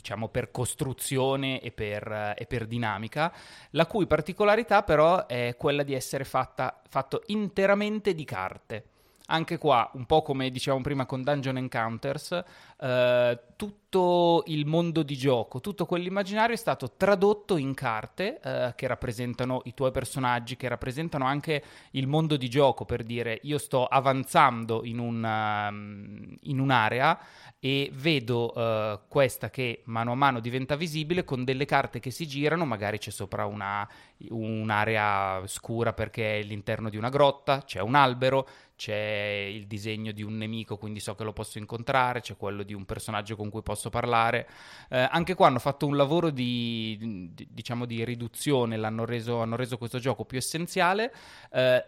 diciamo, 0.00 0.28
per 0.28 0.50
costruzione 0.50 1.60
e 1.60 1.70
per, 1.70 2.34
e 2.36 2.46
per 2.46 2.66
dinamica, 2.66 3.32
la 3.70 3.86
cui 3.86 4.06
particolarità 4.06 4.82
però 4.82 5.26
è 5.26 5.54
quella 5.56 5.82
di 5.82 5.94
essere 5.94 6.24
fatta, 6.24 6.80
fatto 6.88 7.22
interamente 7.26 8.14
di 8.14 8.24
carte. 8.24 8.84
Anche 9.32 9.58
qua, 9.58 9.88
un 9.94 10.06
po' 10.06 10.22
come 10.22 10.50
dicevamo 10.50 10.82
prima 10.82 11.06
con 11.06 11.22
Dungeon 11.22 11.56
Encounters, 11.56 12.42
eh, 12.80 13.40
tutto 13.54 14.42
il 14.46 14.66
mondo 14.66 15.04
di 15.04 15.16
gioco, 15.16 15.60
tutto 15.60 15.86
quell'immaginario 15.86 16.54
è 16.54 16.58
stato 16.58 16.94
tradotto 16.96 17.56
in 17.56 17.72
carte 17.74 18.40
eh, 18.42 18.72
che 18.74 18.88
rappresentano 18.88 19.60
i 19.66 19.74
tuoi 19.74 19.92
personaggi, 19.92 20.56
che 20.56 20.66
rappresentano 20.66 21.26
anche 21.26 21.62
il 21.92 22.08
mondo 22.08 22.36
di 22.36 22.48
gioco, 22.48 22.84
per 22.84 23.04
dire 23.04 23.38
io 23.42 23.58
sto 23.58 23.86
avanzando 23.86 24.80
in, 24.84 24.98
un, 24.98 25.22
um, 25.22 26.36
in 26.42 26.58
un'area 26.58 27.16
e 27.60 27.90
vedo 27.94 28.52
eh, 28.54 29.00
questa 29.06 29.50
che 29.50 29.82
mano 29.84 30.10
a 30.10 30.16
mano 30.16 30.40
diventa 30.40 30.74
visibile 30.74 31.24
con 31.24 31.44
delle 31.44 31.66
carte 31.66 32.00
che 32.00 32.10
si 32.10 32.26
girano, 32.26 32.64
magari 32.64 32.98
c'è 32.98 33.10
sopra 33.10 33.44
una, 33.44 33.88
un'area 34.30 35.42
scura 35.46 35.92
perché 35.92 36.38
è 36.38 36.42
all'interno 36.42 36.88
di 36.88 36.96
una 36.96 37.10
grotta, 37.10 37.62
c'è 37.62 37.80
un 37.80 37.94
albero, 37.94 38.48
c'è 38.80 39.46
il 39.52 39.66
disegno 39.66 40.10
di 40.10 40.22
un 40.22 40.38
nemico, 40.38 40.78
quindi 40.78 41.00
so 41.00 41.14
che 41.14 41.22
lo 41.22 41.34
posso 41.34 41.58
incontrare, 41.58 42.22
c'è 42.22 42.34
quello 42.38 42.62
di 42.62 42.72
un 42.72 42.86
personaggio 42.86 43.36
con 43.36 43.50
cui 43.50 43.60
posso 43.60 43.90
parlare. 43.90 44.48
Eh, 44.88 45.06
anche 45.10 45.34
qua 45.34 45.48
hanno 45.48 45.58
fatto 45.58 45.86
un 45.86 45.98
lavoro 45.98 46.30
di, 46.30 46.96
di- 47.34 47.46
diciamo, 47.50 47.84
di 47.84 48.02
riduzione, 48.06 48.78
l'hanno 48.78 49.04
reso, 49.04 49.42
hanno 49.42 49.56
reso 49.56 49.76
questo 49.76 49.98
gioco 49.98 50.24
più 50.24 50.38
essenziale. 50.38 51.12
eh, 51.52 51.84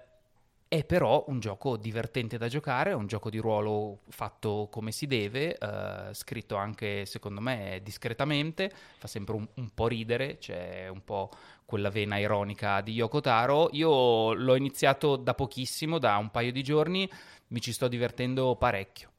è 0.72 0.84
però 0.84 1.22
un 1.28 1.38
gioco 1.38 1.76
divertente 1.76 2.38
da 2.38 2.48
giocare, 2.48 2.92
è 2.92 2.94
un 2.94 3.06
gioco 3.06 3.28
di 3.28 3.36
ruolo 3.36 3.98
fatto 4.08 4.68
come 4.70 4.90
si 4.90 5.06
deve, 5.06 5.58
eh, 5.58 6.14
scritto 6.14 6.56
anche 6.56 7.04
secondo 7.04 7.42
me 7.42 7.80
discretamente, 7.82 8.72
fa 8.96 9.06
sempre 9.06 9.34
un, 9.34 9.46
un 9.56 9.68
po' 9.74 9.86
ridere, 9.86 10.38
c'è 10.38 10.88
un 10.88 11.04
po' 11.04 11.28
quella 11.66 11.90
vena 11.90 12.16
ironica 12.16 12.80
di 12.80 12.92
Yoko 12.92 13.20
Taro. 13.20 13.68
Io 13.72 14.32
l'ho 14.32 14.54
iniziato 14.54 15.16
da 15.16 15.34
pochissimo, 15.34 15.98
da 15.98 16.16
un 16.16 16.30
paio 16.30 16.52
di 16.52 16.62
giorni, 16.62 17.06
mi 17.48 17.60
ci 17.60 17.74
sto 17.74 17.86
divertendo 17.86 18.56
parecchio. 18.56 19.10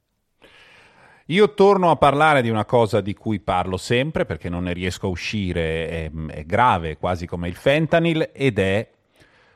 Io 1.27 1.53
torno 1.53 1.91
a 1.91 1.97
parlare 1.97 2.41
di 2.41 2.49
una 2.49 2.65
cosa 2.65 2.99
di 2.99 3.13
cui 3.13 3.39
parlo 3.39 3.77
sempre 3.77 4.25
perché 4.25 4.49
non 4.49 4.63
ne 4.63 4.73
riesco 4.73 5.05
a 5.05 5.11
uscire, 5.11 5.87
è, 5.87 6.11
è 6.29 6.45
grave, 6.45 6.97
quasi 6.97 7.27
come 7.27 7.47
il 7.47 7.55
fentanyl, 7.55 8.31
ed 8.33 8.57
è 8.57 8.89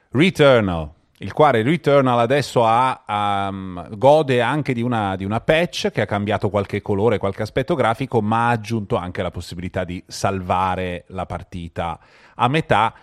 Returnal. 0.09 0.93
Il 1.19 1.33
quale 1.33 1.63
Returnal 1.63 2.19
adesso 2.19 2.63
ha, 2.63 3.47
um, 3.49 3.97
gode 3.97 4.39
anche 4.39 4.73
di 4.73 4.83
una, 4.83 5.15
di 5.15 5.25
una 5.25 5.41
patch 5.41 5.89
che 5.89 6.01
ha 6.01 6.05
cambiato 6.05 6.49
qualche 6.49 6.83
colore, 6.83 7.17
qualche 7.17 7.41
aspetto 7.41 7.73
grafico, 7.73 8.21
ma 8.21 8.47
ha 8.47 8.51
aggiunto 8.51 8.97
anche 8.97 9.23
la 9.23 9.31
possibilità 9.31 9.83
di 9.83 10.03
salvare 10.05 11.05
la 11.07 11.25
partita 11.25 11.99
a 12.35 12.47
metà. 12.47 12.93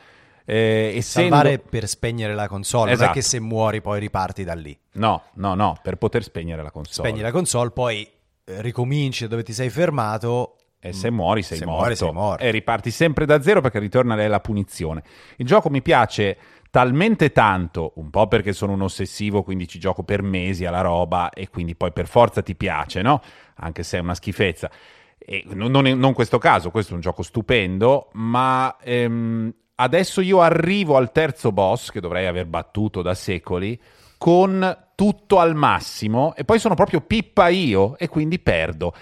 Eh, 0.45 0.93
essendo... 0.97 1.35
Salvare 1.35 1.59
per 1.59 1.89
spegnere 1.89 2.35
la 2.35 2.47
console, 2.47 2.85
non 2.85 2.95
Esatto. 2.95 3.11
è 3.11 3.15
che 3.15 3.23
se 3.23 3.41
muori 3.41 3.81
poi 3.81 3.99
riparti 3.99 4.45
da 4.45 4.55
lì. 4.55 4.79
No, 4.93 5.23
no, 5.35 5.55
no, 5.55 5.77
per 5.83 5.97
poter 5.97 6.23
spegnere 6.23 6.62
la 6.62 6.71
console. 6.71 7.09
Spegni 7.09 7.23
la 7.23 7.33
console, 7.33 7.71
poi 7.71 8.09
eh, 8.45 8.62
ricominci 8.62 9.27
dove 9.27 9.43
ti 9.43 9.53
sei 9.53 9.71
fermato. 9.71 10.59
E 10.79 10.93
se 10.93 11.11
muori 11.11 11.43
sei 11.43 11.57
Se 11.57 11.65
morto. 11.65 11.81
muori, 11.81 11.97
sei 11.97 12.12
morto. 12.12 12.45
E 12.45 12.51
riparti 12.51 12.91
sempre 12.91 13.25
da 13.25 13.41
zero 13.41 13.62
perché 13.62 13.79
ritorna 13.79 14.17
è 14.17 14.29
la 14.29 14.41
punizione. 14.41 15.03
Il 15.37 15.47
gioco 15.47 15.71
mi 15.71 15.81
piace 15.81 16.37
talmente 16.75 17.31
tanto, 17.31 17.93
un 17.99 18.11
po' 18.11 18.27
perché 18.27 18.53
sono 18.53 18.72
un 18.72 18.83
ossessivo, 18.83 19.45
quindi 19.45 19.68
ci 19.68 19.79
gioco 19.79 20.03
per 20.03 20.22
mesi 20.22 20.64
alla 20.64 20.81
roba 20.81 21.31
e 21.31 21.49
quindi 21.49 21.77
poi 21.77 21.93
per 21.93 22.09
forza 22.09 22.43
ti 22.43 22.57
piace, 22.57 23.01
no? 23.01 23.22
Anche 23.59 23.85
se 23.85 23.99
è 23.99 24.01
una 24.01 24.16
schifezza. 24.16 24.68
E 25.16 25.45
non, 25.51 25.70
non, 25.70 25.85
non 25.85 26.12
questo 26.14 26.39
caso, 26.39 26.72
questo 26.72 26.91
è 26.91 26.95
un 26.97 27.01
gioco 27.01 27.22
stupendo, 27.22 28.09
ma 28.14 28.77
ehm, 28.83 29.55
adesso 29.77 30.20
io 30.20 30.41
arrivo 30.41 30.97
al 30.97 31.12
terzo 31.12 31.53
boss 31.53 31.93
che 31.93 32.01
dovrei 32.01 32.27
aver 32.27 32.47
battuto 32.47 33.03
da 33.03 33.14
secoli 33.14 33.81
con 34.18 34.89
tutto 34.97 35.39
al 35.39 35.55
massimo 35.55 36.35
e 36.35 36.45
poi 36.45 36.59
sono 36.59 36.75
proprio 36.75 37.03
pippa 37.03 37.47
io 37.47 37.97
e 37.99 38.09
quindi 38.09 38.41
perdo. 38.41 38.93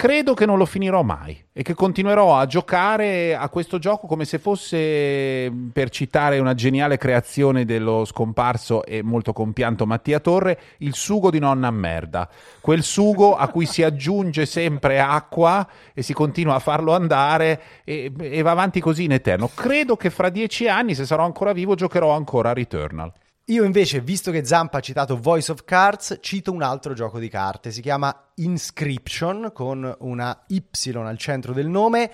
Credo 0.00 0.32
che 0.32 0.46
non 0.46 0.58
lo 0.58 0.64
finirò 0.64 1.02
mai 1.02 1.36
e 1.52 1.64
che 1.64 1.74
continuerò 1.74 2.38
a 2.38 2.46
giocare 2.46 3.34
a 3.34 3.48
questo 3.48 3.80
gioco 3.80 4.06
come 4.06 4.24
se 4.24 4.38
fosse, 4.38 5.52
per 5.72 5.90
citare 5.90 6.38
una 6.38 6.54
geniale 6.54 6.96
creazione 6.96 7.64
dello 7.64 8.04
scomparso 8.04 8.84
e 8.84 9.02
molto 9.02 9.32
compianto 9.32 9.86
Mattia 9.86 10.20
Torre, 10.20 10.60
il 10.78 10.94
sugo 10.94 11.32
di 11.32 11.40
nonna 11.40 11.72
merda. 11.72 12.28
Quel 12.60 12.84
sugo 12.84 13.34
a 13.34 13.48
cui 13.48 13.66
si 13.66 13.82
aggiunge 13.82 14.46
sempre 14.46 15.00
acqua 15.00 15.66
e 15.92 16.02
si 16.02 16.12
continua 16.12 16.54
a 16.54 16.60
farlo 16.60 16.94
andare 16.94 17.60
e, 17.82 18.12
e 18.20 18.42
va 18.42 18.52
avanti 18.52 18.78
così 18.78 19.02
in 19.02 19.14
eterno. 19.14 19.50
Credo 19.52 19.96
che 19.96 20.10
fra 20.10 20.28
dieci 20.28 20.68
anni, 20.68 20.94
se 20.94 21.06
sarò 21.06 21.24
ancora 21.24 21.52
vivo, 21.52 21.74
giocherò 21.74 22.12
ancora 22.12 22.50
a 22.50 22.52
Returnal. 22.52 23.12
Io 23.50 23.64
invece, 23.64 24.02
visto 24.02 24.30
che 24.30 24.44
Zampa 24.44 24.76
ha 24.76 24.80
citato 24.82 25.18
Voice 25.18 25.50
of 25.50 25.64
Cards, 25.64 26.18
cito 26.20 26.52
un 26.52 26.60
altro 26.60 26.92
gioco 26.92 27.18
di 27.18 27.30
carte. 27.30 27.70
Si 27.70 27.80
chiama 27.80 28.32
Inscription 28.34 29.52
con 29.54 29.96
una 30.00 30.44
Y 30.48 30.62
al 30.96 31.16
centro 31.16 31.54
del 31.54 31.66
nome. 31.66 32.10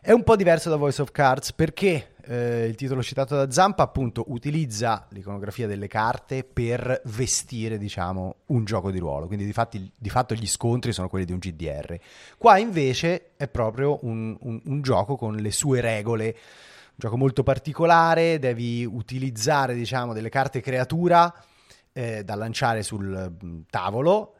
È 0.00 0.10
un 0.10 0.24
po' 0.24 0.34
diverso 0.34 0.70
da 0.70 0.74
Voice 0.74 1.00
of 1.00 1.12
Cards 1.12 1.52
perché 1.52 2.14
eh, 2.24 2.66
il 2.66 2.74
titolo 2.74 3.00
citato 3.00 3.36
da 3.36 3.48
Zampa 3.48 3.84
appunto 3.84 4.24
utilizza 4.26 5.06
l'iconografia 5.10 5.68
delle 5.68 5.86
carte 5.86 6.42
per 6.42 7.00
vestire, 7.04 7.78
diciamo, 7.78 8.38
un 8.46 8.64
gioco 8.64 8.90
di 8.90 8.98
ruolo. 8.98 9.28
Quindi 9.28 9.44
di, 9.44 9.52
fatti- 9.52 9.88
di 9.96 10.10
fatto 10.10 10.34
gli 10.34 10.48
scontri 10.48 10.92
sono 10.92 11.08
quelli 11.08 11.26
di 11.26 11.32
un 11.32 11.38
GDR. 11.38 11.96
Qua 12.36 12.58
invece 12.58 13.34
è 13.36 13.46
proprio 13.46 14.00
un, 14.02 14.36
un- 14.40 14.60
un 14.64 14.82
gioco 14.82 15.14
con 15.14 15.36
le 15.36 15.52
sue 15.52 15.80
regole 15.80 16.36
gioco 16.94 17.16
molto 17.16 17.42
particolare, 17.42 18.38
devi 18.38 18.84
utilizzare 18.84 19.74
diciamo 19.74 20.12
delle 20.12 20.28
carte 20.28 20.60
creatura 20.60 21.32
eh, 21.92 22.24
da 22.24 22.34
lanciare 22.34 22.82
sul 22.82 23.32
mm, 23.44 23.60
tavolo 23.68 24.34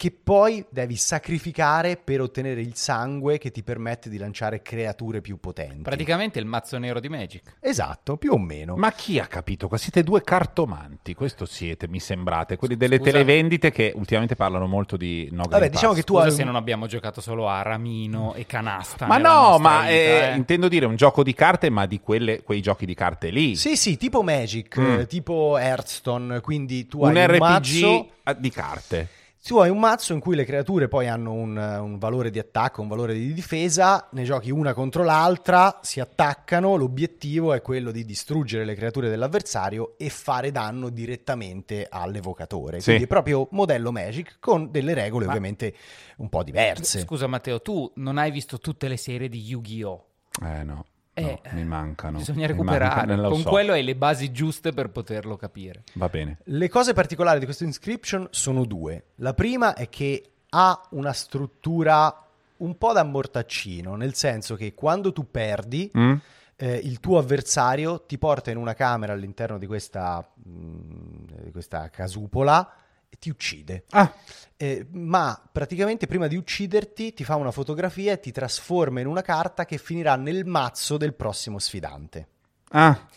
che 0.00 0.10
poi 0.12 0.64
devi 0.70 0.96
sacrificare 0.96 1.98
per 1.98 2.22
ottenere 2.22 2.62
il 2.62 2.74
sangue 2.74 3.36
che 3.36 3.50
ti 3.50 3.62
permette 3.62 4.08
di 4.08 4.16
lanciare 4.16 4.62
creature 4.62 5.20
più 5.20 5.38
potenti. 5.38 5.82
Praticamente 5.82 6.38
il 6.38 6.46
mazzo 6.46 6.78
nero 6.78 7.00
di 7.00 7.10
Magic. 7.10 7.56
esatto, 7.60 8.16
più 8.16 8.32
o 8.32 8.38
meno. 8.38 8.76
Ma 8.76 8.92
chi 8.92 9.18
ha 9.18 9.26
capito 9.26 9.68
qua? 9.68 9.76
Siete 9.76 10.02
due 10.02 10.22
cartomanti, 10.22 11.12
questo 11.12 11.44
siete, 11.44 11.86
mi 11.86 12.00
sembrate, 12.00 12.56
quelli 12.56 12.78
delle 12.78 12.96
Scusa. 12.96 13.10
televendite 13.10 13.70
che 13.70 13.92
ultimamente 13.94 14.36
parlano 14.36 14.66
molto 14.66 14.96
di 14.96 15.28
no 15.32 15.42
Vabbè, 15.46 15.68
diciamo 15.68 15.92
che 15.92 16.02
tu 16.02 16.14
Scusa 16.14 16.28
hai 16.28 16.32
se 16.32 16.44
non 16.44 16.56
abbiamo 16.56 16.86
giocato 16.86 17.20
solo 17.20 17.46
a 17.46 17.60
Ramino 17.60 18.32
e 18.32 18.46
Canasta. 18.46 19.04
Ma 19.06 19.18
no, 19.18 19.58
ma 19.58 19.80
vita, 19.80 19.88
eh, 19.90 20.30
eh. 20.32 20.34
intendo 20.34 20.68
dire 20.68 20.86
un 20.86 20.96
gioco 20.96 21.22
di 21.22 21.34
carte, 21.34 21.68
ma 21.68 21.84
di 21.84 22.00
quelle- 22.00 22.42
quei 22.42 22.62
giochi 22.62 22.86
di 22.86 22.94
carte 22.94 23.28
lì. 23.28 23.54
Sì, 23.54 23.76
sì, 23.76 23.98
tipo 23.98 24.22
Magic, 24.22 24.78
Mm. 24.80 24.98
eh, 25.00 25.06
tipo 25.06 25.58
Hearthstone, 25.58 26.40
quindi 26.40 26.86
tu 26.86 27.00
un 27.02 27.14
hai 27.14 27.22
un 27.22 27.30
RPG 27.36 27.38
mazzo 27.38 28.08
di 28.38 28.48
carte. 28.50 29.08
Tu 29.42 29.56
hai 29.56 29.70
un 29.70 29.78
mazzo 29.78 30.12
in 30.12 30.20
cui 30.20 30.36
le 30.36 30.44
creature 30.44 30.86
poi 30.86 31.08
hanno 31.08 31.32
un, 31.32 31.56
un 31.56 31.98
valore 31.98 32.30
di 32.30 32.38
attacco, 32.38 32.82
un 32.82 32.88
valore 32.88 33.14
di 33.14 33.32
difesa, 33.32 34.08
ne 34.12 34.22
giochi 34.22 34.50
una 34.50 34.74
contro 34.74 35.02
l'altra, 35.02 35.80
si 35.82 35.98
attaccano, 35.98 36.76
l'obiettivo 36.76 37.54
è 37.54 37.62
quello 37.62 37.90
di 37.90 38.04
distruggere 38.04 38.64
le 38.64 38.74
creature 38.74 39.08
dell'avversario 39.08 39.94
e 39.96 40.08
fare 40.10 40.52
danno 40.52 40.90
direttamente 40.90 41.86
all'evocatore. 41.88 42.78
Sì. 42.78 42.84
Quindi 42.84 43.04
è 43.04 43.08
proprio 43.08 43.48
modello 43.52 43.90
Magic 43.90 44.36
con 44.38 44.70
delle 44.70 44.94
regole 44.94 45.26
ovviamente 45.26 45.74
un 46.18 46.28
po' 46.28 46.44
diverse. 46.44 47.00
Scusa 47.00 47.26
Matteo, 47.26 47.60
tu 47.62 47.90
non 47.96 48.18
hai 48.18 48.30
visto 48.30 48.58
tutte 48.58 48.88
le 48.88 48.98
serie 48.98 49.28
di 49.28 49.40
Yu-Gi-Oh! 49.40 50.04
Eh 50.42 50.62
no, 50.62 50.84
Eh, 51.20 51.40
no, 51.44 51.50
mi 51.52 51.64
mancano. 51.64 52.18
Bisogna 52.18 52.46
recuperare. 52.46 53.06
mancano, 53.06 53.22
lo 53.22 53.28
Con 53.30 53.40
so. 53.40 53.48
quello 53.48 53.72
hai 53.72 53.82
le 53.84 53.96
basi 53.96 54.30
giuste 54.32 54.72
per 54.72 54.90
poterlo 54.90 55.36
capire. 55.36 55.82
Va 55.94 56.08
bene. 56.08 56.38
Le 56.44 56.68
cose 56.68 56.92
particolari 56.92 57.38
di 57.38 57.44
questo 57.44 57.64
inscription 57.64 58.26
sono 58.30 58.64
due. 58.64 59.04
La 59.16 59.34
prima 59.34 59.74
è 59.74 59.88
che 59.88 60.24
ha 60.50 60.80
una 60.90 61.12
struttura 61.12 62.24
un 62.58 62.76
po' 62.76 62.92
da 62.92 63.02
mortaccino, 63.04 63.94
nel 63.96 64.14
senso 64.14 64.54
che 64.56 64.74
quando 64.74 65.12
tu 65.12 65.30
perdi, 65.30 65.90
Mm? 65.96 66.14
eh, 66.56 66.74
il 66.76 67.00
tuo 67.00 67.16
avversario 67.18 68.02
ti 68.04 68.18
porta 68.18 68.50
in 68.50 68.58
una 68.58 68.74
camera 68.74 69.14
all'interno 69.14 69.56
di 69.56 69.66
questa, 69.66 70.28
mh, 70.34 71.42
di 71.44 71.50
questa 71.52 71.88
casupola 71.88 72.70
ti 73.18 73.28
uccide. 73.30 73.84
Ah, 73.90 74.12
Eh, 74.56 74.86
ma 74.90 75.40
praticamente 75.50 76.06
prima 76.06 76.26
di 76.26 76.36
ucciderti 76.36 77.14
ti 77.14 77.24
fa 77.24 77.36
una 77.36 77.50
fotografia 77.50 78.12
e 78.12 78.20
ti 78.20 78.30
trasforma 78.30 79.00
in 79.00 79.06
una 79.06 79.22
carta 79.22 79.64
che 79.64 79.78
finirà 79.78 80.16
nel 80.16 80.44
mazzo 80.44 80.98
del 80.98 81.14
prossimo 81.14 81.58
sfidante. 81.58 82.28
ah, 82.70 83.08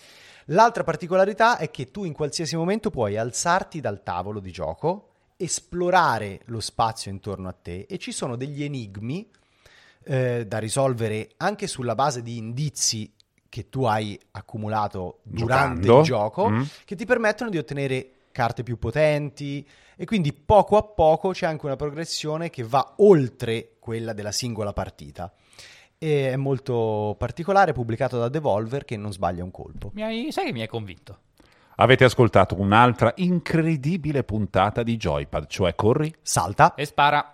L'altra 0.48 0.84
particolarità 0.84 1.58
è 1.58 1.70
che 1.70 1.92
tu 1.92 2.04
in 2.06 2.14
qualsiasi 2.14 2.56
momento 2.56 2.90
puoi 2.92 3.18
alzarti 3.18 3.82
dal 3.82 4.04
tavolo 4.04 4.40
di 4.40 4.52
gioco, 4.52 5.10
esplorare 5.38 6.42
lo 6.46 6.60
spazio 6.60 7.12
intorno 7.12 7.48
a 7.50 7.54
te 7.54 7.86
e 7.90 7.98
ci 7.98 8.12
sono 8.12 8.36
degli 8.36 8.64
enigmi 8.64 9.30
eh, 10.06 10.46
da 10.48 10.58
risolvere 10.60 11.32
anche 11.38 11.68
sulla 11.68 11.96
base 11.96 12.22
di 12.22 12.38
indizi 12.38 13.14
che 13.50 13.70
tu 13.70 13.84
hai 13.84 14.20
accumulato 14.32 15.20
durante 15.24 15.82
Giocando. 15.82 15.98
il 16.00 16.04
gioco 16.06 16.50
Mm. 16.50 16.62
che 16.86 16.96
ti 16.96 17.06
permettono 17.06 17.50
di 17.50 17.58
ottenere 17.58 18.12
carte 18.34 18.64
più 18.64 18.78
potenti 18.78 19.66
e 19.96 20.04
quindi 20.04 20.34
poco 20.34 20.76
a 20.76 20.84
poco 20.84 21.30
c'è 21.30 21.46
anche 21.46 21.66
una 21.66 21.78
progressione 21.78 22.50
che 22.50 22.64
va 22.64 22.96
oltre 22.98 23.76
quella 23.80 24.12
della 24.12 24.34
singola 24.34 24.74
partita. 24.74 25.32
E 25.98 26.32
è 26.32 26.36
molto 26.36 27.16
particolare, 27.18 27.72
pubblicato 27.72 28.20
da 28.20 28.28
Devolver 28.28 28.84
che 28.84 28.98
non 28.98 29.14
sbaglia 29.14 29.46
un 29.46 29.52
colpo. 29.52 29.92
Mi 29.94 30.04
hai- 30.04 30.32
sai 30.34 30.48
che 30.48 30.52
mi 30.52 30.60
hai 30.60 30.68
convinto? 30.68 31.20
avete 31.76 32.04
ascoltato 32.04 32.60
un'altra 32.60 33.14
incredibile 33.18 34.24
puntata 34.24 34.84
di 34.84 34.98
Joypad, 34.98 35.48
cioè 35.48 35.76
corri? 35.76 36.14
Salta. 36.22 36.76
E 36.76 36.86
spara. 36.86 37.34